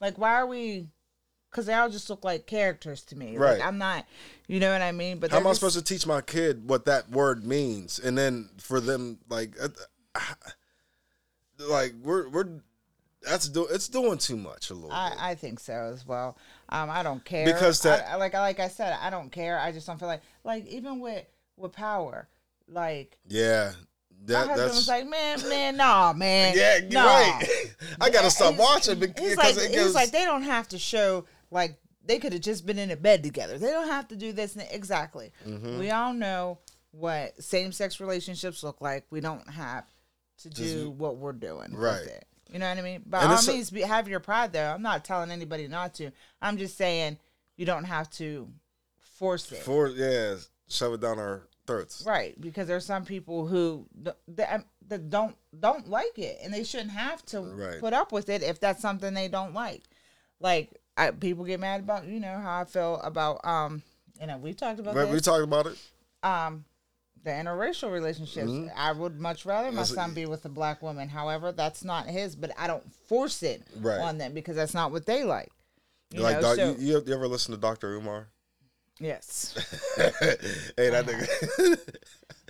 like 0.00 0.18
why 0.18 0.34
are 0.34 0.46
we 0.46 0.88
because 1.50 1.66
they 1.66 1.74
all 1.74 1.90
just 1.90 2.08
look 2.08 2.24
like 2.24 2.46
characters 2.46 3.02
to 3.02 3.16
me. 3.16 3.36
Right. 3.36 3.58
Like, 3.58 3.66
I'm 3.66 3.76
not, 3.76 4.06
you 4.46 4.60
know 4.60 4.70
what 4.72 4.82
I 4.82 4.92
mean? 4.92 5.18
But 5.18 5.32
How 5.32 5.38
am 5.38 5.48
I 5.48 5.52
supposed 5.52 5.76
to 5.76 5.82
teach 5.82 6.06
my 6.06 6.20
kid 6.20 6.68
what 6.68 6.84
that 6.84 7.10
word 7.10 7.44
means, 7.44 7.98
and 7.98 8.16
then 8.16 8.50
for 8.58 8.78
them 8.80 9.18
like, 9.28 9.54
uh, 9.60 9.68
like 11.58 11.92
we're 12.02 12.28
we're 12.28 12.48
that's 13.22 13.48
do 13.48 13.66
it's 13.66 13.88
doing 13.88 14.18
too 14.18 14.36
much 14.36 14.70
a 14.70 14.74
little. 14.74 14.92
I, 14.92 15.12
I 15.18 15.34
think 15.34 15.60
so 15.60 15.72
as 15.74 16.06
well. 16.06 16.38
Um, 16.68 16.88
I 16.88 17.02
don't 17.02 17.24
care 17.24 17.44
Because 17.44 17.82
that- 17.82 18.06
I, 18.08 18.12
I- 18.12 18.16
like 18.16 18.34
like 18.34 18.60
I 18.60 18.68
said, 18.68 18.96
I 19.00 19.10
don't 19.10 19.30
care. 19.30 19.58
I 19.58 19.72
just 19.72 19.86
don't 19.86 19.98
feel 19.98 20.08
like 20.08 20.22
like 20.44 20.66
even 20.66 21.00
with 21.00 21.24
with 21.56 21.72
power, 21.72 22.28
like 22.68 23.18
yeah, 23.28 23.72
my 24.28 24.34
husband 24.34 24.58
that's 24.60 24.74
was 24.76 24.88
like, 24.88 25.08
man, 25.08 25.48
man, 25.48 25.76
nah, 25.76 26.12
man, 26.12 26.54
yeah, 26.56 26.76
you're 26.78 26.90
nah. 26.90 27.04
right. 27.06 27.44
I 28.00 28.10
gotta 28.10 28.30
stop 28.30 28.54
He's- 28.54 28.60
watching 28.60 28.98
because 28.98 29.24
He's 29.28 29.36
like, 29.36 29.56
it 29.56 29.74
goes. 29.74 29.94
like, 29.94 30.10
they 30.10 30.24
don't 30.24 30.42
have 30.42 30.68
to 30.68 30.78
show 30.78 31.24
like 31.50 31.78
they 32.04 32.18
could 32.18 32.32
have 32.32 32.42
just 32.42 32.66
been 32.66 32.78
in 32.78 32.90
a 32.90 32.96
bed 32.96 33.22
together. 33.22 33.58
They 33.58 33.70
don't 33.70 33.88
have 33.88 34.08
to 34.08 34.16
do 34.16 34.32
this. 34.32 34.56
and- 34.56 34.66
Exactly. 34.70 35.32
Mm-hmm. 35.46 35.78
We 35.78 35.90
all 35.90 36.12
know 36.12 36.58
what 36.92 37.40
same 37.42 37.72
sex 37.72 38.00
relationships 38.00 38.62
look 38.62 38.80
like. 38.80 39.06
We 39.10 39.20
don't 39.20 39.48
have 39.48 39.84
to 40.38 40.50
do 40.50 40.90
what 40.90 41.16
we're 41.18 41.32
doing. 41.32 41.72
Right. 41.74 42.00
With 42.00 42.08
it. 42.08 42.24
You 42.52 42.58
know 42.58 42.68
what 42.68 42.78
I 42.78 42.82
mean? 42.82 43.02
By 43.06 43.20
And 43.20 43.28
all 43.28 43.34
it's 43.34 43.46
a- 43.46 43.52
means, 43.52 43.70
be, 43.70 43.82
have 43.82 44.08
your 44.08 44.18
pride 44.20 44.52
there. 44.52 44.72
I'm 44.72 44.82
not 44.82 45.04
telling 45.04 45.30
anybody 45.30 45.68
not 45.68 45.94
to. 45.96 46.10
I'm 46.42 46.56
just 46.58 46.76
saying 46.76 47.18
you 47.56 47.64
don't 47.66 47.84
have 47.84 48.10
to 48.12 48.48
force 49.18 49.52
it. 49.52 49.58
for 49.62 49.88
yeah, 49.88 50.36
shove 50.68 50.94
it 50.94 51.00
down 51.00 51.18
our 51.18 51.42
Right, 52.06 52.38
because 52.40 52.66
there's 52.68 52.84
some 52.86 53.04
people 53.04 53.46
who 53.46 53.86
th- 54.04 54.16
that, 54.28 54.64
that 54.88 55.10
don't 55.10 55.36
don't 55.58 55.88
like 55.88 56.18
it, 56.18 56.38
and 56.42 56.52
they 56.52 56.64
shouldn't 56.64 56.90
have 56.90 57.24
to 57.26 57.40
Right. 57.40 57.80
put 57.80 57.92
up 57.92 58.12
with 58.12 58.28
it 58.28 58.42
if 58.42 58.60
that's 58.60 58.80
something 58.82 59.14
they 59.14 59.28
don't 59.28 59.54
like. 59.54 59.82
Like 60.40 60.70
I, 60.96 61.10
people 61.12 61.44
get 61.44 61.60
mad 61.60 61.80
about, 61.80 62.06
you 62.06 62.20
know 62.20 62.38
how 62.38 62.60
I 62.60 62.64
feel 62.64 63.00
about 63.02 63.44
um, 63.44 63.82
you 64.20 64.26
know 64.26 64.36
we 64.38 64.52
talked 64.54 64.80
about 64.80 64.94
But 64.94 65.08
we 65.10 65.20
talked 65.20 65.44
about 65.44 65.66
it. 65.66 65.78
um, 66.22 66.64
the 67.22 67.30
interracial 67.30 67.92
relationships. 67.92 68.50
I 68.76 68.92
would 68.92 69.20
much 69.20 69.44
rather 69.44 69.70
my 69.70 69.82
Mm-hmm. 69.82 69.94
Son 69.94 70.14
be 70.14 70.24
with 70.26 70.44
a 70.46 70.48
black 70.48 70.80
woman. 70.82 71.08
However, 71.10 71.52
that's 71.52 71.84
not 71.84 72.06
his, 72.06 72.34
but 72.34 72.50
I 72.58 72.66
don't 72.66 72.90
force 73.08 73.42
it 73.42 73.62
Right. 73.76 74.00
on 74.00 74.16
them 74.18 74.32
because 74.32 74.56
that's 74.56 74.72
not 74.74 74.90
what 74.90 75.04
they 75.06 75.24
like. 75.24 75.50
You 76.12 76.22
like, 76.22 76.36
know, 76.36 76.42
doc, 76.42 76.56
so, 76.56 76.70
you, 76.78 76.86
you, 76.94 77.02
you 77.06 77.14
ever 77.14 77.28
listen 77.28 77.54
to 77.54 77.60
Dr. 77.60 77.94
Umar? 77.94 78.28
Yes, 79.00 79.54
hey, 79.96 80.90
that 80.90 81.06
nigga. 81.06 81.78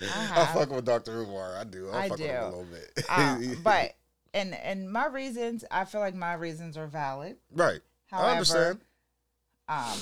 I 0.01 0.05
have. 0.05 0.49
fuck 0.49 0.69
with 0.69 0.85
Dr. 0.85 1.21
Umar. 1.21 1.55
I 1.57 1.63
do. 1.63 1.89
I, 1.89 2.03
I 2.05 2.09
fuck 2.09 2.19
with 2.19 2.27
him 2.27 2.43
a 2.43 2.45
little 2.45 2.65
bit. 2.65 3.05
uh, 3.09 3.39
but 3.63 3.95
and 4.33 4.53
and 4.53 4.91
my 4.91 5.07
reasons, 5.07 5.65
I 5.71 5.85
feel 5.85 6.01
like 6.01 6.15
my 6.15 6.33
reasons 6.33 6.77
are 6.77 6.87
valid. 6.87 7.37
right. 7.53 7.81
However, 8.07 8.27
I 8.27 8.31
understand. 8.33 8.79
Um, 9.69 9.97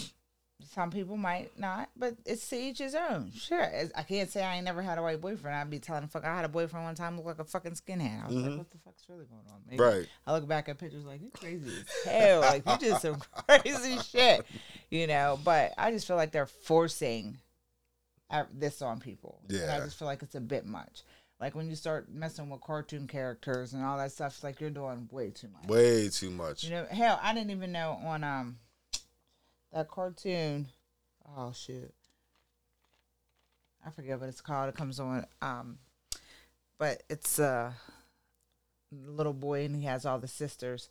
some 0.73 0.91
people 0.91 1.17
might 1.17 1.57
not, 1.57 1.89
but 1.97 2.15
it's 2.25 2.47
to 2.49 2.55
each 2.57 2.77
his 2.77 2.93
own. 2.95 3.31
Sure, 3.35 3.61
it's- 3.61 3.91
I 3.95 4.03
can't 4.03 4.29
say 4.29 4.43
I 4.43 4.55
ain't 4.55 4.65
never 4.65 4.81
had 4.81 4.97
a 4.97 5.01
white 5.01 5.19
boyfriend. 5.19 5.55
I'd 5.55 5.69
be 5.69 5.79
telling 5.79 6.03
the 6.03 6.07
fuck 6.07 6.23
I 6.25 6.35
had 6.35 6.45
a 6.45 6.49
boyfriend 6.49 6.85
one 6.85 6.95
time 6.95 7.17
look 7.17 7.25
like 7.25 7.39
a 7.39 7.43
fucking 7.43 7.73
skinhead. 7.73 8.23
I 8.23 8.27
was 8.27 8.35
like, 8.35 8.57
what 8.57 8.69
the 8.71 8.77
fuck's 8.77 9.03
really 9.09 9.25
going 9.25 9.41
on? 9.51 9.61
Maybe. 9.67 9.77
Mm-hmm. 9.81 9.97
Right. 9.99 10.07
I 10.27 10.33
look 10.33 10.47
back 10.47 10.69
at 10.69 10.77
pictures 10.77 11.05
like 11.05 11.21
you 11.21 11.31
crazy 11.31 11.69
as 11.69 12.11
hell. 12.11 12.41
Like 12.41 12.63
you 12.67 12.77
did 12.77 12.97
some 12.97 13.17
crazy 13.47 13.97
shit, 13.99 14.45
you 14.91 15.07
know. 15.07 15.39
But 15.43 15.73
I 15.77 15.91
just 15.91 16.05
feel 16.07 16.15
like 16.17 16.31
they're 16.31 16.45
forcing 16.45 17.37
this 18.53 18.81
on 18.81 18.99
people. 18.99 19.41
And 19.49 19.71
I 19.71 19.79
just 19.79 19.97
feel 19.97 20.07
like 20.07 20.21
it's 20.23 20.35
a 20.35 20.41
bit 20.41 20.65
much. 20.65 21.03
Like 21.39 21.55
when 21.55 21.69
you 21.69 21.75
start 21.75 22.11
messing 22.11 22.49
with 22.49 22.61
cartoon 22.61 23.07
characters 23.07 23.73
and 23.73 23.83
all 23.83 23.97
that 23.97 24.11
stuff, 24.11 24.33
it's 24.35 24.43
like 24.43 24.59
you're 24.59 24.69
doing 24.69 25.07
way 25.11 25.29
too 25.31 25.47
much. 25.47 25.67
Way 25.67 26.09
too 26.09 26.29
much. 26.29 26.65
You 26.65 26.71
know, 26.71 26.85
hell, 26.91 27.17
I 27.23 27.33
didn't 27.33 27.51
even 27.51 27.71
know 27.71 27.97
on 28.03 28.23
um 28.23 28.57
that 29.73 29.87
cartoon. 29.89 30.67
Oh 31.37 31.51
shoot. 31.53 31.93
I 33.85 33.91
forget 33.91 34.19
what 34.19 34.29
it's 34.29 34.41
called. 34.41 34.69
It 34.69 34.75
comes 34.75 34.99
on 34.99 35.25
um, 35.41 35.77
but 36.77 37.03
it's 37.09 37.39
a 37.39 37.73
little 38.91 39.33
boy 39.33 39.65
and 39.65 39.75
he 39.75 39.83
has 39.85 40.05
all 40.05 40.19
the 40.19 40.27
sisters, 40.27 40.89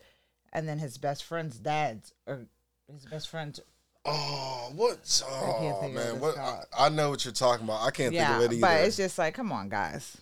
and 0.52 0.68
then 0.68 0.78
his 0.78 0.96
best 0.98 1.24
friend's 1.24 1.58
dads 1.58 2.12
or 2.26 2.46
his 2.92 3.04
best 3.06 3.28
friend's 3.28 3.60
Oh, 4.04 4.72
what? 4.74 5.22
can't 5.28 5.74
Oh, 5.76 5.80
think 5.82 5.94
man. 5.94 6.18
what? 6.20 6.38
I, 6.38 6.62
I 6.78 6.88
know 6.88 7.10
what 7.10 7.24
you're 7.26 7.34
talking 7.34 7.64
about. 7.64 7.82
I 7.82 7.90
can't 7.90 8.14
yeah, 8.14 8.38
think 8.38 8.46
of 8.46 8.52
it 8.52 8.54
either. 8.56 8.60
but 8.62 8.80
it's 8.86 8.96
just 8.96 9.18
like, 9.18 9.34
come 9.34 9.52
on, 9.52 9.68
guys. 9.68 10.16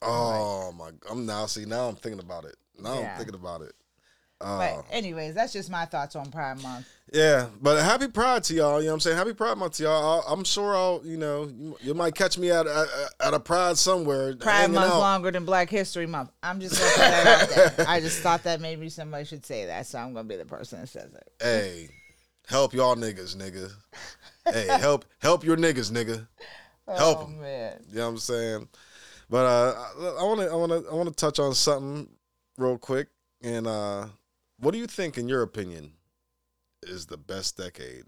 oh, 0.00 0.72
my. 0.72 0.90
I'm 1.08 1.24
now, 1.24 1.46
see, 1.46 1.64
now 1.64 1.88
I'm 1.88 1.94
thinking 1.94 2.18
about 2.18 2.46
it. 2.46 2.56
Now 2.80 2.98
Yeah. 2.98 3.12
I'm 3.12 3.16
thinking 3.18 3.36
about 3.36 3.60
it. 3.62 3.74
But 4.42 4.72
Oh. 4.72 4.84
anyways, 4.90 5.34
that's 5.34 5.52
just 5.52 5.70
my 5.70 5.84
thoughts 5.84 6.16
on 6.16 6.30
Pride 6.30 6.60
Month. 6.62 6.86
Yeah, 7.12 7.48
but 7.60 7.82
happy 7.82 8.08
Pride 8.08 8.42
to 8.44 8.54
y'all. 8.54 8.78
You 8.80 8.86
know 8.86 8.92
what 8.92 8.94
I'm 8.94 9.00
saying? 9.00 9.16
Happy 9.18 9.34
Pride 9.34 9.56
Month 9.58 9.74
to 9.74 9.82
y'all. 9.84 10.22
I'll, 10.26 10.32
I'm 10.32 10.44
sure 10.44 10.74
I'll, 10.74 11.00
you 11.04 11.16
know, 11.18 11.44
you, 11.44 11.76
you 11.82 11.94
might 11.94 12.14
catch 12.14 12.38
me 12.38 12.50
at, 12.50 12.66
at 12.66 12.86
at 13.20 13.34
a 13.34 13.40
Pride 13.40 13.76
somewhere. 13.78 14.34
Pride 14.36 14.70
Month 14.70 14.92
out. 14.92 14.98
longer 14.98 15.30
than 15.30 15.44
Black 15.44 15.68
History 15.70 16.06
Month. 16.06 16.30
I'm 16.42 16.58
just 16.60 16.78
gonna 16.78 16.90
put 16.90 16.98
that 17.00 17.26
out 17.66 17.76
there. 17.76 17.86
I 17.88 18.00
just 18.00 18.20
thought 18.20 18.42
that 18.44 18.60
maybe 18.60 18.88
somebody 18.88 19.24
should 19.24 19.44
say 19.44 19.66
that, 19.66 19.86
so 19.86 19.98
I'm 19.98 20.14
gonna 20.14 20.28
be 20.28 20.36
the 20.36 20.46
person 20.46 20.80
that 20.80 20.86
says 20.88 21.12
it. 21.12 21.32
Hey, 21.40 21.88
help 22.48 22.72
y'all 22.72 22.96
niggas, 22.96 23.36
nigga. 23.36 23.70
hey, 24.52 24.66
help 24.80 25.04
help 25.18 25.44
your 25.44 25.56
niggas, 25.56 25.92
nigga. 25.92 26.26
Help 26.88 27.18
oh, 27.20 27.24
'em. 27.26 27.40
man. 27.40 27.80
You 27.90 27.96
know 27.98 28.04
what 28.06 28.10
I'm 28.12 28.18
saying? 28.18 28.68
But 29.30 29.44
uh, 29.46 29.74
I 30.18 30.24
want 30.24 30.40
to 30.40 30.50
I 30.50 30.54
want 30.54 30.72
to 30.72 30.90
I 30.90 30.94
want 30.94 31.08
to 31.08 31.14
touch 31.14 31.38
on 31.38 31.54
something 31.54 32.08
real 32.58 32.78
quick. 32.78 33.08
And 33.42 33.66
uh, 33.66 34.06
what 34.62 34.72
do 34.72 34.78
you 34.78 34.86
think, 34.86 35.18
in 35.18 35.28
your 35.28 35.42
opinion, 35.42 35.92
is 36.84 37.06
the 37.06 37.16
best 37.18 37.56
decade 37.56 38.04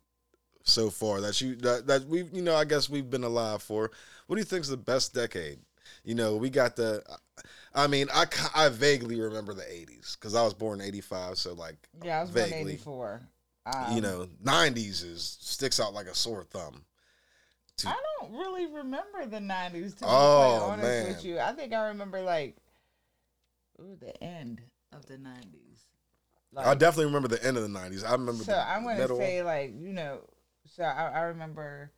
so 0.62 0.88
far 0.88 1.21
that 1.21 1.40
you 1.40 1.57
that 1.57 1.87
that 1.87 2.07
we 2.07 2.23
you 2.33 2.40
know 2.43 2.57
I 2.57 2.64
guess 2.64 2.88
we've 2.88 3.11
been 3.11 3.25
alive 3.25 3.62
for? 3.62 3.90
What 4.27 4.37
do 4.37 4.40
you 4.40 4.45
think 4.47 4.62
is 4.62 4.69
the 4.69 4.77
best 4.77 5.12
decade? 5.14 5.59
You 6.05 6.14
know, 6.14 6.37
we 6.37 6.49
got 6.51 6.77
the. 6.77 7.03
I 7.75 7.87
mean, 7.88 8.09
I, 8.14 8.25
I 8.55 8.69
vaguely 8.69 9.21
remember 9.21 9.53
the 9.53 9.62
'80s 9.62 10.17
because 10.19 10.35
I 10.35 10.43
was 10.43 10.55
born 10.55 10.81
in 10.81 10.87
'85, 10.87 11.37
so 11.38 11.53
like 11.55 11.77
Yeah, 12.03 12.19
I 12.19 12.23
was 12.23 12.31
born 12.31 12.49
Vaguely. 12.51 12.73
'84. 12.75 13.21
Um, 13.67 13.93
you 13.95 14.01
know, 14.01 14.29
'90s 14.45 15.05
is 15.05 15.37
sticks 15.40 15.81
out 15.81 15.93
like 15.95 16.07
a 16.07 16.14
sore 16.14 16.45
thumb. 16.45 16.85
To- 17.79 17.88
I 17.88 17.97
don't 18.21 18.33
really 18.33 18.67
remember 18.67 19.27
the 19.27 19.38
'90s. 19.38 19.95
To 19.97 20.01
be 20.01 20.07
Oh, 20.09 20.59
quite 20.59 20.73
honest 20.73 20.83
man. 20.83 21.09
with 21.09 21.25
you, 21.25 21.38
I 21.40 21.53
think 21.53 21.73
I 21.73 21.88
remember 21.88 22.23
like, 22.23 22.57
ooh, 23.81 23.97
the 23.99 24.23
end 24.23 24.62
of 24.93 25.05
the 25.07 25.14
'90s. 25.17 25.74
Like, 26.55 26.67
I 26.67 26.75
definitely 26.75 27.07
remember 27.07 27.29
the 27.29 27.45
end 27.45 27.57
of 27.57 27.62
the 27.62 27.69
'90s. 27.69 28.05
I 28.07 28.12
remember 28.12 28.45
so 28.45 28.55
I'm 28.55 28.85
gonna 28.85 28.99
middle. 28.99 29.19
say 29.19 29.43
like 29.43 29.73
you 29.77 29.93
know, 29.93 30.21
so 30.67 30.85
I, 30.85 31.11
I 31.11 31.21
remember 31.23 31.90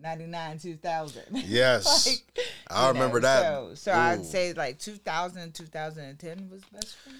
'99, 0.00 0.58
2000. 0.58 1.22
Yes. 1.46 2.06
Like, 2.06 2.46
I 2.68 2.88
remember 2.88 3.20
know, 3.20 3.68
that. 3.70 3.78
So, 3.78 3.90
so 3.90 3.92
I'd 3.92 4.24
say 4.24 4.52
like 4.52 4.78
2000, 4.78 5.54
2010 5.54 6.50
was 6.50 6.62
best 6.64 6.96
for 6.96 7.10
me. 7.10 7.16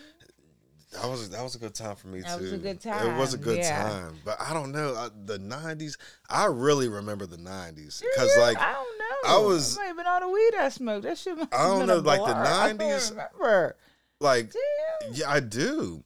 That 0.93 1.09
was 1.11 1.31
that 1.31 1.43
was 1.43 1.55
a 1.57 1.59
good 1.59 1.75
time 1.75 1.97
for 1.97 2.07
me 2.09 2.21
That 2.21 2.37
too. 2.39 2.45
was 2.45 2.53
a 2.53 2.59
good 2.59 2.81
time. 2.81 3.07
It 3.15 3.19
was 3.19 3.35
a 3.35 3.39
good 3.39 3.59
yeah. 3.59 3.83
time, 3.83 4.15
but 4.25 4.41
I 4.41 4.55
don't 4.55 4.73
know 4.73 4.95
I, 4.95 5.09
the 5.27 5.39
'90s. 5.39 5.99
I 6.31 6.47
really 6.47 6.89
remember 6.89 7.27
the 7.27 7.37
'90s 7.37 8.01
because 8.01 8.31
Yeah, 8.37 8.43
like 8.43 8.59
I 8.59 8.73
don't 8.73 8.99
know. 8.99 9.29
I 9.29 9.39
was- 9.39 9.77
have 9.77 9.97
been 9.97 10.07
all 10.07 10.21
the 10.21 10.29
weed 10.29 10.55
I 10.59 10.69
smoked. 10.69 11.03
That 11.03 11.19
shit. 11.19 11.39
I 11.53 11.67
don't 11.67 11.87
know, 11.87 11.99
like 11.99 12.21
the 12.21 12.27
blur. 12.27 12.35
I 12.45 12.69
don't 12.73 12.79
90s. 12.79 13.11
remember. 13.11 13.77
like 14.21 14.53
Damn. 15.03 15.15
yeah, 15.15 15.31
I 15.31 15.41
do. 15.41 16.03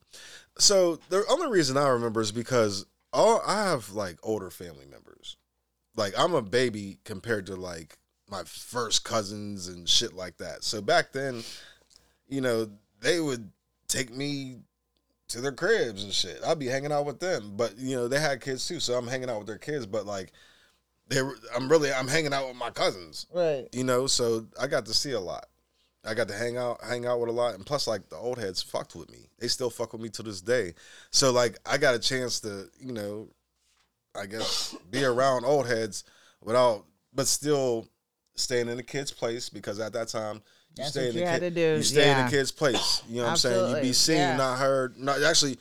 So 0.61 0.99
the 1.09 1.25
only 1.31 1.49
reason 1.49 1.77
I 1.77 1.88
remember 1.88 2.20
is 2.20 2.33
because 2.33 2.87
all 3.12 3.42
I 3.46 3.64
have 3.64 3.90
like 3.92 4.18
older 4.23 4.51
family 4.51 4.87
members. 4.87 5.37
Like 5.96 6.14
I'm 6.18 6.35
a 6.35 6.42
baby 6.42 6.99
compared 7.05 7.46
to 7.46 7.57
like 7.57 7.99
my 8.29 8.42
first 8.44 9.05
cousins 9.05 9.66
and 9.68 9.88
shit 9.88 10.12
like 10.14 10.37
that. 10.38 10.62
So 10.62 10.81
back 10.81 11.12
then, 11.12 11.42
you 12.29 12.40
know, 12.40 12.70
they 13.01 13.18
would 13.20 13.51
take 13.88 14.14
me 14.14 14.59
to 15.29 15.40
their 15.40 15.53
cribs 15.53 16.05
and 16.05 16.12
shit. 16.12 16.40
I'd 16.46 16.59
be 16.59 16.66
hanging 16.66 16.92
out 16.92 17.07
with 17.07 17.18
them, 17.20 17.55
but 17.57 17.77
you 17.79 17.96
know, 17.96 18.07
they 18.09 18.20
had 18.20 18.40
kids 18.40 18.66
too, 18.66 18.81
so 18.81 18.94
I'm 18.94 19.07
hanging 19.09 19.29
out 19.31 19.38
with 19.38 19.46
their 19.49 19.59
kids. 19.59 19.87
But 19.87 20.07
like, 20.07 20.33
they 21.08 21.23
were, 21.23 21.37
I'm 21.56 21.69
really 21.69 21.92
I'm 21.92 22.06
hanging 22.08 22.33
out 22.33 22.46
with 22.46 22.56
my 22.56 22.71
cousins, 22.71 23.27
Right. 23.35 23.69
you 23.73 23.83
know. 23.83 24.06
So 24.06 24.46
I 24.61 24.69
got 24.69 24.87
to 24.87 24.94
see 24.94 25.11
a 25.13 25.21
lot. 25.21 25.46
I 26.05 26.15
got 26.15 26.29
to 26.29 26.35
hang 26.35 26.57
out, 26.57 26.81
hang 26.83 27.07
out 27.07 27.21
with 27.21 27.29
a 27.29 27.33
lot, 27.33 27.55
and 27.55 27.67
plus, 27.67 27.87
like 27.87 28.09
the 28.09 28.17
old 28.17 28.38
heads 28.38 28.63
fucked 28.63 28.94
with 28.94 29.11
me. 29.11 29.29
They 29.38 29.48
still 29.48 29.71
fuck 29.71 29.92
with 29.92 30.01
me 30.01 30.09
to 30.11 30.23
this 30.23 30.40
day. 30.40 30.75
So 31.11 31.31
like, 31.31 31.59
I 31.67 31.77
got 31.77 31.94
a 31.94 31.98
chance 31.98 32.40
to, 32.40 32.69
you 32.79 32.92
know, 32.92 33.29
I 34.19 34.27
guess 34.27 34.75
be 34.90 35.05
around 35.05 35.44
old 35.44 35.67
heads 35.67 36.05
without, 36.40 36.85
but 37.15 37.27
still 37.27 37.87
staying 38.35 38.69
in 38.69 38.77
the 38.77 38.83
kid's 38.83 39.13
place 39.13 39.48
because 39.48 39.79
at 39.79 39.92
that 39.92 40.09
time 40.09 40.37
you 40.37 40.85
That's 40.85 40.90
stay 40.90 41.09
in 41.09 41.15
the 41.15 41.21
you 41.21 41.27
had 41.27 41.40
kid, 41.40 41.55
do, 41.55 41.61
you 41.61 41.83
stay 41.83 42.11
in 42.11 42.25
the 42.25 42.31
kid's 42.31 42.51
place. 42.51 43.03
You 43.09 43.19
know 43.19 43.25
what 43.25 43.31
I'm 43.31 43.37
saying? 43.37 43.77
You 43.77 43.83
be 43.83 43.92
seen, 43.92 44.17
yeah. 44.17 44.37
not 44.37 44.59
heard. 44.59 44.96
Not 44.96 45.23
actually, 45.23 45.59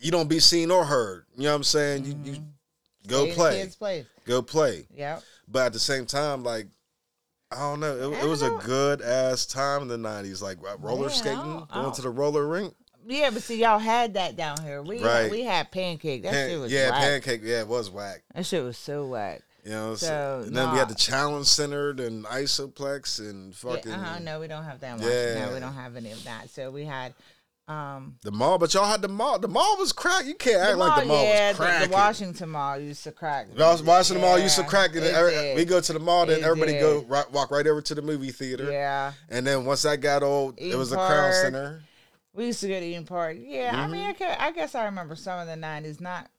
you 0.00 0.10
don't 0.10 0.28
be 0.28 0.40
seen 0.40 0.70
or 0.70 0.84
heard. 0.84 1.24
You 1.36 1.44
know 1.44 1.50
what 1.50 1.56
I'm 1.56 1.64
saying? 1.64 2.04
You 2.04 2.14
you 2.24 2.32
mm-hmm. 2.32 3.08
go 3.08 3.32
Stay 3.32 3.60
in 3.60 3.68
the 3.68 3.76
play, 3.76 4.06
go 4.26 4.42
play. 4.42 4.86
Yeah. 4.94 5.20
But 5.48 5.66
at 5.66 5.72
the 5.72 5.80
same 5.80 6.06
time, 6.06 6.44
like 6.44 6.66
I 7.52 7.60
don't 7.70 7.80
know, 7.80 8.12
it, 8.12 8.24
it 8.24 8.28
was 8.28 8.42
a 8.42 8.50
good 8.64 9.02
ass 9.02 9.46
time 9.46 9.82
in 9.82 9.88
the 9.88 9.96
'90s. 9.96 10.42
Like 10.42 10.58
uh, 10.58 10.76
roller 10.78 11.02
Man, 11.02 11.10
I 11.10 11.12
skating, 11.12 11.38
don't- 11.38 11.66
I 11.70 11.82
going 11.82 11.94
to 11.94 12.02
the 12.02 12.10
roller 12.10 12.46
rink. 12.46 12.74
Yeah, 13.06 13.30
but 13.30 13.42
see, 13.42 13.60
y'all 13.60 13.80
had 13.80 14.14
that 14.14 14.36
down 14.36 14.62
here. 14.62 14.80
We 14.80 15.02
Right. 15.02 15.30
we 15.30 15.42
had 15.42 15.72
pancake. 15.72 16.22
That 16.22 16.32
Pan- 16.32 16.50
shit 16.50 16.60
was 16.60 16.72
yeah, 16.72 16.90
whack. 16.90 17.00
pancake. 17.00 17.40
Yeah, 17.42 17.60
it 17.60 17.68
was 17.68 17.90
whack. 17.90 18.22
That 18.34 18.46
shit 18.46 18.62
was 18.62 18.78
so 18.78 19.06
whack. 19.06 19.42
You 19.64 19.70
know, 19.72 19.94
so, 19.94 20.06
So, 20.06 20.42
and 20.46 20.56
then 20.56 20.72
we 20.72 20.78
had 20.78 20.88
the 20.88 20.94
challenge 20.96 21.46
centered 21.46 22.00
and 22.00 22.24
isoplex 22.26 23.18
and 23.20 23.48
Yeah, 23.52 23.70
fucking 23.74 23.92
uh-huh, 23.92 24.18
no, 24.20 24.40
we 24.40 24.48
don't 24.48 24.64
have 24.64 24.80
that 24.80 24.98
one. 24.98 25.08
Yeah. 25.08 25.46
No, 25.46 25.54
we 25.54 25.60
don't 25.60 25.74
have 25.74 25.94
any 25.96 26.10
of 26.12 26.22
that. 26.24 26.50
So 26.50 26.70
we 26.70 26.84
had 26.84 27.14
um 27.68 28.16
the 28.22 28.32
mall. 28.32 28.58
But 28.58 28.74
y'all 28.74 28.84
had 28.86 29.02
the 29.02 29.08
mall. 29.08 29.38
The 29.38 29.48
mall 29.48 29.76
was 29.78 29.92
crack. 29.92 30.26
You 30.26 30.34
can't 30.34 30.60
act 30.60 30.72
the 30.72 30.76
like 30.78 31.00
the 31.02 31.06
mall, 31.06 31.16
mall 31.16 31.24
yeah, 31.24 31.48
was 31.50 31.58
the- 31.58 31.86
the, 31.86 31.92
Washington 31.92 32.48
Mall 32.50 32.78
used 32.78 33.04
to 33.04 33.12
crack. 33.12 33.48
I 33.56 33.70
was 33.72 33.82
watching 33.82 34.16
the 34.16 34.20
mall 34.22 34.38
used 34.38 34.56
to 34.56 34.64
crack 34.64 34.90
it. 34.96 35.02
it 35.04 35.14
Every- 35.14 35.54
we 35.54 35.64
go 35.64 35.80
to 35.80 35.92
the 35.92 35.98
mall, 36.00 36.26
then 36.26 36.40
It 36.40 36.44
everybody 36.44 36.72
did. 36.72 36.80
go 36.80 37.02
right, 37.08 37.30
walk 37.30 37.50
right 37.50 37.66
over 37.66 37.80
to 37.80 37.94
the 37.94 38.02
movie 38.02 38.32
theater. 38.32 38.70
Yeah. 38.70 39.12
And 39.28 39.46
then 39.46 39.64
once 39.64 39.82
that 39.82 40.00
got 40.00 40.22
old, 40.22 40.58
it 40.58 40.66
Eden 40.66 40.78
was 40.78 40.90
the 40.90 40.96
Crown 40.96 41.32
Center. 41.32 41.82
We 42.34 42.46
used 42.46 42.60
to 42.62 42.68
go 42.68 42.80
to 42.80 42.84
Eden 42.86 43.04
Park. 43.04 43.36
Yeah, 43.38 43.70
I 43.72 43.82
Mm-hmm. 43.84 43.92
mean, 43.92 44.14
I, 44.20 44.36
I 44.48 44.52
guess 44.52 44.74
I 44.74 44.84
remember 44.86 45.14
some 45.16 45.38
of 45.38 45.46
the 45.46 45.54
'90s. 45.54 46.00
Not 46.00 46.30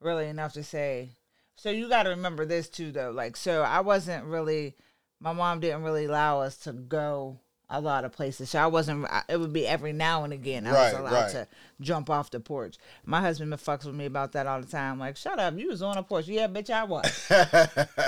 really 0.00 0.28
enough 0.28 0.52
to 0.54 0.62
say. 0.64 1.10
So 1.56 1.70
you 1.70 1.88
got 1.88 2.04
to 2.04 2.10
remember 2.10 2.46
this 2.46 2.68
too, 2.68 2.92
though. 2.92 3.10
Like, 3.10 3.36
so 3.36 3.62
I 3.62 3.80
wasn't 3.80 4.24
really. 4.24 4.76
My 5.20 5.32
mom 5.32 5.58
didn't 5.58 5.82
really 5.82 6.04
allow 6.04 6.40
us 6.40 6.56
to 6.58 6.72
go 6.72 7.40
a 7.70 7.80
lot 7.80 8.04
of 8.04 8.12
places. 8.12 8.50
So 8.50 8.58
I 8.58 8.66
wasn't. 8.66 9.06
It 9.28 9.38
would 9.38 9.52
be 9.52 9.66
every 9.66 9.92
now 9.92 10.24
and 10.24 10.32
again 10.32 10.66
I 10.66 10.72
Right, 10.72 10.92
was 10.92 11.00
allowed 11.00 11.12
right. 11.22 11.30
to 11.32 11.48
jump 11.80 12.08
off 12.08 12.30
the 12.30 12.40
porch. 12.40 12.76
My 13.04 13.20
husband 13.20 13.52
fucks 13.54 13.84
with 13.84 13.94
me 13.94 14.06
about 14.06 14.32
that 14.32 14.46
all 14.46 14.60
the 14.60 14.66
time. 14.66 14.98
Like, 14.98 15.16
shut 15.16 15.38
up, 15.38 15.56
you 15.58 15.68
was 15.68 15.82
on 15.82 15.96
a 15.98 16.02
porch. 16.02 16.26
Yeah, 16.28 16.46
bitch, 16.48 16.70
I 16.70 16.84
was. 16.84 17.04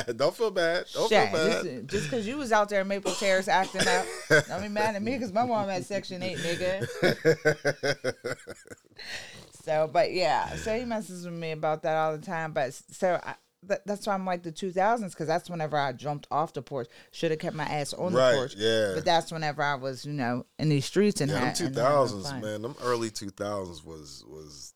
Don't 0.16 0.34
feel 0.34 0.50
bad. 0.50 0.86
Don't 0.94 1.08
Shit, 1.08 1.30
feel 1.30 1.38
bad. 1.38 1.62
just- 1.64 1.86
just 2.00 2.04
because 2.10 2.26
you 2.26 2.36
was 2.38 2.52
out 2.52 2.68
there 2.70 2.80
in 2.80 2.88
Maple 2.88 3.12
Terrace 3.12 3.48
acting 3.48 3.86
up, 3.86 4.06
don't 4.48 4.62
be 4.62 4.68
mad 4.70 4.96
at 4.96 5.02
me 5.02 5.12
because 5.12 5.32
my 5.32 5.44
mom 5.44 5.68
had 5.68 5.84
Section 5.84 6.22
8, 6.22 6.38
nigga. 6.38 8.14
so, 9.64 9.90
but 9.92 10.12
yeah, 10.12 10.54
so 10.56 10.76
he 10.78 10.84
messes 10.84 11.24
with 11.26 11.34
me 11.34 11.52
about 11.52 11.82
that 11.82 11.96
all 11.96 12.16
the 12.16 12.24
time. 12.24 12.52
But 12.52 12.72
so 12.74 13.20
I, 13.22 13.34
that, 13.64 13.86
that's 13.86 14.06
why 14.06 14.14
I'm 14.14 14.24
like 14.24 14.42
the 14.42 14.52
2000s 14.52 15.10
because 15.10 15.26
that's 15.26 15.50
whenever 15.50 15.76
I 15.76 15.92
jumped 15.92 16.26
off 16.30 16.52
the 16.52 16.62
porch. 16.62 16.88
Should 17.12 17.30
have 17.30 17.40
kept 17.40 17.54
my 17.56 17.64
ass 17.64 17.92
on 17.92 18.12
Right, 18.14 18.32
the 18.32 18.36
porch. 18.38 18.54
yeah. 18.56 18.92
But 18.94 19.04
that's 19.04 19.30
whenever 19.30 19.62
I 19.62 19.74
was, 19.74 20.04
you 20.06 20.12
know, 20.12 20.46
in 20.58 20.68
these 20.70 20.84
streets 20.86 21.20
and 21.20 21.30
Yeah, 21.30 21.36
them 21.40 21.44
had- 21.48 21.60
and 21.60 21.76
having 21.76 21.82
thousands, 21.92 22.30
fun. 22.30 22.40
man. 22.40 22.62
Them 22.62 22.74
early 22.82 23.10
two 23.10 23.30
thousands 23.30 23.84
was 23.84 24.24
was 24.26 24.72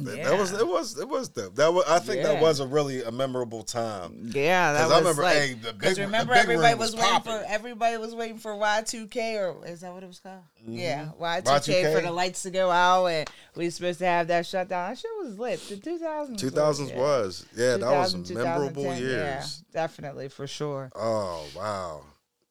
Yeah. 0.00 0.30
that 0.30 0.38
was 0.38 0.52
it 0.52 0.66
was 0.66 0.98
it 0.98 1.08
was 1.08 1.28
the 1.30 1.50
that 1.54 1.72
was 1.72 1.84
I 1.88 1.98
think 1.98 2.22
that 2.22 2.40
was 2.40 2.60
a 2.60 2.66
really 2.66 3.02
a 3.02 3.10
memorable 3.10 3.62
time. 3.62 4.30
Yeah, 4.34 4.72
that 4.72 4.84
was 4.84 4.92
I 4.92 4.98
remember, 4.98 5.22
like, 5.22 5.36
hey, 5.36 5.54
the 5.54 5.72
big- 5.72 5.80
'cause 5.82 5.96
the 5.96 6.02
remember 6.02 6.34
big 6.34 6.42
everybody 6.42 6.74
was 6.74 6.94
was, 6.94 7.02
waiting 7.02 7.20
for 7.22 7.44
everybody 7.46 7.96
was 7.96 8.14
waiting 8.14 8.38
for 8.38 8.54
Y 8.56 8.82
two 8.86 9.06
K 9.08 9.36
or 9.36 9.56
is 9.66 9.80
that 9.80 9.92
what 9.92 10.02
it 10.02 10.06
was 10.06 10.20
called? 10.20 10.42
Mm-hmm. 10.62 10.74
Yeah, 10.78 11.08
Y 11.18 11.40
two 11.40 11.50
Y2K. 11.50 11.94
For 11.94 12.00
the 12.02 12.10
lights 12.12 12.42
to 12.42 12.50
go 12.50 12.70
out 12.70 13.06
and 13.06 13.28
we 13.54 13.64
were 13.64 13.70
supposed 13.70 13.98
to 14.00 14.06
have 14.06 14.28
that 14.28 14.46
shutdown. 14.46 14.90
That 14.90 14.98
shit 14.98 15.10
was 15.22 15.38
lit. 15.38 15.60
The 15.68 15.76
two 15.76 15.98
thousands. 15.98 16.40
Two 16.40 16.50
thousands 16.50 16.92
was 16.92 17.44
yeah, 17.56 17.76
that 17.76 17.90
was 17.90 18.14
memorable 18.30 18.84
Yeah, 18.84 18.96
years. 18.98 19.62
definitely 19.72 20.28
for 20.28 20.46
sure. 20.46 20.90
Oh 20.94 21.44
wow, 21.56 22.02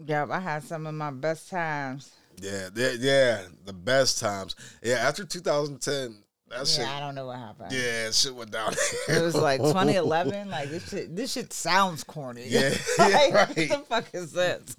Yep, 0.06 0.30
I 0.32 0.40
had 0.40 0.64
some 0.64 0.86
of 0.86 0.94
my 0.94 1.10
best 1.12 1.50
times. 1.50 2.12
yeah, 2.40 2.70
yeah, 2.76 2.92
yeah, 3.00 3.42
the 3.66 3.74
best 3.74 4.20
times. 4.20 4.56
Yeah, 4.84 4.96
after 4.96 5.26
2010, 5.26 6.18
that 6.50 6.68
shit. 6.68 6.80
Yeah, 6.86 6.96
I 6.98 7.00
don't 7.00 7.16
know 7.16 7.28
what 7.28 7.38
happened. 7.40 7.72
Yeah, 7.72 8.12
shit 8.12 8.34
went 8.36 8.52
down. 8.52 8.74
It 9.10 9.22
was 9.22 9.36
like 9.36 9.60
2011. 9.62 10.50
Like 10.50 10.70
this 10.70 10.90
shit. 10.90 11.16
This 11.16 11.32
shit 11.34 11.52
sounds 11.54 12.04
corny. 12.04 12.46
Yeah, 12.48 12.70
like, 13.00 13.12
yeah, 13.12 13.46
What 13.48 13.56
the 13.56 13.86
fuck 13.88 14.06
is 14.14 14.32
this? 14.32 14.76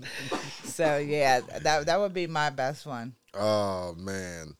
so 0.64 0.99
yeah, 0.99 1.41
that 1.62 1.87
that 1.87 1.99
would 2.01 2.14
be 2.14 2.27
my 2.27 2.51
best 2.51 2.87
one. 2.87 3.14
Oh 3.35 3.95
man. 3.95 4.55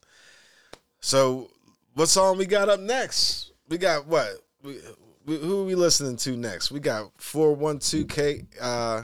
So 1.01 1.49
what 1.93 2.07
song 2.09 2.37
we 2.37 2.45
got 2.45 2.69
up 2.69 2.79
next? 2.79 3.51
We 3.67 3.77
got 3.77 4.05
what? 4.07 4.29
We, 4.63 4.77
we, 5.25 5.37
who 5.37 5.61
are 5.61 5.65
we 5.65 5.75
listening 5.75 6.17
to 6.17 6.35
next? 6.35 6.71
We 6.71 6.79
got 6.79 7.15
412K. 7.17 8.45
Uh, 8.59 9.03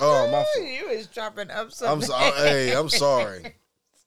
oh, 0.00 0.30
my. 0.30 0.62
You 0.62 0.96
was 0.96 1.08
chopping 1.08 1.50
up 1.50 1.66
I'm 1.66 1.70
something. 1.70 2.08
sorry. 2.08 2.32
Hey, 2.32 2.72
I'm 2.74 2.88
sorry. 2.88 3.54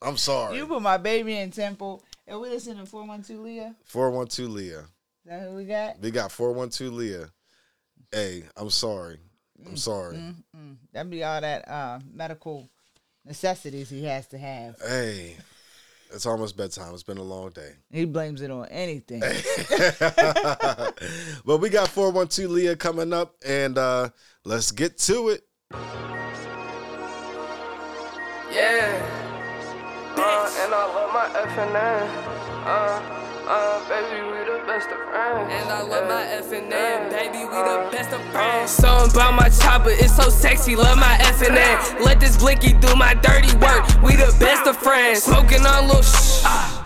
I'm 0.01 0.15
sorry. 0.17 0.57
You 0.57 0.67
put 0.67 0.81
my 0.81 0.97
baby 0.97 1.37
in 1.37 1.51
temple. 1.51 2.03
And 2.27 2.41
we 2.41 2.49
listening 2.49 2.77
to 2.83 2.85
412 2.85 3.41
Leah. 3.41 3.75
412 3.85 4.49
Leah. 4.51 4.79
Is 4.79 4.85
that 5.25 5.41
who 5.47 5.55
we 5.55 5.65
got? 5.65 5.99
We 6.01 6.11
got 6.11 6.31
412 6.31 6.93
Leah. 6.93 7.29
Hey, 8.11 8.43
I'm 8.55 8.69
sorry. 8.69 9.17
I'm 9.65 9.73
Mm, 9.73 9.77
sorry. 9.77 10.19
That'd 10.93 11.09
be 11.09 11.23
all 11.23 11.41
that 11.41 11.67
uh, 11.67 11.99
medical 12.13 12.69
necessities 13.25 13.89
he 13.89 14.03
has 14.05 14.27
to 14.27 14.37
have. 14.37 14.75
Hey, 14.85 15.35
it's 16.13 16.25
almost 16.25 16.55
bedtime. 16.57 16.93
It's 16.93 17.03
been 17.03 17.17
a 17.17 17.23
long 17.23 17.49
day. 17.51 17.71
He 17.91 18.05
blames 18.05 18.41
it 18.41 18.51
on 18.51 18.67
anything. 18.67 19.19
but 21.45 21.57
we 21.59 21.69
got 21.69 21.87
412 21.89 22.51
Leah 22.51 22.75
coming 22.75 23.13
up, 23.13 23.35
and 23.45 23.77
uh, 23.77 24.09
let's 24.45 24.71
get 24.71 24.97
to 24.99 25.29
it. 25.29 25.43
Yeah. 28.51 29.26
Uh, 30.19 30.49
and 30.63 30.73
I 30.73 30.85
love 30.95 31.13
my 31.13 31.27
FNN. 31.45 32.09
Uh, 32.65 33.17
uh, 33.47 33.87
baby, 33.87 34.23
we 34.23 34.39
the 34.45 34.65
best 34.65 34.89
of 34.89 34.97
friends. 35.09 35.53
And 35.53 35.69
I 35.69 35.81
love 35.83 36.09
my 36.09 36.25
FNN, 36.41 37.09
baby, 37.11 37.45
we 37.45 37.51
the 37.51 37.89
best 37.91 38.11
of 38.11 38.21
friends. 38.31 38.71
Something 38.71 39.11
about 39.11 39.35
my 39.35 39.49
chopper, 39.49 39.91
it's 39.91 40.15
so 40.15 40.29
sexy, 40.29 40.75
love 40.75 40.97
my 40.97 41.17
FNN. 41.21 42.03
Let 42.03 42.19
this 42.19 42.35
blicky 42.35 42.73
do 42.73 42.95
my 42.95 43.13
dirty 43.13 43.55
work, 43.57 43.85
we 44.01 44.15
the 44.15 44.35
best 44.39 44.67
of 44.67 44.75
friends. 44.77 45.23
Smoking 45.23 45.65
on 45.65 45.87
little 45.87 46.01
shh. 46.01 46.76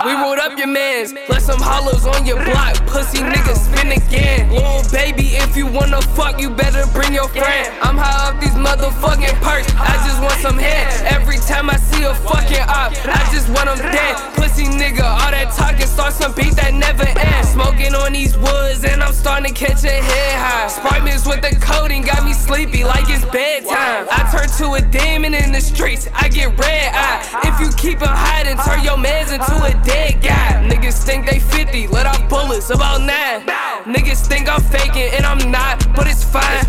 We 0.00 0.12
ah, 0.16 0.22
rolled 0.24 0.38
up 0.38 0.56
your 0.56 0.66
mans, 0.66 1.12
left 1.28 1.44
some 1.44 1.60
hollows 1.60 2.06
on 2.06 2.24
your 2.24 2.40
block. 2.40 2.72
Pussy 2.88 3.20
niggas 3.20 3.68
spin 3.68 3.92
again. 3.92 4.48
Little 4.48 4.80
baby, 4.88 5.36
if 5.36 5.58
you 5.58 5.66
wanna 5.66 6.00
fuck, 6.16 6.40
you 6.40 6.48
better 6.48 6.88
bring 6.96 7.12
your 7.12 7.28
friend. 7.28 7.68
I'm 7.84 8.00
high 8.00 8.32
off 8.32 8.40
these 8.40 8.56
motherfucking 8.56 9.36
perks, 9.44 9.68
I 9.76 10.00
just 10.08 10.22
want 10.24 10.40
some 10.40 10.56
head. 10.56 10.88
Every 11.04 11.36
time 11.44 11.68
I 11.68 11.76
see 11.76 12.04
a 12.04 12.14
fucking 12.14 12.64
op, 12.64 12.96
I 13.04 13.28
just 13.28 13.52
want 13.52 13.68
them 13.68 13.76
dead. 13.92 14.16
Pussy 14.40 14.72
nigga, 14.72 15.04
all 15.04 15.32
that 15.36 15.52
talking 15.52 15.84
starts 15.84 16.16
some 16.16 16.32
beat 16.32 16.56
that 16.56 16.72
never 16.72 17.04
ends. 17.04 17.52
Smoking 17.52 17.94
on 17.94 18.14
these 18.14 18.38
woods, 18.38 18.84
and 18.84 19.02
I'm 19.02 19.12
starting 19.12 19.52
to 19.52 19.54
catch 19.54 19.84
a 19.84 19.92
head 19.92 20.34
high. 20.40 20.68
Sprite 20.68 21.04
mix 21.04 21.26
with 21.26 21.44
the 21.44 21.52
codeine 21.60 22.08
got 22.08 22.24
me 22.24 22.32
sleepy 22.32 22.84
like 22.84 23.04
it's 23.12 23.28
bedtime. 23.28 24.08
I 24.08 24.24
turn 24.32 24.48
to 24.64 24.80
a 24.80 24.80
demon 24.80 25.34
in 25.34 25.52
the 25.52 25.60
streets, 25.60 26.08
I 26.14 26.28
get 26.32 26.56
red 26.56 26.88
eye. 26.96 27.20
If 27.44 27.60
you 27.60 27.68
keep 27.76 28.00
it 28.00 28.08
hiding, 28.08 28.56
turn 28.64 28.80
your 28.82 28.96
mans 28.96 29.30
into 29.30 29.56
a 29.60 29.76
dead 29.90 30.22
guy. 30.22 30.68
Niggas 30.68 31.04
think 31.04 31.26
they 31.26 31.38
50, 31.38 31.88
let 31.88 32.06
off 32.06 32.28
bullets 32.28 32.70
about 32.70 33.00
nine. 33.00 33.69
Niggas 33.84 34.26
think 34.26 34.48
I'm 34.48 34.60
faking 34.60 35.10
and 35.14 35.24
I'm 35.24 35.50
not, 35.50 35.86
but 35.96 36.06
it's 36.06 36.22
fine. 36.22 36.64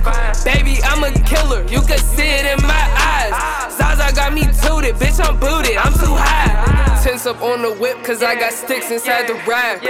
Baby, 0.46 0.80
I'm 0.84 1.04
a 1.04 1.12
killer, 1.24 1.64
you 1.64 1.82
can 1.82 2.00
see 2.00 2.24
it 2.24 2.46
in 2.46 2.66
my 2.66 2.86
eyes. 2.98 3.76
Zaza 3.76 4.16
got 4.16 4.34
me 4.34 4.44
tooted, 4.64 4.96
bitch, 4.96 5.20
I'm 5.20 5.38
booted, 5.40 5.76
I'm 5.76 5.94
too 5.94 6.16
high. 6.16 7.02
Tense 7.04 7.26
up 7.26 7.42
on 7.42 7.64
the 7.64 7.74
whip, 7.74 8.02
cause 8.04 8.22
I 8.22 8.36
got 8.36 8.54
sticks 8.54 8.92
inside 8.92 9.28
the 9.28 9.34
ride. 9.50 9.82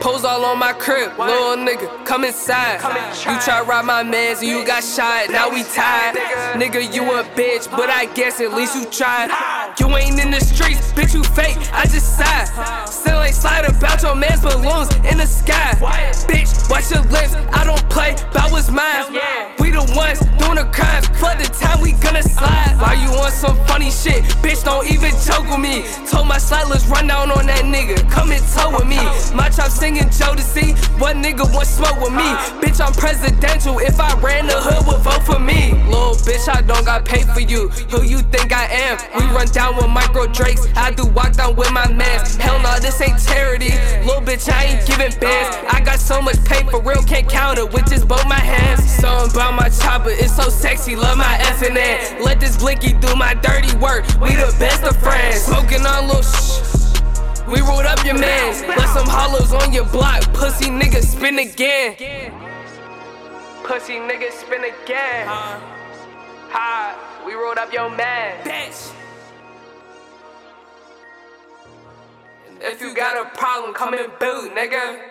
Pose 0.00 0.24
all 0.24 0.44
on 0.44 0.58
my 0.58 0.72
crib, 0.72 1.18
little 1.18 1.56
nigga, 1.56 2.04
come 2.04 2.24
inside. 2.24 2.80
You 3.26 3.40
try 3.40 3.62
rob 3.66 3.86
my 3.86 4.02
mans 4.02 4.40
and 4.40 4.48
you 4.48 4.64
got 4.64 4.84
shot, 4.84 5.30
now 5.30 5.50
we 5.50 5.64
tied. 5.64 6.14
Nigga, 6.54 6.94
you 6.94 7.02
a 7.18 7.24
bitch, 7.34 7.70
but 7.70 7.90
I 7.90 8.06
guess 8.14 8.40
at 8.40 8.52
least 8.52 8.76
you 8.76 8.84
tried. 8.84 9.30
You 9.80 9.88
ain't 9.96 10.20
in 10.20 10.30
the 10.30 10.40
streets, 10.40 10.92
bitch, 10.92 11.14
you 11.14 11.24
fake, 11.24 11.56
I 11.72 11.86
just 11.86 12.16
sighed. 12.18 12.86
Still 12.88 13.22
ain't 13.22 13.34
slide 13.34 13.64
about 13.64 14.02
your 14.02 14.14
man's 14.14 14.42
balloons 14.42 14.94
in 15.10 15.18
the 15.18 15.26
sky. 15.26 15.74
Bitch, 16.28 16.67
watch 16.68 16.90
your 16.90 17.02
lips, 17.10 17.34
I 17.52 17.64
don't 17.64 17.82
play 17.90 18.14
about 18.30 18.52
what's 18.52 18.70
mine. 18.70 19.04
We 19.58 19.70
the 19.70 19.84
ones 19.96 20.20
doing 20.38 20.56
the 20.56 20.68
crimes, 20.72 21.06
for 21.18 21.34
the 21.36 21.48
time 21.60 21.80
we 21.80 21.92
gonna 21.92 22.22
slide. 22.22 22.76
Why 22.80 22.94
you 22.94 23.10
on 23.18 23.30
some 23.32 23.56
funny 23.66 23.90
shit? 23.90 24.22
Bitch, 24.42 24.64
don't 24.64 24.86
even 24.90 25.12
joke 25.24 25.48
with 25.50 25.60
me. 25.60 25.84
Told 26.10 26.26
my 26.28 26.38
slide, 26.38 26.68
let's 26.68 26.86
run 26.86 27.06
down 27.06 27.30
on 27.30 27.46
that 27.46 27.64
nigga. 27.64 27.98
Come 28.10 28.32
and 28.32 28.42
tow 28.54 28.70
with 28.70 28.86
me. 28.86 29.00
My 29.34 29.48
chop 29.48 29.70
singing 29.70 30.08
Jodeci. 30.08 30.76
What 31.00 31.16
nigga 31.16 31.44
want 31.52 31.66
smoke 31.66 32.00
with 32.00 32.12
me? 32.12 32.22
Uh-huh. 32.22 32.60
Bitch, 32.60 32.80
I'm 32.84 32.92
presidential. 32.92 33.78
If 33.78 34.00
I 34.00 34.14
ran 34.20 34.46
the 34.46 34.54
hood, 34.54 34.86
would 34.86 35.02
vote 35.02 35.24
for 35.24 35.38
me. 35.38 35.74
Little 35.86 36.14
bitch, 36.26 36.48
I 36.48 36.62
don't 36.62 36.84
got 36.84 37.04
paid 37.04 37.26
for 37.28 37.40
you. 37.40 37.68
Who 37.90 38.02
you 38.02 38.18
think 38.30 38.52
I 38.52 38.66
am? 38.66 38.98
We 39.18 39.24
run 39.34 39.48
down 39.48 39.76
with 39.76 39.88
micro 39.88 40.26
drakes. 40.26 40.66
I 40.76 40.90
do 40.92 41.06
walk 41.06 41.32
down 41.34 41.56
with 41.56 41.70
my 41.72 41.88
mans. 41.92 42.36
Hell 42.36 42.60
no, 42.62 42.78
this 42.78 43.00
ain't 43.00 43.18
charity. 43.22 43.72
Little 44.06 44.22
bitch, 44.22 44.48
I 44.50 44.64
ain't 44.64 44.86
giving 44.86 45.12
bands. 45.20 45.56
Uh-huh. 45.56 45.76
I 45.76 45.80
got 45.80 45.98
so 45.98 46.22
much 46.22 46.38
pay 46.58 46.70
for 46.70 46.80
real, 46.82 47.02
can't 47.02 47.28
count 47.28 47.58
it 47.58 47.72
with 47.72 47.88
just 47.88 48.08
both 48.08 48.26
my 48.26 48.38
hands. 48.38 48.84
Something 48.90 49.30
about 49.36 49.54
my 49.54 49.68
chopper, 49.68 50.10
it's 50.10 50.34
so 50.34 50.48
sexy, 50.48 50.96
love 50.96 51.16
my 51.16 51.38
FNN. 51.58 52.22
Let 52.22 52.40
this 52.40 52.56
blicky 52.56 52.92
do 52.94 53.14
my 53.14 53.34
dirty 53.34 53.76
work. 53.78 54.04
We 54.20 54.34
the 54.34 54.54
best 54.58 54.84
of 54.84 54.96
friends. 54.98 55.42
Smoking 55.42 55.86
on 55.86 56.08
little 56.08 56.22
shh. 56.22 57.00
We 57.46 57.60
rolled 57.60 57.86
up 57.86 58.04
your 58.04 58.18
mans, 58.18 58.62
left 58.62 58.92
some 58.92 59.06
hollows 59.08 59.52
on 59.54 59.72
your 59.72 59.86
block. 59.86 60.22
Pussy 60.34 60.66
nigga 60.66 61.02
spin 61.02 61.38
again. 61.38 61.94
Pussy 63.64 63.94
nigga 63.94 64.30
spin 64.32 64.64
again. 64.64 65.26
Ha, 66.50 67.22
we 67.26 67.34
rolled 67.34 67.58
up 67.58 67.72
your 67.72 67.90
man. 67.90 68.44
Bitch. 68.44 68.94
If 72.60 72.80
you 72.80 72.94
got 72.94 73.16
a 73.16 73.30
problem, 73.38 73.72
come 73.72 73.94
and 73.94 74.12
boot, 74.18 74.52
nigga. 74.54 75.07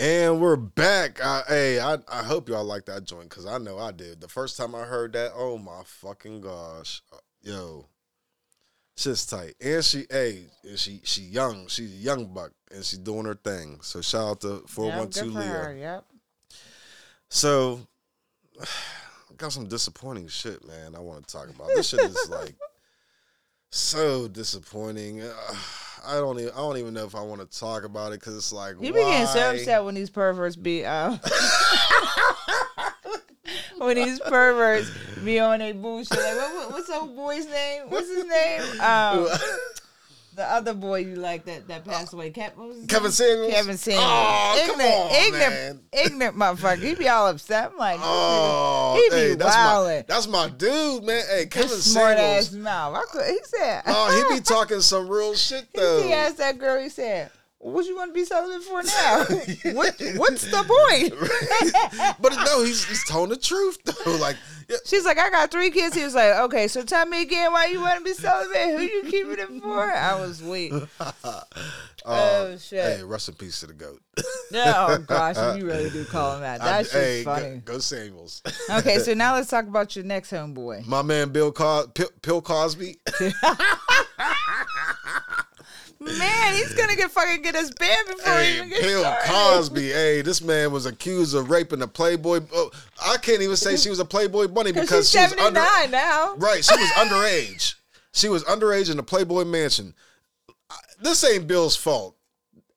And 0.00 0.40
we're 0.40 0.56
back. 0.56 1.22
I, 1.22 1.42
hey, 1.46 1.78
I, 1.78 1.98
I 2.10 2.22
hope 2.22 2.48
y'all 2.48 2.64
like 2.64 2.86
that 2.86 3.04
joint 3.04 3.28
because 3.28 3.44
I 3.44 3.58
know 3.58 3.78
I 3.78 3.92
did. 3.92 4.22
The 4.22 4.28
first 4.28 4.56
time 4.56 4.74
I 4.74 4.84
heard 4.84 5.12
that, 5.12 5.32
oh 5.36 5.58
my 5.58 5.82
fucking 5.84 6.40
gosh, 6.40 7.02
Uh, 7.12 7.18
yo, 7.42 7.86
shit's 8.96 9.26
tight. 9.26 9.56
And 9.60 9.84
she, 9.84 10.06
hey, 10.10 10.46
and 10.64 10.78
she 10.78 11.02
she 11.04 11.20
young, 11.20 11.66
she's 11.68 11.92
a 11.92 11.96
young 11.98 12.32
buck, 12.32 12.52
and 12.70 12.82
she's 12.82 12.98
doing 12.98 13.26
her 13.26 13.34
thing. 13.34 13.80
So 13.82 14.00
shout 14.00 14.26
out 14.26 14.40
to 14.40 14.64
four 14.66 14.86
one 14.86 14.90
two 14.90 14.92
Yeah, 14.92 14.98
one 15.00 15.08
good 15.10 15.22
two 15.22 15.32
for 15.32 15.42
her, 15.42 15.76
Yep. 15.76 16.04
So, 17.28 17.80
got 19.36 19.52
some 19.52 19.68
disappointing 19.68 20.28
shit, 20.28 20.66
man. 20.66 20.96
I 20.96 21.00
want 21.00 21.28
to 21.28 21.30
talk 21.30 21.50
about. 21.50 21.68
This 21.74 21.90
shit 21.90 22.00
is 22.00 22.30
like 22.30 22.54
so 23.70 24.28
disappointing. 24.28 25.22
Uh, 25.22 25.32
I 26.06 26.14
don't 26.14 26.38
even. 26.38 26.52
I 26.52 26.56
don't 26.56 26.78
even 26.78 26.94
know 26.94 27.04
if 27.04 27.14
I 27.14 27.22
want 27.22 27.40
to 27.40 27.58
talk 27.58 27.84
about 27.84 28.12
it 28.12 28.20
because 28.20 28.36
it's 28.36 28.52
like 28.52 28.74
You 28.80 28.92
be 28.92 29.00
getting 29.00 29.26
so 29.26 29.50
upset 29.50 29.84
when 29.84 29.94
these 29.94 30.10
perverts 30.10 30.56
be 30.56 30.84
uh, 30.84 31.16
when 33.78 33.96
these 33.96 34.18
perverts 34.20 34.90
be 35.24 35.38
on 35.38 35.58
their 35.58 35.74
bullshit. 35.74 36.18
Like, 36.18 36.36
what, 36.36 36.54
what, 36.54 36.70
what's 36.72 36.90
old 36.90 37.14
boy's 37.14 37.46
name? 37.46 37.82
What's 37.88 38.08
his 38.08 38.24
name? 38.24 38.80
Um, 38.80 39.28
the 40.40 40.50
other 40.50 40.72
boy 40.72 41.00
you 41.00 41.16
like 41.16 41.44
that 41.44 41.68
that 41.68 41.84
passed 41.84 42.14
away. 42.14 42.30
Kev, 42.30 42.56
what 42.56 42.68
was 42.68 42.86
Kevin 42.88 43.02
name? 43.04 43.12
Samuels? 43.12 43.52
Kevin 43.52 43.76
Samuels. 43.76 44.06
Oh, 44.06 44.64
come 44.66 44.80
ignorant, 44.80 45.00
on, 45.04 45.26
ignorant, 45.26 45.52
man. 45.52 45.80
ignorant 45.92 46.36
motherfucker. 46.36 46.78
He 46.78 46.94
be 46.94 47.08
all 47.08 47.28
upset. 47.28 47.70
I'm 47.72 47.76
like, 47.78 48.00
Oh, 48.02 48.94
he 48.96 49.10
be 49.14 49.16
hey, 49.16 49.34
that's 49.34 49.54
my 49.54 50.04
that's 50.08 50.26
my 50.28 50.48
dude, 50.48 51.04
man. 51.04 51.22
Hey, 51.30 51.44
Kevin 51.46 51.68
His 51.68 51.92
smart 51.92 52.16
ass 52.16 52.46
Samuels. 52.46 52.64
mouth. 52.64 52.94
I 52.96 53.02
could, 53.12 53.26
he 53.26 53.38
said, 53.44 53.82
Oh, 53.86 54.24
he 54.30 54.34
be 54.36 54.40
talking 54.44 54.80
some 54.80 55.08
real 55.08 55.34
shit 55.34 55.66
though. 55.74 56.02
He 56.02 56.12
asked 56.14 56.38
that 56.38 56.58
girl, 56.58 56.82
he 56.82 56.88
said, 56.88 57.30
What 57.62 57.84
you 57.84 57.94
want 57.94 58.08
to 58.08 58.14
be 58.14 58.24
celibate 58.24 58.62
for 58.62 58.82
now? 58.82 59.18
what, 59.76 59.94
what's 60.16 60.50
the 60.50 60.64
point? 60.64 62.16
but 62.20 62.34
no, 62.34 62.64
he's 62.64 62.86
he's 62.86 63.04
telling 63.04 63.28
the 63.28 63.36
truth 63.36 63.76
though. 63.84 64.16
Like, 64.16 64.36
yeah, 64.66 64.78
She's 64.86 65.04
like, 65.04 65.18
I 65.18 65.28
got 65.28 65.50
three 65.50 65.70
kids. 65.70 65.94
He 65.94 66.02
was 66.02 66.14
like, 66.14 66.34
Okay, 66.36 66.68
so 66.68 66.82
tell 66.82 67.04
me 67.04 67.20
again 67.20 67.52
why 67.52 67.66
you 67.66 67.82
want 67.82 67.98
to 67.98 68.04
be 68.04 68.14
selling 68.14 68.50
celibate. 68.50 68.78
Who 68.78 68.86
you 68.86 69.02
keeping 69.10 69.38
it 69.38 69.62
for? 69.62 69.78
I 69.78 70.18
was 70.18 70.42
weak. 70.42 70.72
Um, 72.02 72.16
oh, 72.16 72.56
shit. 72.56 72.82
hey, 72.82 73.04
rest 73.04 73.28
in 73.28 73.34
peace 73.34 73.60
to 73.60 73.66
the 73.66 73.74
goat. 73.74 74.00
oh, 74.54 75.04
gosh, 75.06 75.36
you 75.58 75.66
really 75.66 75.90
do 75.90 76.06
call 76.06 76.36
him 76.36 76.40
that. 76.40 76.58
That's 76.58 76.90
just 76.90 76.94
hey, 76.94 77.24
go- 77.24 77.34
funny. 77.34 77.56
Go, 77.58 77.78
Samuels. 77.78 78.42
Okay, 78.70 78.98
so 79.00 79.12
now 79.12 79.34
let's 79.34 79.50
talk 79.50 79.66
about 79.66 79.94
your 79.94 80.06
next 80.06 80.30
homeboy. 80.30 80.86
My 80.86 81.02
man 81.02 81.28
Bill 81.28 81.52
Cos- 81.52 81.88
P- 81.94 82.06
Bill 82.22 82.40
Cosby. 82.40 82.96
Man, 86.02 86.54
he's 86.54 86.72
to 86.88 86.96
get 86.96 87.10
fucking 87.10 87.42
get 87.42 87.54
us 87.54 87.70
banned 87.78 88.06
before 88.08 88.32
he 88.38 88.38
Hey, 88.38 88.56
even 88.56 88.68
gets 88.70 88.80
Bill 88.86 89.00
started. 89.02 89.26
Cosby. 89.28 89.88
Hey, 89.90 90.22
this 90.22 90.40
man 90.40 90.72
was 90.72 90.86
accused 90.86 91.34
of 91.34 91.50
raping 91.50 91.82
a 91.82 91.86
Playboy. 91.88 92.40
Oh, 92.54 92.70
I 93.04 93.18
can't 93.18 93.42
even 93.42 93.56
say 93.56 93.76
she 93.76 93.90
was 93.90 93.98
a 93.98 94.04
Playboy 94.06 94.48
bunny 94.48 94.72
Because 94.80 95.10
she's 95.10 95.20
she 95.20 95.24
was 95.24 95.30
79 95.32 95.56
under. 95.84 95.90
now. 95.90 96.34
Right, 96.36 96.64
she 96.64 96.74
was 96.74 96.88
underage. 96.92 97.74
She 98.12 98.28
was 98.30 98.42
underage 98.44 98.90
in 98.90 98.96
the 98.96 99.02
Playboy 99.02 99.44
mansion. 99.44 99.94
This 101.02 101.22
ain't 101.24 101.46
Bill's 101.46 101.76
fault. 101.76 102.16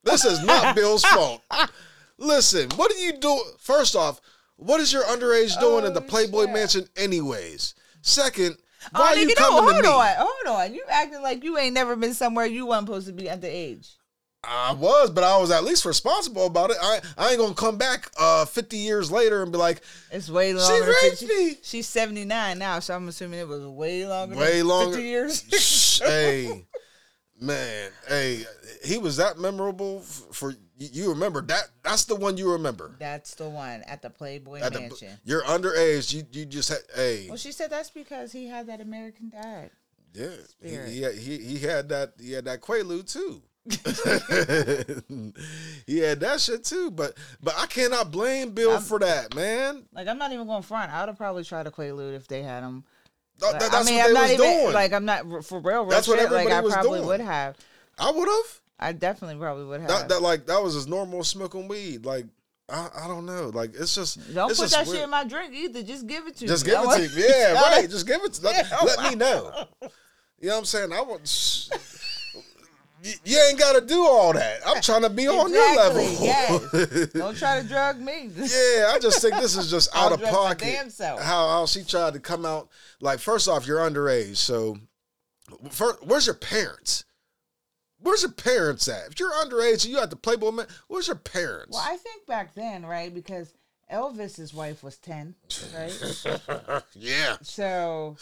This 0.04 0.26
is 0.26 0.44
not 0.44 0.76
Bill's 0.76 1.06
fault. 1.06 1.42
Listen, 2.18 2.70
what 2.76 2.92
are 2.92 2.98
you 3.00 3.18
doing? 3.20 3.42
First 3.58 3.96
off, 3.96 4.20
what 4.58 4.82
is 4.82 4.92
your 4.92 5.04
underage 5.06 5.58
doing 5.62 5.86
in 5.86 5.94
the 5.94 6.02
Oh, 6.02 6.08
Playboy 6.08 6.44
shit. 6.46 6.54
mansion, 6.54 6.90
anyways? 6.98 7.74
Second, 8.02 8.58
Oh, 8.60 8.63
why 8.92 9.02
are 9.08 9.16
you 9.18 9.28
nigga, 9.28 9.40
no, 9.40 9.50
coming 9.50 9.64
hold 9.64 9.76
to 9.78 9.82
me? 9.84 9.88
on, 9.90 10.16
hold 10.18 10.60
on. 10.60 10.74
You 10.74 10.84
acting 10.90 11.22
like 11.22 11.44
you 11.44 11.58
ain't 11.58 11.74
never 11.74 11.96
been 11.96 12.14
somewhere 12.14 12.46
you 12.46 12.66
weren't 12.68 12.86
supposed 12.88 13.08
to 13.08 13.14
be 13.14 13.24
underage. 13.24 13.96
I 14.46 14.74
was, 14.74 15.10
but 15.10 15.24
I 15.24 15.38
was 15.38 15.52
at 15.52 15.64
least 15.64 15.86
responsible 15.86 16.46
about 16.48 16.70
it. 16.70 16.78
I, 16.82 17.00
I 17.18 17.30
ain't 17.30 17.40
gonna 17.40 17.54
come 17.56 17.78
back 17.78 18.10
uh, 18.20 18.44
50 18.44 18.76
years 18.76 19.10
later 19.10 19.42
and 19.42 19.54
be 19.54 19.58
like, 19.58 19.82
It's 20.12 20.30
way 20.30 20.54
longer. 20.54 20.80
than 20.86 20.90
raped 20.90 21.20
50 21.20 21.28
me. 21.28 21.56
She's 21.64 21.88
79 21.88 22.60
now, 22.60 22.80
so 22.80 22.94
I'm 22.94 23.08
assuming 23.08 23.40
it 23.40 23.48
was 23.48 23.66
way 23.66 24.06
longer 24.06 24.36
way 24.36 24.58
than 24.58 24.68
longer. 24.68 24.96
50 24.98 25.08
years. 25.08 26.00
Hey, 26.04 26.66
man, 27.40 27.92
hey, 28.10 28.44
he 28.84 28.98
was 28.98 29.16
that 29.18 29.38
memorable 29.38 30.02
for 30.02 30.56
you-. 30.92 31.10
Remember 31.10 31.42
that? 31.44 31.70
That's 31.84 32.06
the 32.06 32.16
one 32.16 32.38
you 32.38 32.52
remember. 32.52 32.96
That's 33.00 33.36
the 33.36 33.48
one 33.50 33.82
at 33.88 34.02
the 34.02 34.10
Playboy 34.10 34.60
At 34.62 34.74
the- 34.74 34.82
Mansion. 34.82 35.18
you're 35.24 35.44
underage. 35.44 36.14
You 36.14 36.24
you 36.32 36.46
just 36.46 36.70
had 36.70 36.80
hey 36.96 37.26
well, 37.30 37.38
she 37.38 37.52
said 37.52 37.70
that's 37.70 37.90
because 37.92 38.32
he 38.32 38.48
had 38.48 38.68
that 38.68 38.82
American 38.82 39.30
dad. 39.30 39.72
yeah. 40.14 40.28
He, 40.62 40.70
he, 41.02 41.12
he 41.20 41.38
he 41.38 41.60
had 41.60 41.90
that 41.90 42.14
he 42.22 42.32
had 42.34 42.46
that 42.46 42.62
Quaalude 42.62 43.12
too. 43.12 43.42
he 45.88 46.00
had 46.00 46.20
that 46.20 46.40
shit 46.40 46.64
too, 46.64 46.92
but 46.92 47.16
but 47.42 47.54
I 47.58 47.66
cannot 47.68 48.12
blame 48.12 48.52
Bill 48.52 48.80
for 48.80 49.00
that, 49.00 49.34
man. 49.36 49.84
Like, 49.94 50.08
I'm 50.08 50.18
not 50.18 50.32
even 50.32 50.48
going 50.48 50.64
front. 50.64 50.92
I 50.92 51.00
would 51.02 51.10
have 51.10 51.18
probably 51.18 51.44
tried 51.44 51.64
to 51.64 51.72
Quaalude 51.72 52.16
if 52.16 52.28
they 52.28 52.42
had 52.44 52.62
him. 52.64 52.84
Th- 53.40 53.52
Like, 53.54 53.62
th- 53.62 53.72
I 53.72 53.76
that's 53.78 53.90
mean, 53.90 54.00
what 54.00 54.08
I'm 54.08 54.14
they 54.14 54.14
not 54.14 54.22
was 54.24 54.32
even 54.32 54.46
doing. 54.62 54.74
like 54.74 54.94
I'm 54.94 55.06
not 55.06 55.46
for 55.46 55.60
real. 55.60 55.82
real 55.84 55.90
That's 55.90 56.08
what 56.08 56.20
shit, 56.20 56.32
Like 56.32 56.42
everybody 56.48 56.54
I 56.56 56.60
was 56.62 56.74
probably 56.74 57.00
doing. 57.00 57.08
would 57.08 57.20
have. 57.22 57.58
I 58.00 58.12
would 58.12 58.28
have. 58.28 58.62
I 58.84 58.92
definitely 58.92 59.38
probably 59.38 59.66
would 59.66 59.82
have. 59.82 59.90
That, 59.90 60.10
that 60.10 60.22
like 60.22 60.46
that 60.48 60.62
was 60.62 60.74
his 60.74 60.88
normal 60.88 61.24
smoking 61.24 61.68
weed. 61.68 62.06
Like 62.06 62.26
I, 62.70 62.90
I 63.04 63.08
don't 63.08 63.26
know. 63.26 63.50
Like 63.54 63.74
it's 63.76 63.96
just 63.96 64.34
Don't 64.34 64.50
it's 64.52 64.60
put 64.60 64.66
just 64.70 64.76
that 64.76 64.86
weird. 64.88 64.98
shit 64.98 65.04
in 65.04 65.10
my 65.10 65.24
drink 65.24 65.54
either. 65.54 65.84
Just 65.84 66.08
give 66.08 66.28
it 66.28 66.36
to 66.38 66.48
Just 66.48 66.66
me. 66.66 66.72
give 66.72 66.82
it 66.84 67.10
to 67.10 67.16
me. 67.16 67.24
Yeah, 67.30 67.54
right. 67.54 67.90
Just 67.90 68.08
give 68.08 68.22
it. 68.24 68.34
To, 68.34 68.42
let, 68.46 68.68
Yeah, 68.70 68.78
let 68.84 69.10
me 69.12 69.16
know. 69.16 69.68
You 70.40 70.50
know 70.50 70.56
what 70.56 70.60
I'm 70.60 70.66
saying? 70.66 70.92
I 70.92 71.02
want. 71.02 71.70
You, 73.04 73.12
you 73.26 73.38
ain't 73.50 73.60
got 73.60 73.78
to 73.78 73.86
do 73.86 74.02
all 74.06 74.32
that. 74.32 74.62
I'm 74.66 74.82
trying 74.82 75.02
to 75.02 75.10
be 75.10 75.28
on 75.28 75.52
your 75.52 75.76
level. 75.76 76.00
Exactly, 76.00 76.80
yes. 76.80 77.08
Don't 77.10 77.36
try 77.38 77.62
to 77.62 77.68
drug 77.68 78.00
me. 78.00 78.30
yeah, 78.34 78.92
I 78.94 78.98
just 79.02 79.22
think 79.22 79.36
this 79.36 79.58
is 79.58 79.70
just 79.70 79.90
I'll 79.94 80.06
out 80.06 80.12
of 80.14 80.20
drug 80.22 80.32
pocket. 80.32 80.60
damn 80.64 80.90
self. 80.90 81.22
How 81.22 81.50
how 81.50 81.66
she 81.66 81.84
tried 81.84 82.14
to 82.14 82.22
come 82.22 82.46
out 82.46 82.70
like 83.02 83.20
first 83.20 83.50
off, 83.50 83.68
you're 83.68 83.80
underage, 83.80 84.38
so 84.38 84.78
first, 85.70 86.02
where's 86.06 86.26
your 86.28 86.36
parents? 86.36 87.04
Where's 88.04 88.22
your 88.22 88.32
parents 88.32 88.88
at? 88.90 89.12
If 89.12 89.20
you're 89.20 89.32
underage 89.32 89.86
and 89.86 89.86
you 89.86 89.98
have 89.98 90.10
to 90.10 90.18
Playboy 90.18 90.52
man, 90.52 90.68
where's 90.88 91.08
your 91.08 91.16
parents? 91.16 91.72
Well, 91.72 91.84
I 91.86 91.96
think 91.96 92.26
back 92.28 92.54
then, 92.54 92.86
right? 92.86 93.14
Because 93.14 93.54
Elvis's 93.92 94.54
wife 94.54 94.84
was 94.84 94.98
ten, 94.98 95.36
right? 95.74 96.84
yeah. 96.96 97.38
so 97.42 98.18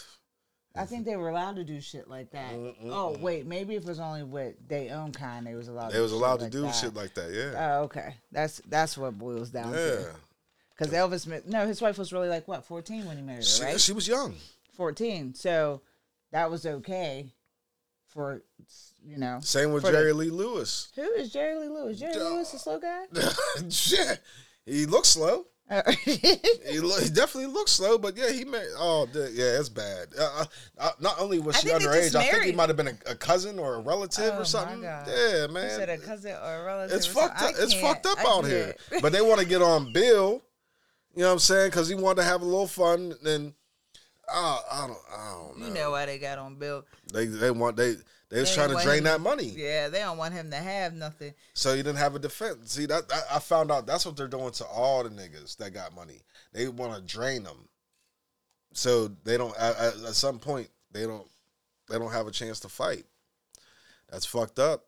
I 0.76 0.86
think 0.86 1.06
they 1.06 1.16
were 1.16 1.30
allowed 1.30 1.56
to 1.56 1.64
do 1.64 1.82
shit 1.82 2.08
like 2.08 2.30
that. 2.32 2.54
Oh 2.86 3.18
wait, 3.20 3.48
maybe 3.48 3.76
if 3.76 3.82
it 3.82 3.88
was 3.90 4.00
only 4.00 4.22
with 4.24 4.56
their 4.68 4.96
own 4.96 5.12
kind, 5.12 5.48
they 5.48 5.56
was 5.56 5.68
allowed. 5.68 5.92
They 5.92 6.00
was 6.00 6.12
allowed 6.12 6.40
to 6.42 6.46
shit 6.46 6.52
do 6.52 6.62
that. 6.62 6.76
shit 6.76 6.94
like 6.94 7.16
that, 7.16 7.32
yeah. 7.32 7.78
Oh, 7.80 7.84
okay. 7.86 8.16
That's 8.32 8.62
that's 8.68 8.98
what 8.98 9.18
boils 9.18 9.50
down 9.50 9.74
yeah. 9.74 9.78
to. 9.78 10.16
Because 10.78 10.94
Elvis, 10.94 11.46
no, 11.48 11.66
his 11.66 11.82
wife 11.82 11.98
was 11.98 12.14
really 12.14 12.30
like 12.30 12.48
what, 12.48 12.66
fourteen 12.66 13.06
when 13.06 13.18
he 13.18 13.24
married 13.24 13.46
She, 13.46 13.64
her, 13.64 13.70
right? 13.70 13.82
she 13.82 13.94
was 13.94 14.08
young. 14.08 14.36
Fourteen. 14.74 15.34
So 15.34 15.82
that 16.32 16.52
was 16.52 16.68
okay 16.68 17.34
for 18.14 18.42
you 19.06 19.18
know. 19.18 19.40
Same 19.42 19.72
with 19.72 19.84
for 19.84 19.92
the- 19.92 19.98
Jerry 19.98 20.14
Lee 20.14 20.30
Lewis. 20.30 20.92
Who 20.96 21.04
is 21.14 21.32
Jerry 21.32 21.58
Lee 21.60 21.68
Lewis? 21.70 22.00
Jerry 22.00 22.16
Lee 22.16 22.24
Lewis 22.24 22.54
a 22.54 22.60
slow 22.60 22.80
guy? 22.80 23.06
Shit. 23.70 24.22
He 24.66 24.86
looks 24.86 25.10
slow. 25.10 25.46
Uh, 25.70 25.82
He, 26.06 26.80
lo- 26.80 27.00
he 27.00 27.10
definitely 27.10 27.46
looks 27.48 27.72
slow, 27.72 27.98
but 27.98 28.16
yeah, 28.18 28.30
he 28.30 28.44
made. 28.46 28.68
Oh, 28.78 29.06
the- 29.12 29.32
yeah, 29.34 29.58
it's 29.60 29.70
bad. 29.70 30.08
Uh, 30.20 30.46
uh, 30.78 30.92
not 31.00 31.20
only 31.20 31.40
was 31.40 31.60
she 31.60 31.70
underage, 31.70 32.14
I 32.16 32.28
think 32.28 32.44
he 32.44 32.52
might 32.52 32.68
have 32.70 32.76
been 32.78 32.90
a, 32.90 32.98
a 33.08 33.16
cousin 33.16 33.58
or 33.58 33.76
a 33.76 33.80
relative 33.80 34.34
Oh, 34.36 34.42
or 34.42 34.46
something. 34.46 34.84
Yeah, 34.84 35.46
You 35.48 35.54
man. 35.54 35.70
said 35.70 35.90
a 35.90 35.98
cousin 35.98 36.34
or 36.44 36.56
a 36.62 36.64
relative. 36.66 36.98
It's 36.98 37.06
fucked 37.06 37.42
up. 37.42 37.54
It's 37.58 37.74
fucked 37.74 38.06
up 38.06 38.20
out 38.26 38.46
here. 38.46 38.76
But 39.02 39.14
they 39.14 39.22
want 39.22 39.40
to 39.40 39.46
get 39.48 39.62
on 39.62 39.92
Bill. 39.94 40.42
You 41.16 41.22
know 41.24 41.28
what 41.28 41.34
I'm 41.34 41.40
saying? 41.40 41.70
Because 41.72 41.88
he 41.90 41.96
wanted 41.96 42.18
to 42.22 42.24
have 42.24 42.42
a 42.42 42.46
little 42.46 42.68
fun. 42.68 43.14
And 43.26 43.54
uh, 44.34 44.60
I 44.72 44.88
don't, 44.88 45.00
I 45.12 45.34
don't 45.34 45.60
know. 45.60 45.66
You 45.68 45.74
know 45.74 45.92
why 45.92 46.06
they 46.06 46.18
got 46.18 46.38
on 46.38 46.56
Bill? 46.56 46.86
They 47.14 47.26
they 47.26 47.52
want 47.52 47.78
they 47.78 47.96
they 48.30 48.40
was 48.40 48.50
They 48.50 48.56
trying 48.56 48.76
to 48.76 48.84
drain 48.84 49.04
that 49.04 49.20
money. 49.20 49.54
Yeah, 49.56 49.90
they 49.90 50.00
don't 50.00 50.18
want 50.18 50.34
him 50.34 50.50
to 50.52 50.58
have 50.58 50.94
nothing. 50.94 51.34
So 51.54 51.72
he 51.76 51.84
didn't 51.84 51.98
have 51.98 52.16
a 52.16 52.20
defense. 52.20 52.72
See 52.72 52.86
that, 52.86 53.10
that 53.10 53.24
I 53.30 53.40
found 53.40 53.72
out 53.72 53.86
that's 53.86 54.06
what 54.06 54.16
they're 54.16 54.28
doing 54.28 54.52
to 54.52 54.66
all 54.66 55.04
the 55.04 55.10
niggas 55.10 55.58
that 55.58 55.74
got 55.74 55.94
money. 55.94 56.22
They 56.54 56.68
want 56.70 56.96
to 56.96 57.02
drain 57.02 57.44
them, 57.44 57.68
so 58.74 59.10
they 59.24 59.38
don't. 59.38 59.58
At 59.58 59.78
at 59.78 60.16
some 60.16 60.40
point, 60.40 60.70
they 60.92 61.06
don't. 61.06 61.28
They 61.90 62.00
don't 62.00 62.12
have 62.12 62.28
a 62.28 62.32
chance 62.32 62.62
to 62.62 62.70
fight. 62.70 63.04
That's 64.10 64.26
fucked 64.26 64.60
up. 64.60 64.86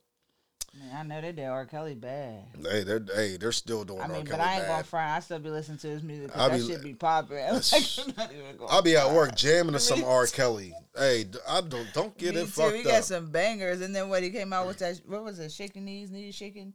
Man, 0.76 0.90
I 0.96 1.04
know 1.04 1.22
they 1.22 1.32
did 1.32 1.46
R. 1.46 1.66
Kelly 1.68 1.94
bad. 1.94 2.46
Hey, 2.64 2.84
they're 2.84 3.06
hey, 3.14 3.38
they're 3.38 3.52
still 3.52 3.84
doing. 3.84 4.02
I 4.02 4.08
mean, 4.08 4.26
but 4.28 4.40
I 4.40 4.54
ain't 4.56 4.64
bad. 4.64 4.68
gonna 4.70 4.84
front. 4.84 5.12
I 5.12 5.20
still 5.20 5.38
be 5.38 5.50
listening 5.52 5.78
to 5.80 5.88
his 5.88 6.02
music. 6.02 6.32
I'll 6.36 6.50
that 6.50 6.60
be- 6.60 6.66
shit 6.68 6.82
be 6.84 6.94
popping. 6.96 7.38
Like, 7.38 7.54
I'm 7.54 8.14
not 8.18 8.32
even 8.34 8.58
gonna 8.58 8.70
I'll 8.72 8.82
be 8.82 8.96
at 8.98 9.12
work 9.12 9.36
jamming 9.36 9.74
to 9.74 9.80
some 9.80 10.04
R. 10.04 10.26
Kelly. 10.34 10.74
Hey, 10.98 11.26
I 11.48 11.62
don't 11.62 11.88
don't 11.94 12.18
get 12.18 12.34
Me 12.34 12.42
it 12.42 12.46
too. 12.46 12.50
fucked 12.52 12.74
He 12.76 12.82
up. 12.82 12.88
got 12.88 13.04
some 13.04 13.30
bangers, 13.30 13.82
and 13.82 13.96
then 13.96 14.10
what 14.10 14.24
he 14.24 14.32
came 14.32 14.52
out 14.52 14.66
with 14.66 14.80
that? 14.80 15.00
What 15.06 15.24
was 15.24 15.38
it? 15.38 15.52
Shaking 15.52 15.86
knees, 15.86 16.10
knees 16.10 16.34
shaking. 16.34 16.74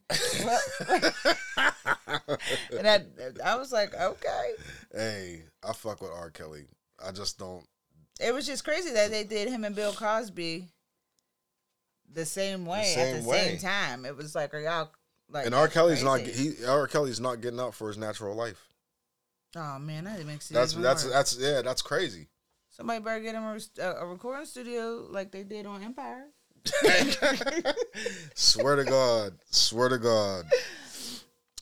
And 2.70 2.84
that, 2.84 3.06
I 3.44 3.56
was 3.56 3.72
like, 3.72 3.94
okay. 3.94 4.52
Hey, 4.94 5.42
I 5.68 5.72
fuck 5.72 6.00
with 6.00 6.10
R. 6.12 6.30
Kelly. 6.30 6.66
I 7.04 7.10
just 7.12 7.38
don't. 7.38 7.64
It 8.20 8.32
was 8.34 8.46
just 8.46 8.64
crazy 8.64 8.90
that 8.92 9.10
they 9.10 9.24
did 9.24 9.48
him 9.48 9.64
and 9.64 9.74
Bill 9.74 9.92
Cosby. 9.92 10.66
The 12.12 12.24
same 12.24 12.66
way 12.66 12.84
same 12.84 13.16
at 13.16 13.22
the 13.22 13.28
way. 13.28 13.48
same 13.48 13.58
time. 13.58 14.04
It 14.04 14.16
was 14.16 14.34
like, 14.34 14.54
are 14.54 14.60
y'all 14.60 14.90
like? 15.30 15.46
and 15.46 15.54
R. 15.54 15.68
Kelly's 15.68 16.02
not 16.02 16.20
he 16.20 16.52
R. 16.66 16.86
Kelly's 16.86 17.20
not 17.20 17.40
getting 17.40 17.60
out 17.60 17.74
for 17.74 17.88
his 17.88 17.98
natural 17.98 18.34
life. 18.34 18.66
Oh 19.56 19.78
man, 19.78 20.04
that 20.04 20.24
makes 20.26 20.50
it 20.50 20.54
That's 20.54 20.74
that's 20.74 21.04
that's 21.04 21.38
yeah, 21.38 21.62
that's 21.62 21.82
crazy. 21.82 22.28
Somebody 22.70 23.00
better 23.00 23.20
get 23.20 23.34
him 23.34 23.42
a, 23.42 23.58
a, 23.82 23.92
a 24.02 24.06
recording 24.06 24.46
studio 24.46 25.06
like 25.10 25.32
they 25.32 25.42
did 25.42 25.66
on 25.66 25.82
Empire. 25.82 26.26
Swear 28.34 28.76
to 28.76 28.84
God, 28.84 29.34
swear 29.50 29.88
to 29.88 29.98
God. 29.98 30.44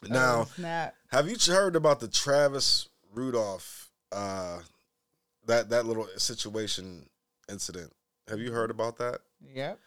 Now, 0.09 0.47
Oh, 0.63 0.91
have 1.09 1.29
you 1.29 1.37
heard 1.47 1.77
about 1.77 2.01
the 2.01 2.09
Travis 2.09 2.89
Rudolph 3.13 3.91
uh 4.13 4.59
that 5.47 5.71
that 5.71 5.87
little 5.87 6.07
situation 6.17 7.09
incident? 7.49 7.93
Have 8.29 8.41
you 8.41 8.53
heard 8.53 8.71
about 8.71 8.99
that? 8.99 9.21
Yep. 9.55 9.79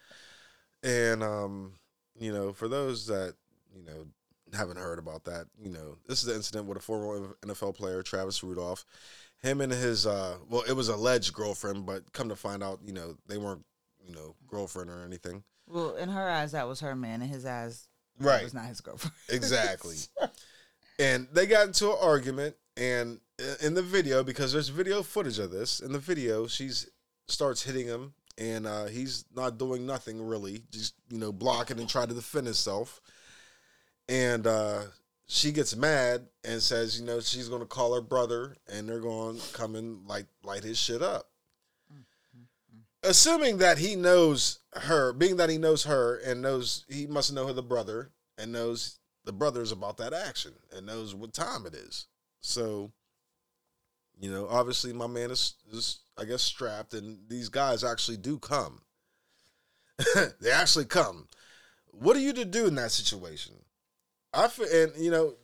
And 0.82 1.22
um, 1.22 1.72
you 2.18 2.32
know, 2.32 2.52
for 2.52 2.68
those 2.68 3.06
that 3.06 3.34
you 3.74 3.82
know 3.84 4.06
haven't 4.56 4.78
heard 4.78 4.98
about 4.98 5.24
that, 5.24 5.46
you 5.62 5.70
know, 5.70 5.96
this 6.08 6.20
is 6.20 6.26
the 6.26 6.34
incident 6.34 6.66
with 6.66 6.78
a 6.78 6.80
former 6.80 7.36
NFL 7.42 7.74
player, 7.76 8.02
Travis 8.02 8.42
Rudolph. 8.42 8.84
Him 9.42 9.60
and 9.60 9.72
his 9.72 10.06
uh, 10.06 10.36
well, 10.48 10.62
it 10.68 10.72
was 10.74 10.88
alleged 10.88 11.32
girlfriend, 11.32 11.86
but 11.86 12.12
come 12.12 12.28
to 12.28 12.36
find 12.36 12.62
out, 12.62 12.80
you 12.84 12.92
know, 12.92 13.16
they 13.26 13.38
weren't, 13.38 13.64
you 14.04 14.12
know, 14.14 14.34
girlfriend 14.48 14.90
or 14.90 15.02
anything. 15.04 15.44
Well, 15.66 15.94
in 15.96 16.08
her 16.10 16.28
eyes, 16.28 16.52
that 16.52 16.68
was 16.68 16.80
her 16.80 16.94
man. 16.94 17.22
In 17.22 17.28
his 17.28 17.46
eyes, 17.46 17.86
Right. 18.18 18.42
was 18.44 18.52
not 18.54 18.66
his 18.66 18.80
girlfriend. 18.82 19.14
Exactly. 19.30 19.96
and 20.98 21.26
they 21.32 21.46
got 21.46 21.66
into 21.68 21.90
an 21.90 21.96
argument, 22.02 22.56
and 22.76 23.20
in 23.62 23.72
the 23.74 23.82
video, 23.82 24.22
because 24.22 24.52
there's 24.52 24.68
video 24.68 25.02
footage 25.02 25.38
of 25.38 25.50
this, 25.50 25.80
in 25.80 25.92
the 25.92 25.98
video, 25.98 26.46
she's 26.46 26.88
starts 27.28 27.62
hitting 27.62 27.86
him, 27.86 28.12
and 28.40 28.66
uh, 28.66 28.86
he's 28.86 29.26
not 29.36 29.58
doing 29.58 29.86
nothing 29.86 30.26
really, 30.26 30.62
just 30.70 30.94
you 31.10 31.18
know, 31.18 31.30
blocking 31.30 31.78
and 31.78 31.88
trying 31.88 32.08
to 32.08 32.14
defend 32.14 32.46
himself. 32.46 33.02
And 34.08 34.46
uh, 34.46 34.80
she 35.26 35.52
gets 35.52 35.76
mad 35.76 36.26
and 36.42 36.60
says, 36.60 36.98
you 36.98 37.06
know, 37.06 37.20
she's 37.20 37.50
going 37.50 37.60
to 37.60 37.66
call 37.66 37.94
her 37.94 38.00
brother, 38.00 38.56
and 38.66 38.88
they're 38.88 38.98
going 38.98 39.38
to 39.38 39.52
come 39.52 39.76
and 39.76 40.06
light 40.08 40.26
light 40.42 40.64
his 40.64 40.78
shit 40.78 41.02
up. 41.02 41.28
Assuming 43.02 43.58
that 43.58 43.78
he 43.78 43.94
knows 43.94 44.60
her, 44.74 45.12
being 45.12 45.36
that 45.36 45.50
he 45.50 45.58
knows 45.58 45.84
her 45.84 46.16
and 46.16 46.42
knows 46.42 46.84
he 46.88 47.06
must 47.06 47.32
know 47.32 47.46
her 47.46 47.52
the 47.52 47.62
brother 47.62 48.10
and 48.38 48.52
knows 48.52 48.98
the 49.24 49.32
brother's 49.32 49.72
about 49.72 49.98
that 49.98 50.12
action 50.12 50.52
and 50.74 50.86
knows 50.86 51.14
what 51.14 51.32
time 51.32 51.66
it 51.66 51.74
is. 51.74 52.06
So, 52.40 52.90
you 54.18 54.30
know, 54.30 54.46
obviously 54.48 54.92
my 54.92 55.06
man 55.06 55.30
is, 55.30 55.54
is 55.72 56.00
I 56.20 56.24
guess 56.24 56.42
strapped 56.42 56.92
and 56.92 57.18
these 57.28 57.48
guys 57.48 57.82
actually 57.82 58.18
do 58.18 58.38
come. 58.38 58.82
they 60.40 60.50
actually 60.50 60.84
come. 60.84 61.28
What 61.92 62.16
are 62.16 62.20
you 62.20 62.32
to 62.34 62.44
do 62.44 62.66
in 62.66 62.74
that 62.76 62.90
situation? 62.92 63.54
I 64.32 64.48
feel, 64.48 64.66
and 64.70 64.92
you 65.02 65.10
know, 65.10 65.34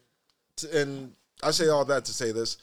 t- 0.56 0.68
and 0.72 1.12
I 1.42 1.50
say 1.50 1.68
all 1.68 1.84
that 1.86 2.04
to 2.04 2.12
say 2.12 2.30
this: 2.30 2.58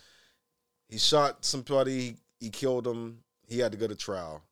he 0.88 0.98
shot 0.98 1.44
somebody, 1.44 2.18
he 2.40 2.50
killed 2.50 2.88
him. 2.88 3.20
He 3.48 3.60
had 3.60 3.72
to 3.72 3.78
go 3.78 3.88
to 3.88 3.96
trial. 3.96 4.44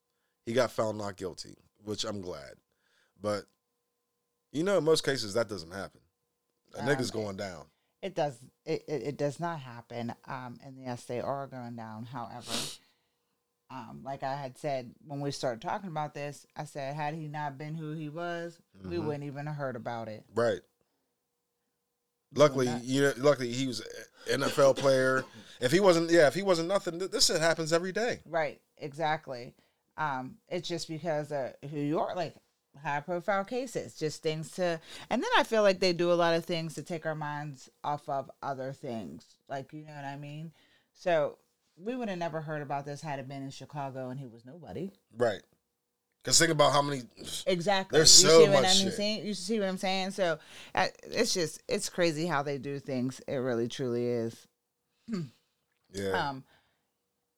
He 0.46 0.54
got 0.54 0.72
found 0.72 0.98
not 0.98 1.16
guilty, 1.16 1.56
which 1.84 2.04
I'm 2.04 2.22
glad. 2.22 2.54
But 3.22 3.46
you 4.52 4.64
know, 4.64 4.78
in 4.78 4.84
most 4.84 5.06
cases, 5.06 5.34
that 5.36 5.48
doesn't 5.48 5.72
happen. 5.72 6.02
A 6.76 6.82
Um, 6.82 6.88
nigga's 6.88 7.12
going 7.12 7.38
down. 7.38 7.66
It 8.02 8.16
does. 8.16 8.38
It, 8.66 8.84
it, 8.88 9.02
it 9.04 9.18
does 9.18 9.40
not 9.40 9.60
happen. 9.60 10.14
Um, 10.26 10.60
and 10.66 10.78
yes, 10.78 11.06
they 11.06 11.22
are 11.22 11.48
going 11.48 11.76
down. 11.76 12.06
However, 12.06 12.52
um, 13.72 14.02
like 14.04 14.22
I 14.24 14.36
had 14.36 14.58
said 14.58 14.92
when 15.08 15.22
we 15.22 15.32
started 15.32 15.62
talking 15.62 15.90
about 15.90 16.14
this, 16.14 16.46
I 16.58 16.66
said 16.66 16.94
had 16.96 17.14
he 17.16 17.28
not 17.28 17.58
been 17.58 17.74
who 17.76 17.94
he 17.94 18.10
was, 18.10 18.60
we 18.84 18.98
Mhm. 18.98 19.06
wouldn't 19.06 19.24
even 19.24 19.46
have 19.48 19.56
heard 19.56 19.76
about 19.78 20.08
it. 20.10 20.26
Right. 20.36 20.60
Luckily, 22.34 22.70
you 22.84 23.02
know, 23.02 23.14
luckily 23.18 23.52
he 23.52 23.68
was 23.68 23.82
an 24.30 24.42
NFL 24.42 24.78
player. 24.78 25.26
If 25.60 25.72
he 25.72 25.80
wasn't, 25.82 26.10
yeah, 26.12 26.28
if 26.28 26.34
he 26.34 26.44
wasn't 26.44 26.70
nothing, 26.70 26.98
this 26.98 27.26
shit 27.26 27.42
happens 27.42 27.74
every 27.74 27.92
day. 27.92 28.22
Right. 28.26 28.62
Exactly. 28.78 29.54
Um, 29.98 30.38
it's 30.48 30.68
just 30.68 30.88
because 30.88 31.32
of 31.34 31.54
who 31.70 31.78
you 31.80 32.00
are, 32.00 32.16
like 32.16 32.36
high 32.82 33.02
profile 33.02 33.44
cases, 33.44 33.96
just 33.96 34.24
things 34.24 34.50
to, 34.52 34.80
and 35.10 35.22
then 35.22 35.30
I 35.38 35.44
feel 35.44 35.62
like 35.62 35.82
they 35.82 35.92
do 35.92 36.12
a 36.12 36.16
lot 36.16 36.34
of 36.34 36.46
things 36.46 36.74
to 36.76 36.84
take 36.84 37.06
our 37.06 37.16
minds 37.16 37.70
off 37.84 38.08
of 38.08 38.32
other 38.42 38.72
things. 38.72 39.26
Like, 39.50 39.74
you 39.74 39.84
know 39.86 39.94
what 39.94 40.06
I 40.06 40.16
mean? 40.16 40.54
So 40.94 41.38
we 41.78 41.96
would 41.96 42.10
have 42.10 42.18
never 42.18 42.42
heard 42.42 42.62
about 42.62 42.86
this 42.86 43.02
had 43.02 43.20
it 43.20 43.28
been 43.28 43.44
in 43.44 43.50
Chicago 43.50 44.10
and 44.10 44.20
he 44.20 44.28
was 44.28 44.46
nobody. 44.46 44.92
Right. 45.18 45.42
Because 46.24 46.38
think 46.38 46.52
about 46.52 46.72
how 46.72 46.84
many. 46.84 47.02
Exactly. 47.48 47.98
There's 47.98 48.24
you 48.24 48.30
so 48.30 48.44
see 48.44 48.50
what 48.50 48.62
much 48.62 48.72
I'm 48.72 48.78
shit. 48.78 48.94
saying? 48.94 49.26
You 49.26 49.34
see 49.34 49.60
what 49.60 49.68
I'm 49.68 49.78
saying? 49.78 50.12
So 50.12 50.38
uh, 50.76 50.88
it's 51.04 51.34
just 51.34 51.64
it's 51.68 51.90
crazy 51.90 52.28
how 52.28 52.44
they 52.44 52.60
do 52.60 52.78
things. 52.80 53.22
It 53.28 53.36
really 53.36 53.68
truly 53.68 54.08
is. 54.08 54.48
Yeah. 55.94 56.30
Um, 56.30 56.44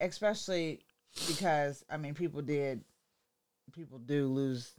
especially 0.00 0.80
because 1.26 1.84
I 1.90 1.96
mean, 1.96 2.14
people 2.14 2.42
did, 2.42 2.84
people 3.72 3.98
do 3.98 4.26
lose, 4.26 4.74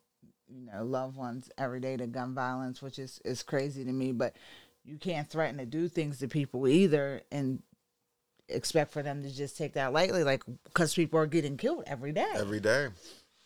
you 0.47 0.66
know, 0.66 0.84
loved 0.84 1.18
ones 1.18 1.49
every 1.58 1.80
day 1.80 1.97
to 1.97 2.08
gun 2.08 2.36
violence, 2.36 2.82
which 2.82 2.99
is 2.99 3.20
is 3.26 3.43
crazy 3.43 3.84
to 3.84 3.91
me. 3.91 4.12
But 4.12 4.36
you 4.84 4.97
can't 4.97 5.30
threaten 5.30 5.58
to 5.58 5.66
do 5.66 5.88
things 5.88 6.20
to 6.20 6.28
people 6.28 6.68
either, 6.68 7.22
and 7.32 7.64
expect 8.50 8.91
for 8.91 9.02
them 9.04 9.24
to 9.24 9.30
just 9.34 9.58
take 9.58 9.74
that 9.74 9.93
lightly, 9.93 10.24
like 10.24 10.43
because 10.66 10.93
people 10.93 11.20
are 11.20 11.26
getting 11.28 11.58
killed 11.58 11.84
every 11.88 12.12
day. 12.12 12.32
every 12.36 12.60
day. 12.60 12.88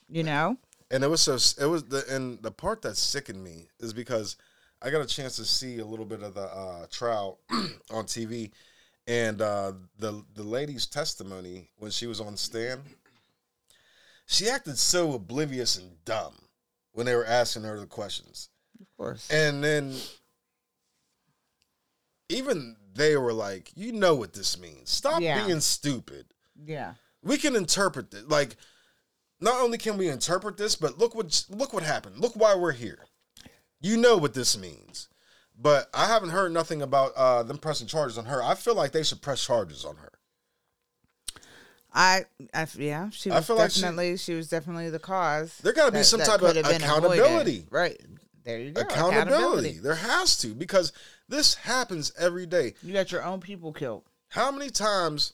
you 0.10 0.24
know. 0.24 0.58
and 0.92 1.04
it 1.04 1.08
was 1.10 1.22
so 1.22 1.34
it 1.64 1.68
was 1.68 1.84
the 1.86 2.04
and 2.10 2.42
the 2.42 2.52
part 2.52 2.82
that 2.82 2.98
sickened 2.98 3.44
me 3.44 3.68
is 3.80 3.94
because 3.94 4.36
I 4.82 4.90
got 4.90 5.02
a 5.02 5.06
chance 5.06 5.36
to 5.38 5.46
see 5.46 5.80
a 5.80 5.86
little 5.86 6.06
bit 6.06 6.24
of 6.24 6.34
the 6.34 6.44
uh, 6.44 6.86
trial 6.90 7.40
on 7.92 8.06
TV, 8.06 8.52
and 9.08 9.42
uh, 9.42 9.74
the 9.98 10.24
the 10.36 10.44
lady's 10.44 10.86
testimony 10.86 11.70
when 11.78 11.92
she 11.92 12.08
was 12.08 12.20
on 12.22 12.38
stand, 12.38 12.82
she 14.26 14.48
acted 14.50 14.78
so 14.78 15.14
oblivious 15.14 15.78
and 15.78 16.04
dumb 16.06 16.34
when 16.94 17.06
they 17.06 17.16
were 17.16 17.26
asking 17.26 17.64
her 17.64 17.80
the 17.80 17.86
questions, 17.86 18.50
Of 18.82 18.88
course. 18.98 19.30
and 19.32 19.64
then 19.64 19.94
even 22.30 22.76
they 22.94 23.16
were 23.18 23.34
like, 23.34 23.72
"You 23.76 23.92
know 23.92 24.16
what 24.16 24.34
this 24.34 24.60
means? 24.60 24.90
Stop 24.90 25.22
Yeah. 25.22 25.46
being 25.46 25.60
stupid." 25.62 26.26
Yeah. 26.66 26.94
we 27.24 27.38
can 27.38 27.56
interpret 27.56 28.14
it 28.14 28.28
like 28.30 28.56
not 29.42 29.62
only 29.62 29.78
can 29.78 29.98
we 29.98 30.10
interpret 30.10 30.58
this 30.58 30.76
but 30.76 30.98
look 30.98 31.16
what 31.16 31.46
look 31.50 31.72
what 31.74 31.84
happened 31.84 32.18
look 32.20 32.34
why 32.36 32.54
we're 32.56 32.72
here 32.74 33.00
you 33.82 33.96
know 33.98 34.18
what 34.18 34.34
this 34.34 34.58
means 34.58 35.08
but 35.58 35.90
i 35.94 36.06
haven't 36.06 36.30
heard 36.32 36.52
nothing 36.52 36.82
about 36.82 37.14
uh 37.16 37.44
them 37.44 37.58
pressing 37.58 37.88
charges 37.88 38.18
on 38.18 38.26
her 38.26 38.44
i 38.44 38.56
feel 38.56 38.76
like 38.76 38.92
they 38.92 39.04
should 39.04 39.22
press 39.22 39.44
charges 39.46 39.86
on 39.86 39.96
her 39.98 40.12
I, 41.94 42.26
I, 42.54 42.68
yeah, 42.78 43.10
she 43.10 43.32
I 43.32 43.38
was 43.38 43.48
feel 43.48 43.56
like 43.56 43.72
she- 43.72 43.82
definitely, 43.82 44.18
she, 44.18 44.34
was 44.36 44.48
definitely 44.48 44.90
the 44.92 45.00
cause. 45.00 45.58
There 45.64 45.74
gotta 45.74 45.92
be 45.92 45.98
that- 46.00 46.04
some 46.04 46.20
type 46.20 46.42
of 46.42 46.54
been 46.54 46.58
avoided. 46.66 46.82
accountability. 46.84 47.66
Right 47.72 48.00
there, 48.44 48.60
you 48.60 48.72
go. 48.72 48.82
accountability 48.82 49.80
there 49.80 49.96
has 49.96 50.38
to 50.38 50.54
because 50.54 50.92
this 51.28 51.56
happens 51.56 52.12
every 52.18 52.46
day 52.46 52.74
You 52.84 52.94
got 52.94 53.12
your 53.12 53.24
own 53.24 53.40
people 53.42 53.72
killed. 53.74 54.04
how 54.30 54.52
many 54.52 54.70
times 54.70 55.34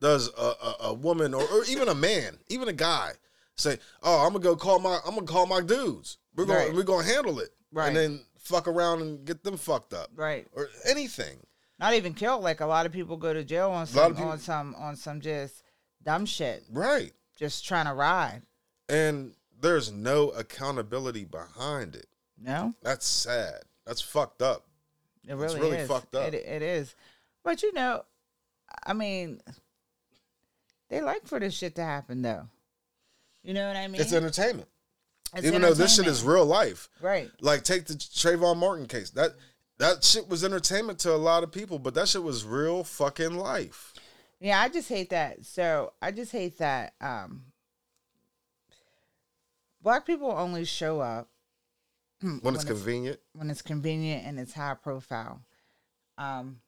does 0.00 0.28
a, 0.36 0.42
a, 0.42 0.76
a 0.80 0.94
woman 0.94 1.32
or, 1.34 1.42
or 1.42 1.64
even 1.68 1.88
a 1.88 1.94
man 1.94 2.38
even 2.48 2.68
a 2.68 2.72
guy 2.72 3.12
say 3.56 3.78
oh 4.02 4.26
i'm 4.26 4.32
gonna 4.32 4.40
go 4.44 4.54
call 4.56 4.78
my 4.78 4.98
i'm 5.06 5.14
gonna 5.14 5.26
call 5.26 5.46
my 5.46 5.60
dudes 5.60 6.18
we're 6.34 6.44
gonna 6.44 6.58
Right. 6.58 6.74
we're 6.74 6.82
gonna 6.82 7.06
handle 7.06 7.40
it 7.40 7.50
Right. 7.72 7.88
and 7.88 7.96
then 7.96 8.20
fuck 8.38 8.68
around 8.68 9.00
and 9.02 9.24
get 9.24 9.42
them 9.42 9.56
fucked 9.56 9.92
up 9.94 10.10
Right. 10.14 10.46
or 10.54 10.68
anything 10.86 11.38
Not 11.78 11.94
even 11.94 12.14
killed. 12.14 12.42
Like 12.44 12.60
a 12.60 12.66
lot 12.66 12.86
of 12.86 12.92
people 12.92 13.16
go 13.16 13.32
to 13.34 13.42
jail 13.44 13.70
on 13.70 13.86
some, 13.86 14.14
people- 14.14 14.30
on 14.30 14.38
some, 14.38 14.74
on 14.76 14.96
some 14.96 15.20
just 15.20 15.62
dumb 16.02 16.24
shit. 16.26 16.64
right 16.70 17.12
Just 17.38 17.66
trying 17.66 17.86
to 17.86 17.92
ride. 17.94 18.42
and 18.88 19.34
there's 19.60 19.90
no 19.92 20.30
accountability 20.30 21.24
behind 21.24 21.94
it 21.94 22.06
No, 22.40 22.74
that's 22.82 23.06
sad 23.06 23.62
that's 23.86 24.00
fucked 24.00 24.42
up 24.42 24.66
it 25.28 25.34
really, 25.34 25.44
it's 25.44 25.54
really 25.54 25.76
is. 25.78 25.88
fucked 25.88 26.14
up. 26.14 26.28
It, 26.28 26.34
it 26.34 26.62
is. 26.62 26.94
But 27.42 27.62
you 27.62 27.72
know, 27.72 28.02
I 28.86 28.92
mean, 28.92 29.40
they 30.88 31.00
like 31.00 31.26
for 31.26 31.40
this 31.40 31.54
shit 31.54 31.74
to 31.76 31.82
happen 31.82 32.22
though. 32.22 32.48
You 33.42 33.54
know 33.54 33.66
what 33.66 33.76
I 33.76 33.86
mean? 33.88 34.00
it's 34.00 34.12
entertainment 34.12 34.68
It's 35.34 35.46
even 35.46 35.62
though 35.62 35.74
this 35.74 35.94
shit 35.96 36.06
is 36.08 36.22
real 36.24 36.44
life 36.44 36.88
right. 37.00 37.30
like 37.40 37.62
take 37.62 37.84
the 37.86 37.94
Trayvon 37.94 38.56
Martin 38.56 38.86
case 38.86 39.10
that 39.10 39.32
that 39.78 40.02
shit 40.02 40.28
was 40.28 40.42
entertainment 40.42 40.98
to 41.00 41.12
a 41.12 41.16
lot 41.16 41.44
of 41.44 41.52
people 41.52 41.78
but 41.78 41.94
that 41.94 42.08
shit 42.08 42.22
was 42.24 42.44
real 42.44 42.82
fucking 42.82 43.36
life 43.36 43.94
Yeah, 44.40 44.60
I 44.60 44.68
just 44.68 44.88
hate 44.88 45.10
that. 45.10 45.44
So 45.44 45.92
I 46.02 46.10
just 46.10 46.32
hate 46.32 46.58
that 46.58 46.94
um 47.00 47.42
black 49.86 50.04
people 50.04 50.32
only 50.32 50.64
show 50.64 50.98
up 50.98 51.28
when 52.42 52.56
it's 52.56 52.64
convenient 52.64 53.20
when 53.34 53.48
it's 53.48 53.62
convenient 53.62 54.26
and 54.26 54.36
it's 54.36 54.52
high 54.52 54.74
profile. 54.74 55.40
Um 56.18 56.58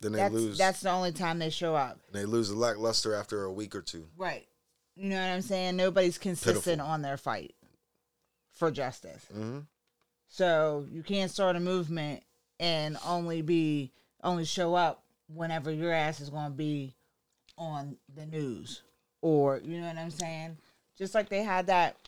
then 0.00 0.12
they 0.12 0.18
that's 0.18 0.34
lose 0.34 0.56
that's 0.56 0.80
the 0.80 0.90
only 0.90 1.12
time 1.12 1.38
they 1.38 1.50
show 1.50 1.74
up. 1.74 1.98
they 2.10 2.24
lose 2.24 2.48
the 2.48 2.56
lackluster 2.56 3.14
after 3.14 3.44
a 3.44 3.52
week 3.52 3.74
or 3.74 3.82
two 3.82 4.06
Right. 4.16 4.46
You 4.96 5.10
know 5.10 5.16
what 5.20 5.28
I'm 5.30 5.42
saying? 5.42 5.76
Nobody's 5.76 6.16
consistent 6.16 6.64
Pitiful. 6.64 6.86
on 6.90 7.02
their 7.02 7.18
fight. 7.18 7.54
for 8.54 8.70
justice. 8.70 9.26
Mhm. 9.36 9.66
So 10.28 10.86
you 10.90 11.02
can't 11.02 11.30
start 11.30 11.54
a 11.54 11.60
movement 11.60 12.22
and 12.58 12.96
only 13.04 13.42
be 13.42 13.92
only 14.24 14.46
show 14.46 14.74
up 14.74 15.04
whenever 15.28 15.70
your 15.70 15.92
ass 15.92 16.18
is 16.20 16.30
going 16.30 16.46
to 16.52 16.56
be 16.56 16.96
on 17.58 17.98
the 18.14 18.24
news 18.24 18.80
or 19.20 19.58
you 19.62 19.78
know 19.78 19.86
what 19.86 19.98
I'm 19.98 20.10
saying? 20.10 20.56
Just 20.96 21.14
like 21.14 21.28
they 21.28 21.42
had 21.42 21.66
that 21.66 22.07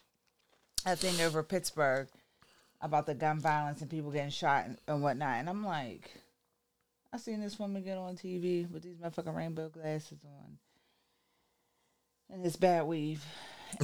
that 0.84 0.98
thing 0.98 1.20
over 1.20 1.42
Pittsburgh 1.42 2.08
about 2.80 3.06
the 3.06 3.14
gun 3.14 3.38
violence 3.40 3.80
and 3.80 3.90
people 3.90 4.10
getting 4.10 4.30
shot 4.30 4.64
and, 4.66 4.78
and 4.88 5.02
whatnot, 5.02 5.36
and 5.36 5.48
I'm 5.48 5.64
like, 5.64 6.10
I 7.12 7.18
seen 7.18 7.40
this 7.40 7.58
woman 7.58 7.82
get 7.82 7.98
on 7.98 8.16
TV 8.16 8.70
with 8.70 8.82
these 8.82 8.96
motherfucking 8.96 9.36
rainbow 9.36 9.68
glasses 9.68 10.18
on 10.24 10.58
and 12.32 12.44
this 12.44 12.56
bad 12.56 12.84
weave, 12.86 13.24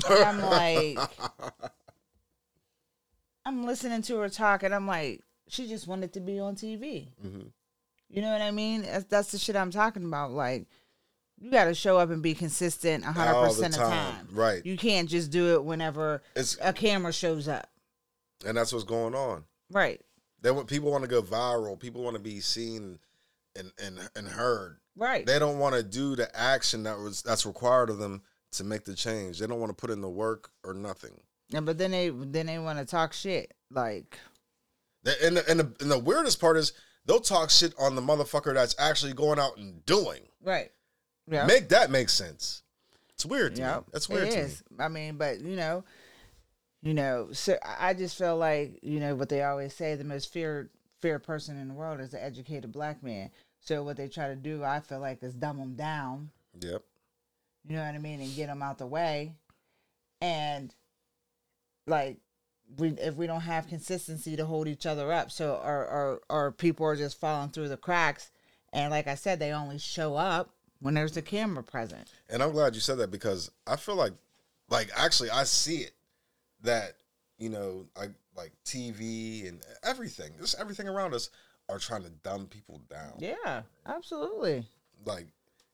and 0.08 0.24
I'm 0.24 0.40
like. 0.40 0.98
I'm 3.44 3.64
listening 3.64 4.02
to 4.02 4.16
her 4.18 4.28
talk, 4.28 4.64
and 4.64 4.74
I'm 4.74 4.88
like, 4.88 5.22
she 5.48 5.68
just 5.68 5.86
wanted 5.86 6.12
to 6.14 6.20
be 6.20 6.40
on 6.40 6.56
TV. 6.56 7.06
Mhm. 7.24 7.52
You 8.08 8.20
know 8.22 8.32
what 8.32 8.42
I 8.42 8.50
mean? 8.50 8.82
That's, 8.82 9.04
that's 9.04 9.30
the 9.30 9.38
shit 9.38 9.54
I'm 9.54 9.70
talking 9.70 10.04
about. 10.04 10.32
Like, 10.32 10.66
you 11.38 11.50
got 11.50 11.64
to 11.64 11.74
show 11.74 11.98
up 11.98 12.10
and 12.10 12.22
be 12.22 12.34
consistent 12.34 13.04
100% 13.04 13.16
All 13.34 13.44
of 13.50 13.56
the 13.56 13.68
time, 13.68 14.28
right. 14.32 14.64
You 14.64 14.76
can't 14.76 15.08
just 15.08 15.30
do 15.30 15.54
it 15.54 15.64
whenever 15.64 16.22
It's 16.34 16.56
a 16.62 16.72
camera 16.72 17.12
shows 17.12 17.46
up. 17.48 17.68
and 18.46 18.56
that's 18.56 18.72
what's 18.72 18.84
going 18.84 19.14
on. 19.14 19.44
Right. 19.70 20.00
They 20.42 20.50
want 20.50 20.68
people 20.68 20.90
want 20.90 21.02
to 21.02 21.08
go 21.10 21.22
viral. 21.22 21.78
People 21.78 22.02
want 22.02 22.14
to 22.16 22.22
be 22.22 22.40
seen 22.40 22.98
and 23.56 23.72
and 23.82 23.98
and 24.14 24.28
heard. 24.28 24.78
Right. 24.94 25.26
They 25.26 25.38
don't 25.38 25.58
want 25.58 25.74
to 25.74 25.82
do 25.82 26.14
the 26.16 26.34
action 26.38 26.84
that 26.84 26.98
was 26.98 27.22
that's 27.22 27.44
required 27.46 27.90
of 27.90 27.98
them 27.98 28.22
to 28.52 28.64
make 28.64 28.84
the 28.84 28.94
change. 28.94 29.38
They 29.38 29.46
don't 29.46 29.58
want 29.60 29.70
to 29.70 29.74
put 29.80 29.90
in 29.90 30.00
the 30.00 30.08
work 30.08 30.50
or 30.62 30.72
nothing. 30.72 31.20
Yeah, 31.48 31.60
but 31.60 31.78
then 31.78 31.90
they 31.90 32.10
then 32.10 32.46
they 32.46 32.58
want 32.58 32.78
to 32.78 32.84
talk 32.84 33.12
shit. 33.12 33.54
Like, 33.70 34.18
And 35.24 35.36
the, 35.38 35.50
and 35.50 35.60
the 35.60 35.72
and 35.80 35.90
the 35.90 35.98
weirdest 35.98 36.40
part 36.40 36.56
is 36.56 36.72
they'll 37.06 37.18
talk 37.20 37.50
shit 37.50 37.74
on 37.78 37.94
the 37.96 38.02
motherfucker 38.02 38.54
that's 38.54 38.76
actually 38.78 39.12
going 39.14 39.38
out 39.38 39.56
and 39.58 39.84
doing. 39.86 40.22
right. 40.42 40.70
Yeah. 41.28 41.46
Make 41.46 41.68
that 41.70 41.90
make 41.90 42.08
sense. 42.08 42.62
It's 43.14 43.26
weird 43.26 43.56
to 43.56 43.62
Yeah, 43.62 43.76
me. 43.78 43.84
That's 43.92 44.08
weird 44.08 44.28
It 44.28 44.32
to 44.32 44.38
is. 44.38 44.62
I 44.78 44.88
mean, 44.88 45.16
but 45.16 45.40
you 45.40 45.56
know, 45.56 45.84
you 46.82 46.94
know, 46.94 47.28
so 47.32 47.56
I 47.64 47.88
I 47.88 47.94
just 47.94 48.16
feel 48.16 48.36
like 48.36 48.78
you 48.82 49.00
know 49.00 49.14
what 49.14 49.28
they 49.28 49.42
always 49.42 49.74
say: 49.74 49.94
the 49.94 50.04
most 50.04 50.32
feared 50.32 50.70
feared 51.00 51.24
person 51.24 51.58
in 51.58 51.68
the 51.68 51.74
world 51.74 52.00
is 52.00 52.10
the 52.10 52.22
educated 52.22 52.72
black 52.72 53.02
man. 53.02 53.30
So 53.60 53.82
what 53.82 53.96
they 53.96 54.08
try 54.08 54.28
to 54.28 54.36
do, 54.36 54.62
I 54.62 54.80
feel 54.80 55.00
like, 55.00 55.22
is 55.22 55.34
dumb 55.34 55.58
them 55.58 55.74
down. 55.74 56.30
Yep. 56.60 56.82
You 57.68 57.76
know 57.76 57.84
what 57.84 57.94
I 57.94 57.98
mean, 57.98 58.20
and 58.20 58.34
get 58.36 58.46
them 58.46 58.62
out 58.62 58.78
the 58.78 58.86
way. 58.86 59.32
And 60.20 60.72
like, 61.86 62.18
we 62.78 62.90
if 62.90 63.16
we 63.16 63.26
don't 63.26 63.40
have 63.40 63.66
consistency 63.66 64.36
to 64.36 64.46
hold 64.46 64.68
each 64.68 64.86
other 64.86 65.12
up, 65.12 65.30
so 65.30 65.56
our 65.62 65.86
our 65.86 66.20
our 66.30 66.52
people 66.52 66.86
are 66.86 66.96
just 66.96 67.18
falling 67.18 67.50
through 67.50 67.68
the 67.68 67.76
cracks. 67.76 68.30
And 68.72 68.90
like 68.90 69.06
I 69.06 69.14
said, 69.14 69.38
they 69.38 69.52
only 69.52 69.78
show 69.78 70.16
up 70.16 70.50
when 70.80 70.94
there's 70.94 71.16
a 71.16 71.22
camera 71.22 71.62
present. 71.62 72.08
And 72.28 72.42
I'm 72.42 72.52
glad 72.52 72.74
you 72.74 72.80
said 72.80 72.98
that 72.98 73.10
because 73.10 73.50
I 73.66 73.76
feel 73.76 73.96
like, 73.96 74.12
like 74.68 74.90
actually, 74.96 75.30
I 75.30 75.44
see 75.44 75.78
it 75.78 75.92
that 76.62 76.94
you 77.38 77.48
know, 77.48 77.86
I 77.96 78.06
like 78.36 78.52
TV 78.64 79.48
and 79.48 79.60
everything, 79.82 80.32
just 80.40 80.58
everything 80.58 80.88
around 80.88 81.14
us 81.14 81.30
are 81.68 81.78
trying 81.78 82.02
to 82.04 82.10
dumb 82.10 82.46
people 82.46 82.80
down. 82.90 83.14
Yeah, 83.18 83.62
absolutely. 83.86 84.64
Like, 85.04 85.26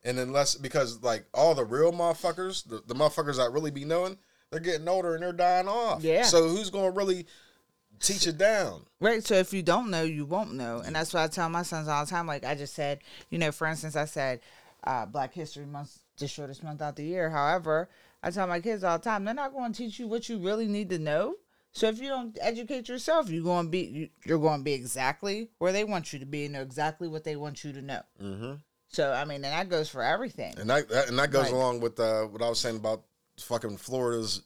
and 0.04 0.18
unless 0.18 0.54
because 0.54 1.02
like 1.02 1.24
all 1.32 1.54
the 1.54 1.64
real 1.64 1.92
motherfuckers, 1.92 2.68
the, 2.68 2.82
the 2.86 2.94
motherfuckers 2.94 3.36
that 3.36 3.52
really 3.52 3.70
be 3.70 3.84
knowing, 3.84 4.18
they're 4.50 4.60
getting 4.60 4.88
older 4.88 5.14
and 5.14 5.22
they're 5.22 5.32
dying 5.32 5.68
off. 5.68 6.02
Yeah. 6.02 6.24
So 6.24 6.48
who's 6.48 6.70
gonna 6.70 6.90
really 6.90 7.26
teach 8.00 8.26
it 8.26 8.38
down? 8.38 8.84
Right. 9.00 9.24
So 9.24 9.34
if 9.34 9.52
you 9.52 9.62
don't 9.62 9.90
know, 9.90 10.02
you 10.02 10.24
won't 10.24 10.54
know. 10.54 10.82
And 10.84 10.96
that's 10.96 11.14
what 11.14 11.22
I 11.22 11.28
tell 11.28 11.48
my 11.48 11.62
sons 11.62 11.88
all 11.88 12.04
the 12.04 12.10
time. 12.10 12.26
Like 12.26 12.44
I 12.44 12.54
just 12.54 12.74
said, 12.74 13.00
you 13.30 13.38
know, 13.38 13.52
for 13.52 13.66
instance, 13.66 13.94
I 13.94 14.06
said 14.06 14.40
uh, 14.84 15.06
Black 15.06 15.32
History 15.34 15.66
Month, 15.66 15.98
the 16.18 16.26
shortest 16.28 16.62
month 16.62 16.82
out 16.82 16.96
the 16.96 17.04
year. 17.04 17.30
However, 17.30 17.88
I 18.22 18.30
tell 18.30 18.46
my 18.46 18.60
kids 18.60 18.84
all 18.84 18.98
the 18.98 19.04
time, 19.04 19.24
they're 19.24 19.34
not 19.34 19.52
going 19.52 19.72
to 19.72 19.78
teach 19.78 19.98
you 19.98 20.06
what 20.08 20.28
you 20.28 20.38
really 20.38 20.66
need 20.68 20.90
to 20.90 20.98
know. 20.98 21.34
So 21.72 21.88
if 21.88 22.00
you 22.00 22.08
don't 22.08 22.36
educate 22.40 22.88
yourself, 22.88 23.30
you're 23.30 23.42
going 23.42 23.66
to 23.66 23.70
be 23.70 23.80
you- 23.80 24.08
you're 24.26 24.38
going 24.38 24.60
to 24.60 24.64
be 24.64 24.74
exactly 24.74 25.48
where 25.58 25.72
they 25.72 25.84
want 25.84 26.12
you 26.12 26.18
to 26.18 26.26
be 26.26 26.44
and 26.44 26.52
know 26.52 26.60
exactly 26.62 27.08
what 27.08 27.24
they 27.24 27.36
want 27.36 27.64
you 27.64 27.72
to 27.72 27.80
know. 27.82 28.02
Mm-hmm. 28.22 28.52
So 28.88 29.10
I 29.12 29.24
mean, 29.24 29.36
and 29.36 29.44
that 29.44 29.68
goes 29.70 29.88
for 29.88 30.02
everything. 30.02 30.54
And 30.58 30.68
that, 30.68 30.88
that 30.90 31.08
and 31.08 31.18
that 31.18 31.30
goes 31.30 31.44
Right. 31.44 31.52
along 31.52 31.80
with 31.80 31.98
uh, 31.98 32.24
what 32.24 32.42
I 32.42 32.48
was 32.50 32.60
saying 32.60 32.76
about 32.76 33.04
fucking 33.40 33.78
Florida's 33.78 34.42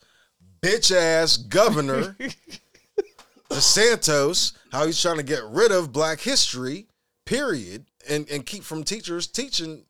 bitch 0.62 0.94
ass 0.94 1.36
governor 1.36 2.16
DeSantis, 3.50 4.52
how 4.72 4.86
he's 4.86 5.00
trying 5.00 5.16
to 5.16 5.22
get 5.22 5.42
rid 5.44 5.72
of 5.72 5.92
Black 5.92 6.20
history, 6.20 6.86
period, 7.24 7.86
and 8.08 8.28
and 8.30 8.44
keep 8.46 8.62
from 8.62 8.84
teachers 8.84 9.26
teaching 9.26 9.84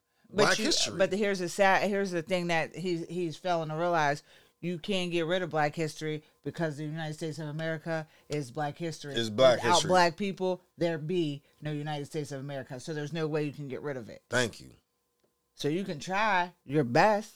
Black 0.45 0.59
you- 0.59 0.67
history. 0.67 0.95
But 0.97 1.13
here's 1.13 1.39
the 1.39 1.49
sad. 1.49 1.89
Here's 1.89 2.11
the 2.11 2.23
thing 2.23 2.49
that 2.49 2.77
he's 2.77 3.07
he's 3.09 3.37
failing 3.37 3.69
to 3.71 3.75
realize: 3.75 4.23
you 4.61 4.79
can't 4.79 5.11
get 5.11 5.27
rid 5.27 5.43
of 5.43 5.51
Black 5.51 5.75
history 5.75 6.23
because 6.45 6.77
the 6.77 6.85
United 6.85 7.15
States 7.15 7.39
of 7.39 7.49
America 7.49 8.07
is 8.29 8.51
Black 8.51 8.79
history. 8.79 9.15
Is 9.15 9.31
Black 9.31 9.57
Without 9.59 9.73
history. 9.75 9.89
Black 9.89 10.17
people, 10.17 10.61
there 10.79 10.99
be 10.99 11.43
no 11.61 11.73
United 11.73 12.07
States 12.07 12.33
of 12.33 12.41
America. 12.41 12.79
So 12.81 12.95
there's 12.95 13.13
no 13.13 13.27
way 13.27 13.45
you 13.45 13.53
can 13.53 13.69
get 13.69 13.83
rid 13.83 13.97
of 13.97 14.09
it. 14.09 14.23
Thank 14.31 14.61
you. 14.61 14.71
So 15.55 15.69
you 15.69 15.85
can 15.85 15.99
try 15.99 16.53
your 16.67 16.85
best, 16.85 17.33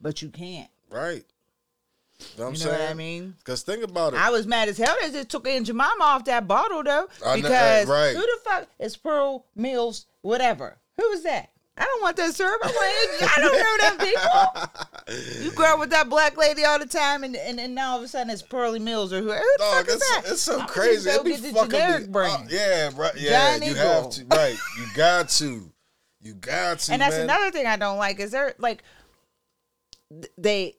but 0.00 0.20
you 0.22 0.28
can't. 0.28 0.68
Right. 0.90 1.24
Know 2.38 2.46
I'm 2.46 2.54
You 2.54 2.64
know 2.64 2.70
what 2.70 2.80
I 2.82 2.94
mean? 2.94 3.34
Because 3.38 3.62
think 3.62 3.82
about 3.82 4.12
it. 4.14 4.20
I 4.20 4.30
was 4.30 4.46
mad 4.46 4.68
as 4.68 4.78
hell 4.78 4.94
that 5.00 5.12
they 5.12 5.24
took 5.24 5.48
Aunt 5.48 5.66
Jemima 5.66 5.96
off 6.00 6.24
that 6.26 6.46
bottle 6.46 6.82
though, 6.82 7.08
I 7.24 7.36
know- 7.36 7.42
because 7.42 7.86
right. 7.88 8.14
who 8.14 8.20
the 8.20 8.38
fuck 8.44 8.68
is 8.78 8.96
Pearl 8.96 9.46
Mills? 9.56 10.06
Whatever. 10.22 10.76
Who 10.96 11.10
is 11.10 11.22
that? 11.24 11.50
I 11.76 11.84
don't 11.84 12.02
want 12.02 12.16
that 12.18 12.34
syrup. 12.34 12.60
I, 12.62 12.68
want, 12.68 13.36
I 13.36 13.40
don't 13.40 13.58
know 13.58 13.88
them 13.88 14.06
people. 14.06 15.44
You 15.44 15.50
grow 15.52 15.74
up 15.74 15.80
with 15.80 15.90
that 15.90 16.08
black 16.08 16.36
lady 16.36 16.64
all 16.64 16.78
the 16.78 16.86
time, 16.86 17.24
and 17.24 17.34
and, 17.34 17.58
and 17.58 17.74
now 17.74 17.92
all 17.92 17.98
of 17.98 18.04
a 18.04 18.08
sudden 18.08 18.30
it's 18.30 18.42
Pearly 18.42 18.78
Mills 18.78 19.12
or 19.12 19.20
who? 19.20 19.32
Who 19.32 19.58
Dog, 19.58 19.86
it's, 19.88 20.10
that? 20.10 20.22
it's 20.26 20.42
so 20.42 20.60
I'm 20.60 20.68
crazy. 20.68 21.10
Go 21.10 21.16
It 21.16 21.24
be 21.24 21.34
fucking 21.36 21.70
generic 21.70 22.08
me. 22.08 22.20
Uh, 22.20 22.38
yeah, 22.48 22.90
right. 22.94 23.12
Yeah, 23.16 23.56
you 23.56 23.72
Eagle. 23.72 23.76
have 23.76 24.10
to. 24.10 24.24
Right. 24.26 24.56
You 24.78 24.86
got 24.94 25.28
to. 25.30 25.70
You 26.22 26.34
got 26.34 26.78
to. 26.78 26.92
and 26.92 27.02
that's 27.02 27.16
man. 27.16 27.24
another 27.24 27.50
thing 27.50 27.66
I 27.66 27.76
don't 27.76 27.98
like 27.98 28.18
is 28.20 28.30
they're 28.30 28.54
like 28.58 28.82
they 30.38 30.76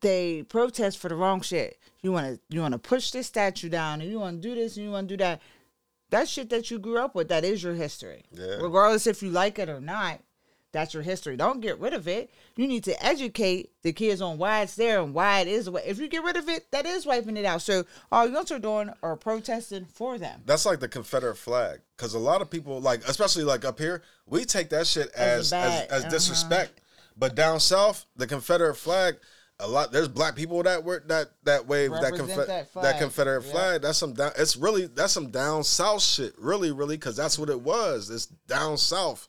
they 0.00 0.42
protest 0.42 0.98
for 0.98 1.08
the 1.08 1.16
wrong 1.16 1.40
shit. 1.40 1.78
You 2.02 2.12
want 2.12 2.26
to 2.26 2.40
you 2.54 2.60
want 2.60 2.72
to 2.72 2.78
push 2.78 3.10
this 3.10 3.26
statue 3.26 3.68
down, 3.68 4.00
and 4.00 4.10
you 4.10 4.18
want 4.18 4.42
to 4.42 4.48
do 4.48 4.54
this, 4.54 4.76
and 4.76 4.84
you 4.84 4.92
want 4.92 5.08
to 5.08 5.16
do 5.16 5.22
that. 5.22 5.40
That 6.10 6.28
shit 6.28 6.50
that 6.50 6.70
you 6.70 6.78
grew 6.78 6.98
up 6.98 7.14
with, 7.14 7.28
that 7.28 7.44
is 7.44 7.62
your 7.62 7.74
history. 7.74 8.24
Yeah. 8.32 8.56
Regardless 8.60 9.06
if 9.06 9.22
you 9.22 9.30
like 9.30 9.58
it 9.58 9.68
or 9.68 9.80
not, 9.80 10.20
that's 10.72 10.94
your 10.94 11.02
history. 11.02 11.36
Don't 11.36 11.60
get 11.60 11.80
rid 11.80 11.94
of 11.94 12.06
it. 12.06 12.30
You 12.54 12.68
need 12.68 12.84
to 12.84 13.04
educate 13.04 13.70
the 13.82 13.92
kids 13.92 14.20
on 14.20 14.38
why 14.38 14.62
it's 14.62 14.76
there 14.76 15.00
and 15.00 15.12
why 15.12 15.40
it 15.40 15.48
is. 15.48 15.64
the 15.64 15.72
way- 15.72 15.82
If 15.84 15.98
you 15.98 16.06
get 16.08 16.22
rid 16.22 16.36
of 16.36 16.48
it, 16.48 16.70
that 16.70 16.86
is 16.86 17.06
wiping 17.06 17.36
it 17.36 17.44
out. 17.44 17.62
So 17.62 17.84
all 18.12 18.28
you 18.28 18.36
are 18.36 18.58
doing 18.58 18.92
are 19.02 19.16
protesting 19.16 19.86
for 19.86 20.16
them. 20.18 20.42
That's 20.46 20.66
like 20.66 20.78
the 20.78 20.88
Confederate 20.88 21.36
flag, 21.36 21.80
because 21.96 22.14
a 22.14 22.20
lot 22.20 22.40
of 22.40 22.50
people, 22.50 22.80
like 22.80 23.04
especially 23.08 23.42
like 23.44 23.64
up 23.64 23.78
here, 23.78 24.02
we 24.26 24.44
take 24.44 24.68
that 24.70 24.86
shit 24.86 25.10
As 25.10 25.52
as 25.52 25.52
as, 25.52 25.88
as 25.90 26.00
uh-huh. 26.02 26.10
disrespect. 26.10 26.80
But 27.16 27.34
down 27.34 27.58
south, 27.60 28.06
the 28.16 28.26
Confederate 28.28 28.76
flag, 28.76 29.16
a 29.60 29.68
lot 29.68 29.92
there's 29.92 30.08
black 30.08 30.34
people 30.36 30.62
that 30.62 30.82
were 30.84 31.02
that 31.06 31.28
that 31.44 31.66
wave 31.66 31.90
that 31.90 32.12
Confe- 32.14 32.46
that 32.46 32.72
that. 32.74 32.98
Confederate 32.98 33.44
Yeah. 33.44 33.52
flag. 33.52 33.82
That's 33.82 33.98
some 33.98 34.14
down. 34.14 34.32
It's 34.36 34.56
really 34.56 34.86
that's 34.86 35.12
some 35.12 35.30
down 35.30 35.64
south 35.64 36.02
shit. 36.02 36.34
Really, 36.38 36.72
really, 36.72 36.96
because 36.96 37.16
that's 37.16 37.38
what 37.38 37.50
it 37.50 37.60
was. 37.60 38.10
It's 38.10 38.26
down 38.26 38.76
south. 38.78 39.28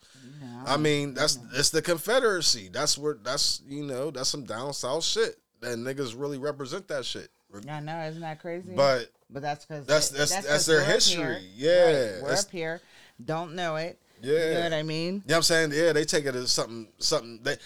I 0.66 0.78
mean, 0.78 1.14
that's 1.14 1.38
it's 1.54 1.70
the 1.72 1.82
Confederacy. 1.82 2.70
That's 2.72 2.98
where 2.98 3.18
that's 3.22 3.62
you 3.68 3.84
know 3.84 4.12
that's 4.12 4.30
some 4.30 4.44
down 4.46 4.74
south 4.74 5.04
shit. 5.04 5.38
And 5.64 5.86
niggas 5.86 6.20
really 6.20 6.38
represent 6.40 6.88
that 6.88 7.06
shit. 7.06 7.30
I 7.68 7.80
know, 7.82 8.00
isn't 8.02 8.22
that 8.22 8.40
crazy? 8.40 8.72
But 8.76 9.12
But 9.30 9.42
that's 9.42 9.66
because 9.66 9.86
That's- 9.86 10.10
that's- 10.10 10.46
that's 10.46 10.66
their 10.66 10.84
history. 10.84 11.38
Yeah, 11.56 11.86
we're 11.86 12.22
that's- 12.22 12.46
up 12.46 12.52
here, 12.52 12.82
don't 13.24 13.54
know 13.56 13.76
it. 13.76 13.98
Yeah. 14.22 14.48
you 14.48 14.54
know 14.56 14.64
what 14.64 14.74
I 14.74 14.84
mean. 14.84 15.14
You 15.16 15.20
know 15.20 15.24
what 15.28 15.36
I'm 15.38 15.44
saying? 15.44 15.72
Yeah, 15.74 15.94
they 15.94 16.06
take 16.06 16.26
it 16.26 16.36
as 16.36 16.52
something 16.52 16.88
something 17.00 17.40
they 17.44 17.58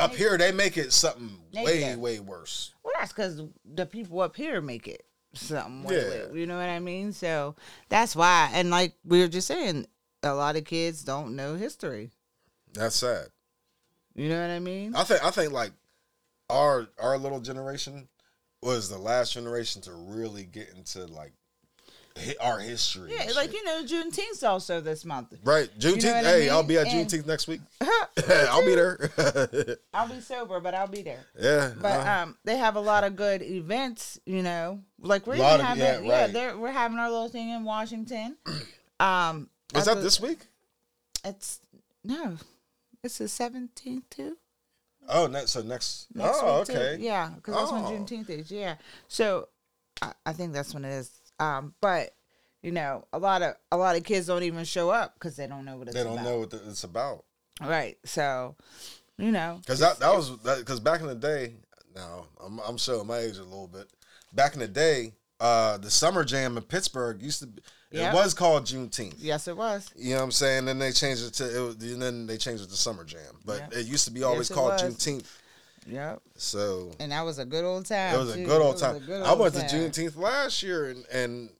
up 0.00 0.14
here 0.14 0.36
they 0.38 0.52
make 0.52 0.76
it 0.76 0.92
something 0.92 1.30
way, 1.54 1.94
way 1.96 2.20
worse. 2.20 2.74
Well, 2.82 2.92
that's 2.98 3.12
because 3.12 3.42
the 3.64 3.86
people 3.86 4.20
up 4.20 4.36
here 4.36 4.60
make 4.60 4.88
it 4.88 5.04
something. 5.34 5.84
way- 5.84 5.96
Yeah. 5.96 6.26
way- 6.32 6.40
you 6.40 6.46
know 6.46 6.56
what 6.58 6.68
I 6.68 6.78
mean. 6.80 7.12
So 7.12 7.56
that's 7.88 8.16
why. 8.16 8.50
And 8.52 8.70
like 8.70 8.94
we 9.04 9.20
were 9.20 9.28
just 9.28 9.46
saying, 9.48 9.86
a 10.22 10.34
lot 10.34 10.56
of 10.56 10.64
kids 10.64 11.02
don't 11.02 11.36
know 11.36 11.54
history. 11.54 12.10
That's 12.72 12.96
sad. 12.96 13.28
You 14.14 14.28
know 14.28 14.40
what 14.40 14.50
I 14.50 14.58
mean? 14.58 14.94
I 14.94 15.04
think 15.04 15.24
I 15.24 15.30
think 15.30 15.52
like 15.52 15.72
our 16.48 16.88
our 16.98 17.16
little 17.16 17.40
generation 17.40 18.08
was 18.62 18.88
the 18.90 18.98
last 18.98 19.32
generation 19.32 19.80
to 19.82 19.92
really 19.92 20.44
get 20.44 20.68
into 20.76 21.06
like 21.06 21.32
our 22.40 22.58
history. 22.58 23.12
Yeah, 23.12 23.30
like 23.34 23.52
you 23.52 23.64
know, 23.64 23.82
Juneteenth's 23.84 24.42
also 24.42 24.80
this 24.80 25.04
month. 25.04 25.34
right, 25.44 25.68
Juneteenth. 25.78 26.04
what 26.14 26.26
I 26.26 26.30
hey, 26.30 26.40
mean? 26.40 26.50
I'll 26.50 26.62
be 26.62 26.78
at 26.78 26.86
And- 26.86 27.08
Juneteenth 27.08 27.26
next 27.26 27.48
week. 27.48 27.60
I'll 27.80 28.64
be 28.64 28.74
there. 28.74 29.10
I'll 29.94 30.08
be 30.08 30.20
sober, 30.20 30.60
but 30.60 30.74
I'll 30.74 30.86
be 30.88 31.02
there. 31.02 31.24
yeah, 31.38 31.72
But 31.80 32.06
uh, 32.06 32.10
um, 32.22 32.36
they 32.44 32.56
have 32.56 32.76
a 32.76 32.80
lot 32.80 33.04
of 33.04 33.16
good 33.16 33.42
events. 33.42 34.18
You 34.26 34.42
know, 34.42 34.80
like 35.00 35.26
we're 35.26 35.34
even 35.34 35.46
of- 35.46 35.60
having, 35.60 35.82
yeah, 35.84 36.00
yeah, 36.00 36.22
right. 36.24 36.32
they're, 36.32 36.56
we're 36.58 36.72
having 36.72 36.98
our 36.98 37.10
little 37.10 37.28
thing 37.28 37.50
in 37.50 37.64
Washington. 37.64 38.36
Um, 39.00 39.48
is 39.74 39.86
that 39.86 39.94
the- 39.96 40.02
this 40.02 40.20
week? 40.20 40.40
It's 41.24 41.60
no, 42.04 42.36
it's 43.02 43.16
the 43.16 43.28
seventeenth 43.28 44.10
too. 44.10 44.36
Oh, 45.08 45.26
ne- 45.26 45.46
so 45.46 45.62
next. 45.62 46.08
Next 46.14 46.38
oh, 46.42 46.58
week, 46.58 46.66
too. 46.66 46.72
okay. 46.74 46.96
Yeah, 47.00 47.30
because 47.34 47.54
that's 47.54 47.72
when 47.72 47.82
Oh. 47.84 47.88
Juneteenth 47.90 48.28
is. 48.28 48.50
Yeah. 48.50 48.74
So 49.08 49.48
I, 50.02 50.12
I 50.26 50.32
think 50.34 50.52
that's 50.52 50.74
when 50.74 50.84
it 50.84 50.92
is. 50.92 51.10
Um, 51.40 51.74
but 51.80 52.14
you 52.62 52.70
know, 52.72 53.06
a 53.12 53.18
lot 53.18 53.42
of 53.42 53.54
a 53.72 53.76
lot 53.76 53.96
of 53.96 54.04
kids 54.04 54.26
don't 54.26 54.42
even 54.42 54.64
show 54.64 54.90
up 54.90 55.14
because 55.14 55.36
they 55.36 55.46
don't 55.46 55.64
know 55.64 55.76
what 55.76 55.88
it's 55.88 55.96
They 55.96 56.04
don't 56.04 56.12
about. 56.14 56.24
know 56.24 56.38
what 56.40 56.50
the, 56.50 56.60
it's 56.68 56.84
about. 56.84 57.24
Right. 57.60 57.98
So, 58.04 58.56
you 59.18 59.30
know, 59.32 59.58
Because 59.60 59.78
that, 59.80 59.98
that 60.00 60.14
was 60.14 60.30
because 60.30 60.80
back 60.80 61.00
in 61.00 61.06
the 61.06 61.14
day. 61.14 61.54
Now 61.94 62.26
I'm 62.44 62.60
I'm 62.60 62.76
showing 62.76 63.06
my 63.06 63.18
age 63.18 63.36
a 63.38 63.42
little 63.42 63.66
bit. 63.66 63.88
Back 64.32 64.54
in 64.54 64.60
the 64.60 64.68
day, 64.68 65.12
uh, 65.40 65.76
the 65.78 65.90
summer 65.90 66.22
jam 66.24 66.56
in 66.56 66.62
Pittsburgh 66.62 67.20
used 67.20 67.40
to. 67.40 67.46
Be, 67.48 67.62
Yeah. 67.90 68.10
It 68.12 68.14
was 68.14 68.32
called 68.32 68.64
Juneteenth. 68.64 69.14
yes, 69.18 69.48
it 69.48 69.56
was. 69.56 69.90
You 69.96 70.10
know 70.10 70.18
what 70.18 70.24
I'm 70.24 70.30
saying? 70.30 70.66
Then 70.66 70.78
they 70.78 70.92
changed 70.92 71.24
it 71.26 71.34
to, 71.34 71.56
it 71.56 71.60
was, 71.60 71.74
and 71.92 72.00
then 72.00 72.26
they 72.28 72.36
changed 72.36 72.62
it 72.62 72.70
to 72.70 72.76
Summer 72.76 73.02
Jam. 73.04 73.40
But 73.44 73.58
Yeah. 73.72 73.80
it 73.80 73.86
used 73.86 74.04
to 74.04 74.12
be 74.12 74.22
always 74.22 74.48
Yes, 74.50 74.56
called. 74.56 74.72
Juneteenth. 74.74 75.24
Yep. 75.86 76.20
So 76.36 76.92
And 77.00 77.12
that 77.12 77.24
was 77.24 77.38
a 77.38 77.44
good 77.44 77.64
old 77.64 77.86
time. 77.86 78.14
it 78.14 78.18
was 78.18 78.34
a 78.34 78.44
good 78.44 78.60
old 78.62 78.78
time. 78.78 78.98
good 79.00 79.22
I 79.22 79.30
old 79.30 79.40
went 79.40 79.54
to 79.54 79.60
time. 79.60 79.70
Juneteenth 79.70 80.16
last 80.16 80.62
year 80.62 80.90
and, 80.90 81.04
and 81.12 81.50
I 81.50 81.52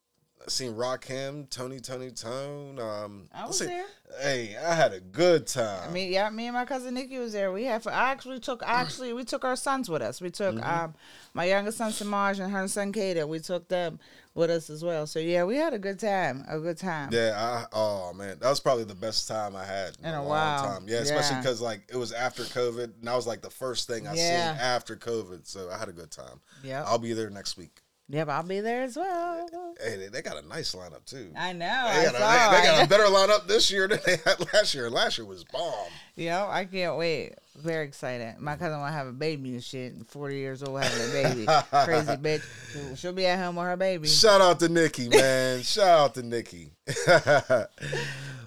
seen 0.51 0.73
Rakim, 0.75 1.49
Tony, 1.51 1.81
Tony, 1.81 2.11
Tone. 2.11 2.79
Um, 2.79 3.29
I 3.35 3.47
was 3.47 3.59
see. 3.59 3.67
there. 3.67 3.85
Hey, 4.21 4.57
I 4.57 4.75
had 4.75 4.93
a 4.93 4.99
good 5.01 5.47
time. 5.47 5.89
I 5.89 5.93
mean, 5.93 6.11
yeah, 6.13 6.29
me 6.31 6.47
and 6.49 6.55
my 6.55 6.65
cousin 6.65 6.95
Nikki 6.95 7.19
was 7.19 7.33
there. 7.33 7.53
We 7.53 7.63
had, 7.65 7.87
I 7.87 8.11
actually 8.11 8.41
took, 8.41 8.61
actually, 8.67 9.13
we 9.13 9.23
took 9.25 9.45
our 9.45 9.55
sons 9.55 9.89
with 9.89 10.03
us. 10.03 10.21
We 10.21 10.31
took 10.31 10.57
Mm-hmm. 10.57 10.69
um, 10.69 10.95
my 11.33 11.45
youngest 11.45 11.79
son 11.79 11.93
Samaj 11.93 12.41
and 12.41 12.53
her 12.53 12.67
son 12.67 12.93
Kata. 12.93 13.25
We 13.27 13.39
took 13.39 13.69
them 13.69 14.01
with 14.35 14.51
us 14.51 14.69
as 14.69 14.83
well. 14.83 15.07
So 15.07 15.21
yeah, 15.21 15.45
we 15.45 15.55
had 15.57 15.75
a 15.75 15.79
good 15.79 16.01
time. 16.01 16.45
A 16.49 16.59
good 16.59 16.77
time. 16.77 17.11
yeah, 17.13 17.35
I, 17.37 17.67
oh 17.73 18.13
man, 18.13 18.39
that 18.41 18.49
was 18.49 18.59
probably 18.59 18.83
the 18.85 18.95
best 18.97 19.29
time 19.29 19.55
I 19.55 19.65
had 19.65 19.97
in, 20.01 20.07
In 20.07 20.15
a, 20.15 20.19
a 20.19 20.23
long 20.23 20.29
while. 20.29 20.65
time. 20.65 20.85
Yeah, 20.89 20.99
especially 20.99 21.37
Yeah. 21.37 21.43
because 21.43 21.61
like 21.61 21.83
it 21.89 21.97
was 21.97 22.11
after 22.13 22.43
COVID, 22.43 22.85
and 22.85 22.95
that 23.05 23.15
was 23.15 23.29
like 23.29 23.43
the 23.43 23.51
first 23.51 23.87
thing 23.87 24.09
I 24.09 24.15
Yeah. 24.15 24.53
seen 24.55 24.61
after 24.61 24.97
COVID. 24.97 25.47
So 25.47 25.71
I 25.71 25.79
had 25.79 25.89
a 25.89 25.93
good 25.93 26.11
time. 26.11 26.41
Yeah. 26.65 26.83
I'll 26.85 26.99
be 26.99 27.13
there 27.13 27.31
next 27.31 27.57
week. 27.57 27.80
Yep, 28.13 28.29
I'll 28.29 28.43
be 28.43 28.59
there 28.61 28.83
as 28.83 28.97
well. 28.97 29.47
Hey, 29.81 29.97
they, 29.97 30.09
they 30.09 30.21
got 30.21 30.43
a 30.43 30.47
nice 30.49 30.75
lineup 30.75 31.05
too. 31.05 31.31
I 31.39 31.53
know. 31.53 31.67
They 31.93 32.01
I 32.01 32.05
got, 32.05 32.15
a, 32.15 32.57
they, 32.57 32.61
they 32.61 32.67
got 32.67 32.85
a 32.85 32.89
better 32.89 33.05
lineup 33.05 33.47
this 33.47 33.71
year 33.71 33.87
than 33.87 34.01
they 34.05 34.17
had 34.25 34.53
last 34.53 34.75
year. 34.75 34.91
Last 34.91 35.17
year 35.17 35.25
was 35.29 35.45
bomb. 35.45 35.87
Yo, 36.17 36.49
I 36.51 36.65
can't 36.65 36.97
wait. 36.97 37.35
Very 37.57 37.87
excited. 37.87 38.35
My 38.41 38.57
cousin 38.57 38.81
to 38.81 38.87
have 38.91 39.07
a 39.07 39.13
baby 39.13 39.51
and 39.51 39.63
shit. 39.63 39.95
Forty 40.09 40.39
years 40.39 40.61
old 40.65 40.83
having 40.83 41.09
a 41.09 41.13
baby. 41.23 41.45
Crazy 41.85 42.17
bitch. 42.17 42.43
She'll, 42.73 42.97
she'll 42.97 43.13
be 43.13 43.27
at 43.27 43.39
home 43.39 43.55
with 43.55 43.67
her 43.67 43.77
baby. 43.77 44.09
Shout 44.09 44.41
out 44.41 44.59
to 44.59 44.69
Nikki, 44.69 45.09
man. 45.09 45.63
Shout 45.63 45.87
out 46.01 46.15
to 46.15 46.23
Nikki. 46.25 46.73
but 47.07 47.71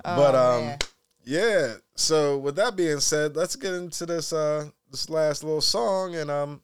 Oh, 0.03 0.57
um, 0.59 0.65
man. 0.65 0.79
yeah. 1.23 1.75
So 1.95 2.37
with 2.37 2.57
that 2.57 2.75
being 2.75 2.99
said, 2.99 3.37
let's 3.37 3.55
get 3.55 3.73
into 3.73 4.05
this 4.05 4.33
uh 4.33 4.67
this 4.91 5.09
last 5.09 5.43
little 5.43 5.61
song, 5.61 6.15
and 6.15 6.29
um, 6.29 6.61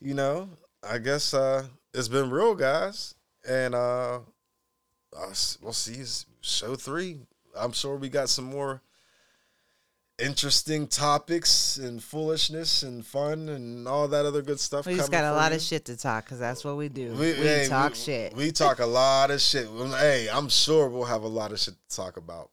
you 0.00 0.12
know, 0.14 0.50
I 0.88 0.98
guess 0.98 1.34
uh 1.34 1.64
it's 1.92 2.08
been 2.08 2.30
real, 2.30 2.54
guys, 2.54 3.14
and 3.48 3.74
uh, 3.74 4.18
we'll 5.62 5.72
see 5.72 6.04
show 6.42 6.74
three. 6.74 7.20
I'm 7.58 7.72
sure 7.72 7.96
we 7.96 8.08
got 8.10 8.28
some 8.28 8.44
more 8.44 8.82
interesting 10.18 10.86
topics 10.86 11.76
and 11.76 12.02
foolishness 12.02 12.82
and 12.82 13.04
fun 13.04 13.48
and 13.48 13.86
all 13.86 14.08
that 14.08 14.24
other 14.26 14.42
good 14.42 14.60
stuff. 14.60 14.86
We 14.86 14.96
just 14.96 15.10
got 15.10 15.24
a 15.24 15.32
lot 15.32 15.52
you. 15.52 15.56
of 15.56 15.62
shit 15.62 15.84
to 15.86 15.96
talk 15.96 16.24
because 16.24 16.38
that's 16.38 16.64
what 16.64 16.76
we 16.76 16.88
do. 16.88 17.12
We, 17.12 17.32
We, 17.32 17.32
hey, 17.34 17.66
talk 17.68 17.92
we- 17.92 17.98
shit. 17.98 18.34
We 18.34 18.52
talk 18.52 18.78
a 18.78 18.86
lot 18.86 19.30
of 19.30 19.40
shit. 19.40 19.68
Hey, 19.68 20.28
I'm 20.30 20.48
sure 20.48 20.88
we'll 20.88 21.04
have 21.04 21.22
a 21.22 21.28
lot 21.28 21.52
of 21.52 21.58
shit 21.58 21.74
to 21.88 21.96
talk 21.96 22.16
about. 22.16 22.50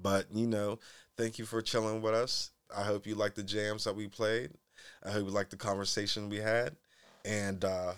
But 0.00 0.26
you 0.32 0.46
know, 0.46 0.78
thank 1.16 1.38
you 1.38 1.44
for 1.44 1.60
chilling 1.60 2.00
with 2.00 2.14
us. 2.14 2.50
I 2.74 2.82
hope 2.82 3.06
you 3.06 3.14
like 3.14 3.34
the 3.34 3.42
jams 3.42 3.84
that 3.84 3.96
we 3.96 4.08
played. 4.08 4.50
I 5.04 5.10
hope 5.10 5.24
you 5.26 5.30
like 5.32 5.50
the 5.50 5.56
conversation 5.56 6.28
we 6.28 6.38
had. 6.38 6.76
And 7.28 7.62
uh 7.64 7.92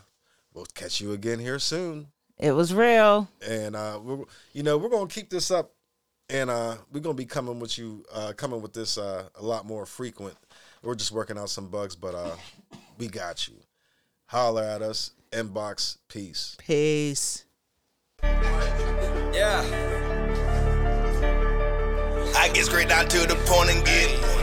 we'll 0.53 0.67
catch 0.75 1.01
you 1.01 1.13
again 1.13 1.39
here 1.39 1.61
soon. 1.61 2.09
it 2.37 2.51
was 2.51 2.75
real. 2.75 3.29
And 3.47 3.77
uh 3.77 4.01
we're 4.03 4.25
you 4.53 4.65
know, 4.65 4.77
we're 4.77 4.89
gonna 4.89 5.07
keep 5.07 5.31
this 5.31 5.51
up 5.53 5.71
and 6.29 6.51
uh 6.51 6.77
we're 6.93 6.99
gonna 7.01 7.15
be 7.15 7.27
coming 7.27 7.61
with 7.61 7.79
you 7.79 8.05
uh 8.13 8.33
coming 8.37 8.61
with 8.61 8.73
this 8.73 8.99
uh 8.99 9.29
a 9.37 9.43
lot 9.43 9.67
more 9.67 9.87
frequent. 9.87 10.37
We're 10.83 10.97
just 10.97 11.13
working 11.13 11.39
out 11.39 11.49
some 11.51 11.69
bugs, 11.69 11.95
but 11.95 12.15
uh 12.17 12.35
we 12.99 13.07
got 13.07 13.47
you. 13.47 13.55
Holler 14.27 14.65
at 14.65 14.83
us. 14.83 15.13
Inbox. 15.31 15.99
Peace. 16.09 16.57
Peace. 16.59 17.45
Yeah. 19.33 19.63
I 22.37 22.49
get 22.53 22.65
straight 22.65 22.89
down 22.89 23.07
to 23.09 23.19
the 23.27 23.37
point 23.47 23.71
and 23.71 23.85
get 23.85 24.40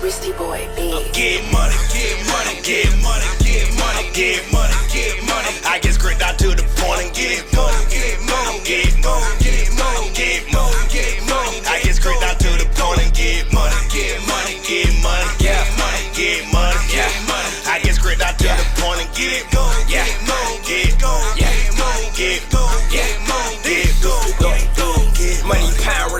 Risty 0.00 0.32
boy, 0.38 0.64
big. 0.76 1.12
Get 1.12 1.44
money, 1.52 1.76
get 1.92 2.16
money, 2.32 2.56
get 2.64 2.88
money, 3.04 3.28
get 3.44 3.68
money, 3.76 4.08
get 4.16 4.40
money, 4.50 4.72
get 4.88 5.20
money. 5.28 5.52
I 5.68 5.78
get 5.82 5.92
straight 5.92 6.18
down 6.18 6.36
to 6.40 6.56
the 6.56 6.64
point 6.80 7.04
and 7.04 7.12
get 7.12 7.44
money, 7.52 7.76
get 7.92 8.16
money, 8.24 8.64
get 8.64 8.96
money, 9.04 9.28
get 9.44 9.68
money, 9.76 10.08
get 10.16 10.40
money, 10.48 10.80
get 10.88 11.20
money. 11.28 11.60
I 11.68 11.84
get 11.84 11.94
straight 12.00 12.18
down 12.18 12.32
to 12.32 12.50
the 12.56 12.64
point 12.80 13.04
and 13.04 13.12
get 13.12 13.52
money, 13.52 13.76
get 13.92 14.24
money, 14.24 14.56
get 14.64 14.88
money, 15.04 15.28
get 15.36 15.68
money, 15.76 16.04
get 16.16 16.48
money, 16.48 16.80
money. 17.28 17.52
I 17.68 17.80
get 17.84 17.92
straight 17.92 18.18
down 18.18 18.32
to 18.40 18.48
the 18.48 18.66
point 18.80 19.04
and 19.04 19.12
get 19.12 19.20
get 19.20 19.52
money, 19.52 19.69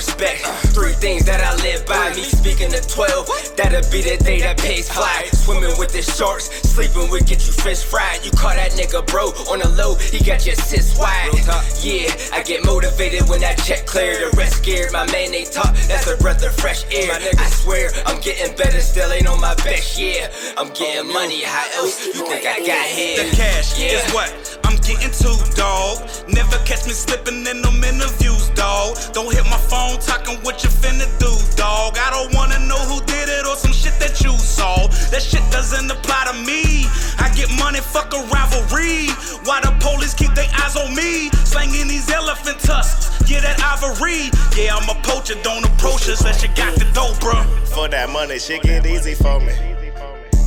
respect. 0.00 0.40
Three 0.72 0.96
things 0.96 1.26
that 1.26 1.44
I 1.44 1.52
live 1.60 1.84
by. 1.84 2.08
Me 2.16 2.24
speaking 2.24 2.72
to 2.72 2.80
12. 2.80 3.56
That'll 3.56 3.84
be 3.92 4.00
the 4.00 4.16
day 4.24 4.40
that 4.40 4.56
pays 4.56 4.88
fly. 4.88 5.28
Swimming 5.32 5.76
with 5.76 5.92
the 5.92 6.00
sharks. 6.00 6.48
Sleeping 6.64 7.10
with 7.10 7.28
get 7.28 7.44
you 7.46 7.52
fish 7.52 7.84
fried. 7.84 8.24
You 8.24 8.30
call 8.32 8.56
that 8.56 8.72
nigga 8.72 9.04
bro 9.06 9.28
on 9.52 9.60
the 9.60 9.68
low. 9.76 9.96
He 9.96 10.24
got 10.24 10.46
your 10.46 10.56
sis 10.56 10.96
wide. 10.96 11.36
Yeah, 11.84 12.08
I 12.32 12.42
get 12.42 12.64
motivated 12.64 13.28
when 13.28 13.40
that 13.40 13.58
check 13.60 13.84
clear. 13.84 14.30
The 14.30 14.36
rest 14.36 14.64
scared. 14.64 14.92
My 14.92 15.04
man, 15.12 15.32
they 15.32 15.44
talk. 15.44 15.76
That's 15.84 16.08
a 16.08 16.16
breath 16.16 16.42
of 16.44 16.56
fresh 16.56 16.84
air. 16.88 17.12
I 17.12 17.46
swear, 17.60 17.90
I'm 18.06 18.20
getting 18.20 18.56
better. 18.56 18.80
Still 18.80 19.12
ain't 19.12 19.28
on 19.28 19.40
my 19.40 19.54
best 19.56 19.98
yeah. 20.00 20.32
I'm 20.56 20.72
getting 20.72 21.12
money. 21.12 21.44
How 21.44 21.66
else 21.76 22.00
oh, 22.00 22.06
you 22.16 22.24
think 22.24 22.46
I 22.46 22.64
got 22.64 22.86
here? 22.88 23.20
The 23.20 23.36
cash 23.36 23.78
Yeah. 23.78 24.00
is 24.00 24.12
what 24.12 24.32
I'm 24.70 24.78
getting 24.86 25.10
to, 25.10 25.30
dog. 25.58 25.98
Never 26.28 26.54
catch 26.62 26.86
me 26.86 26.94
slipping 26.94 27.42
in 27.42 27.60
them 27.60 27.82
interviews, 27.82 28.50
dog. 28.54 28.96
Don't 29.12 29.34
hit 29.34 29.42
my 29.50 29.58
phone 29.58 29.98
talking 29.98 30.38
what 30.46 30.62
you 30.62 30.70
finna 30.70 31.10
do, 31.18 31.32
dog. 31.56 31.98
I 31.98 32.10
don't 32.14 32.32
wanna 32.32 32.60
know 32.70 32.78
who 32.86 33.02
did 33.04 33.28
it 33.28 33.46
or 33.50 33.56
some 33.56 33.72
shit 33.72 33.98
that 33.98 34.22
you 34.22 34.30
saw. 34.38 34.86
That 35.10 35.22
shit 35.22 35.42
doesn't 35.50 35.90
apply 35.90 36.30
to 36.30 36.34
me. 36.46 36.86
I 37.18 37.34
get 37.34 37.50
money, 37.58 37.80
fuck 37.80 38.14
a 38.14 38.22
rivalry. 38.30 39.10
Why 39.42 39.60
the 39.60 39.74
police 39.82 40.14
keep 40.14 40.34
their 40.34 40.48
eyes 40.62 40.76
on 40.76 40.94
me? 40.94 41.30
Slanging 41.42 41.88
these 41.88 42.08
elephant 42.08 42.60
tusks. 42.60 43.10
Yeah, 43.28 43.40
that 43.40 43.58
ivory. 43.58 44.30
Yeah, 44.54 44.76
I'm 44.76 44.88
a 44.88 44.94
poacher, 45.02 45.34
don't 45.42 45.66
approach 45.66 46.08
us 46.08 46.20
unless 46.20 46.44
you 46.44 46.48
got 46.54 46.78
the 46.78 46.86
dope, 46.94 47.18
bruh. 47.18 47.42
For 47.74 47.88
that 47.88 48.08
money, 48.08 48.38
shit 48.38 48.62
get 48.62 48.86
easy 48.86 49.14
for 49.14 49.40
me. 49.40 49.54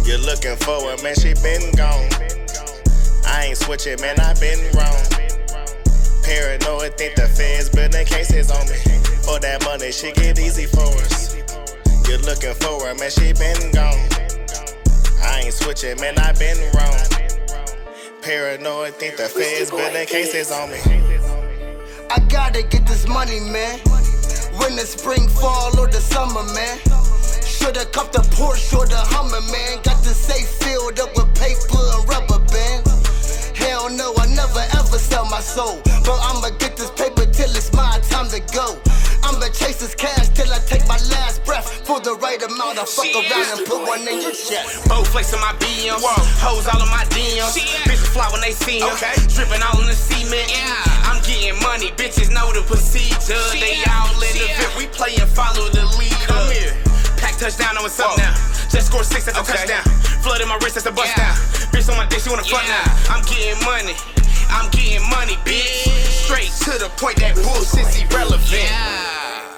You're 0.06 0.24
looking 0.24 0.56
for 0.64 0.80
it, 0.94 1.04
man, 1.04 1.16
she 1.16 1.34
been 1.44 1.76
gone. 1.76 2.43
I 3.34 3.46
ain't 3.46 3.58
switching, 3.58 4.00
man, 4.00 4.20
I 4.20 4.36
been 4.36 4.62
wrong. 4.78 5.04
Paranoid, 6.22 6.94
think 6.98 7.16
the 7.16 7.28
feds 7.28 7.68
building 7.68 8.06
cases 8.06 8.52
on 8.52 8.62
me. 8.70 8.78
For 9.26 9.40
that 9.40 9.64
money, 9.66 9.92
she 9.92 10.12
get 10.14 10.38
easy 10.38 10.68
for 10.68 10.86
us. 11.02 11.34
You're 12.08 12.22
looking 12.30 12.54
for 12.62 12.86
her, 12.86 12.94
man, 12.94 13.10
she 13.10 13.34
been 13.34 13.58
gone. 13.74 13.98
I 15.26 15.42
ain't 15.46 15.54
switching, 15.54 16.00
man, 16.00 16.14
I 16.20 16.32
been 16.38 16.62
wrong. 16.78 16.94
Paranoid, 18.22 18.94
think 19.02 19.18
the 19.18 19.26
feds 19.26 19.72
building 19.72 20.06
cases 20.06 20.52
on 20.52 20.70
me. 20.70 20.78
I 22.14 22.20
gotta 22.30 22.62
get 22.62 22.86
this 22.86 23.08
money, 23.08 23.40
man. 23.40 23.80
When 24.62 24.78
the 24.78 24.86
spring, 24.86 25.28
fall, 25.28 25.74
or 25.80 25.88
the 25.88 26.00
summer, 26.00 26.46
man. 26.54 26.78
Shoulda 27.42 27.86
cuffed 27.90 28.14
the 28.14 28.22
Porsche 28.38 28.78
or 28.78 28.86
the 28.86 29.02
Hummer, 29.02 29.42
man. 29.50 29.82
Got 29.82 30.04
the 30.04 30.14
safe 30.14 30.48
filled 30.62 31.00
up 31.00 31.10
with 31.18 31.34
paper 31.34 31.82
and 31.98 32.08
rubber. 32.08 32.43
Hell 33.74 33.90
no, 33.90 34.14
I 34.22 34.30
never 34.30 34.62
ever 34.78 35.02
sell 35.02 35.26
my 35.34 35.42
soul. 35.42 35.82
But 36.06 36.22
I'ma 36.30 36.54
get 36.62 36.78
this 36.78 36.92
paper 36.92 37.26
till 37.26 37.50
it's 37.58 37.74
my 37.74 37.98
time 38.14 38.30
to 38.30 38.38
go. 38.54 38.78
I'ma 39.26 39.50
chase 39.50 39.82
this 39.82 39.96
cash 39.96 40.30
till 40.38 40.46
I 40.54 40.60
take 40.70 40.86
my 40.86 41.02
last 41.10 41.42
breath 41.44 41.82
for 41.82 41.98
the 42.00 42.14
right 42.22 42.38
amount 42.38 42.78
to 42.78 42.86
fuck 42.86 43.10
around 43.10 43.58
and 43.58 43.66
put 43.66 43.82
one 43.82 44.06
in 44.06 44.22
your 44.22 44.30
chest. 44.30 44.86
Both 44.86 45.10
flakes 45.10 45.34
in 45.34 45.42
my 45.42 45.58
BM. 45.58 45.98
Hoes 46.38 46.70
all 46.70 46.86
in 46.86 46.90
my 46.94 47.02
DMs. 47.10 47.58
Bitches 47.90 48.14
fly 48.14 48.30
when 48.30 48.42
they 48.46 48.54
see 48.54 48.78
'em. 48.78 48.94
Okay. 48.94 49.18
Dripping 49.34 49.64
all 49.66 49.82
in 49.82 49.88
the 49.90 49.98
cement. 49.98 50.54
I'm 51.10 51.18
getting 51.26 51.58
money. 51.66 51.90
Bitches 51.98 52.30
know 52.30 52.54
the 52.54 52.62
procedure. 52.70 53.42
They 53.58 53.82
all 53.90 54.14
in 54.14 54.38
the 54.38 54.54
VIP. 54.54 54.78
We 54.78 54.86
play 54.86 55.16
and 55.18 55.32
follow 55.34 55.66
the 55.74 55.90
leader. 55.98 56.30
Come 56.30 56.46
here. 56.54 56.78
Pack 57.18 57.42
touchdown, 57.42 57.74
know 57.74 57.82
what's 57.82 58.00
up 58.00 58.20
now. 58.20 58.38
Just 58.74 58.88
scored 58.88 59.06
six 59.06 59.28
at 59.28 59.36
the 59.36 59.42
Okay. 59.42 59.54
touchdown. 59.54 59.84
Flooded 60.26 60.48
my 60.48 60.58
wrist, 60.58 60.74
that's 60.76 60.88
a 60.88 60.92
bust 60.92 61.16
down. 61.16 61.36
Bitch 61.70 61.88
on 61.92 61.96
my 61.98 62.08
dick, 62.08 62.22
she 62.22 62.30
wanna 62.30 62.44
fuck 62.44 62.66
now. 62.66 63.14
I'm 63.14 63.22
getting 63.24 63.64
money. 63.64 63.96
I'm 64.50 64.70
getting 64.72 65.08
money, 65.10 65.38
bitch. 65.46 66.26
Straight 66.26 66.50
to 66.66 66.80
the 66.80 66.90
point, 66.98 67.18
that 67.20 67.36
bullshit's 67.36 68.02
irrelevant. 68.02 69.53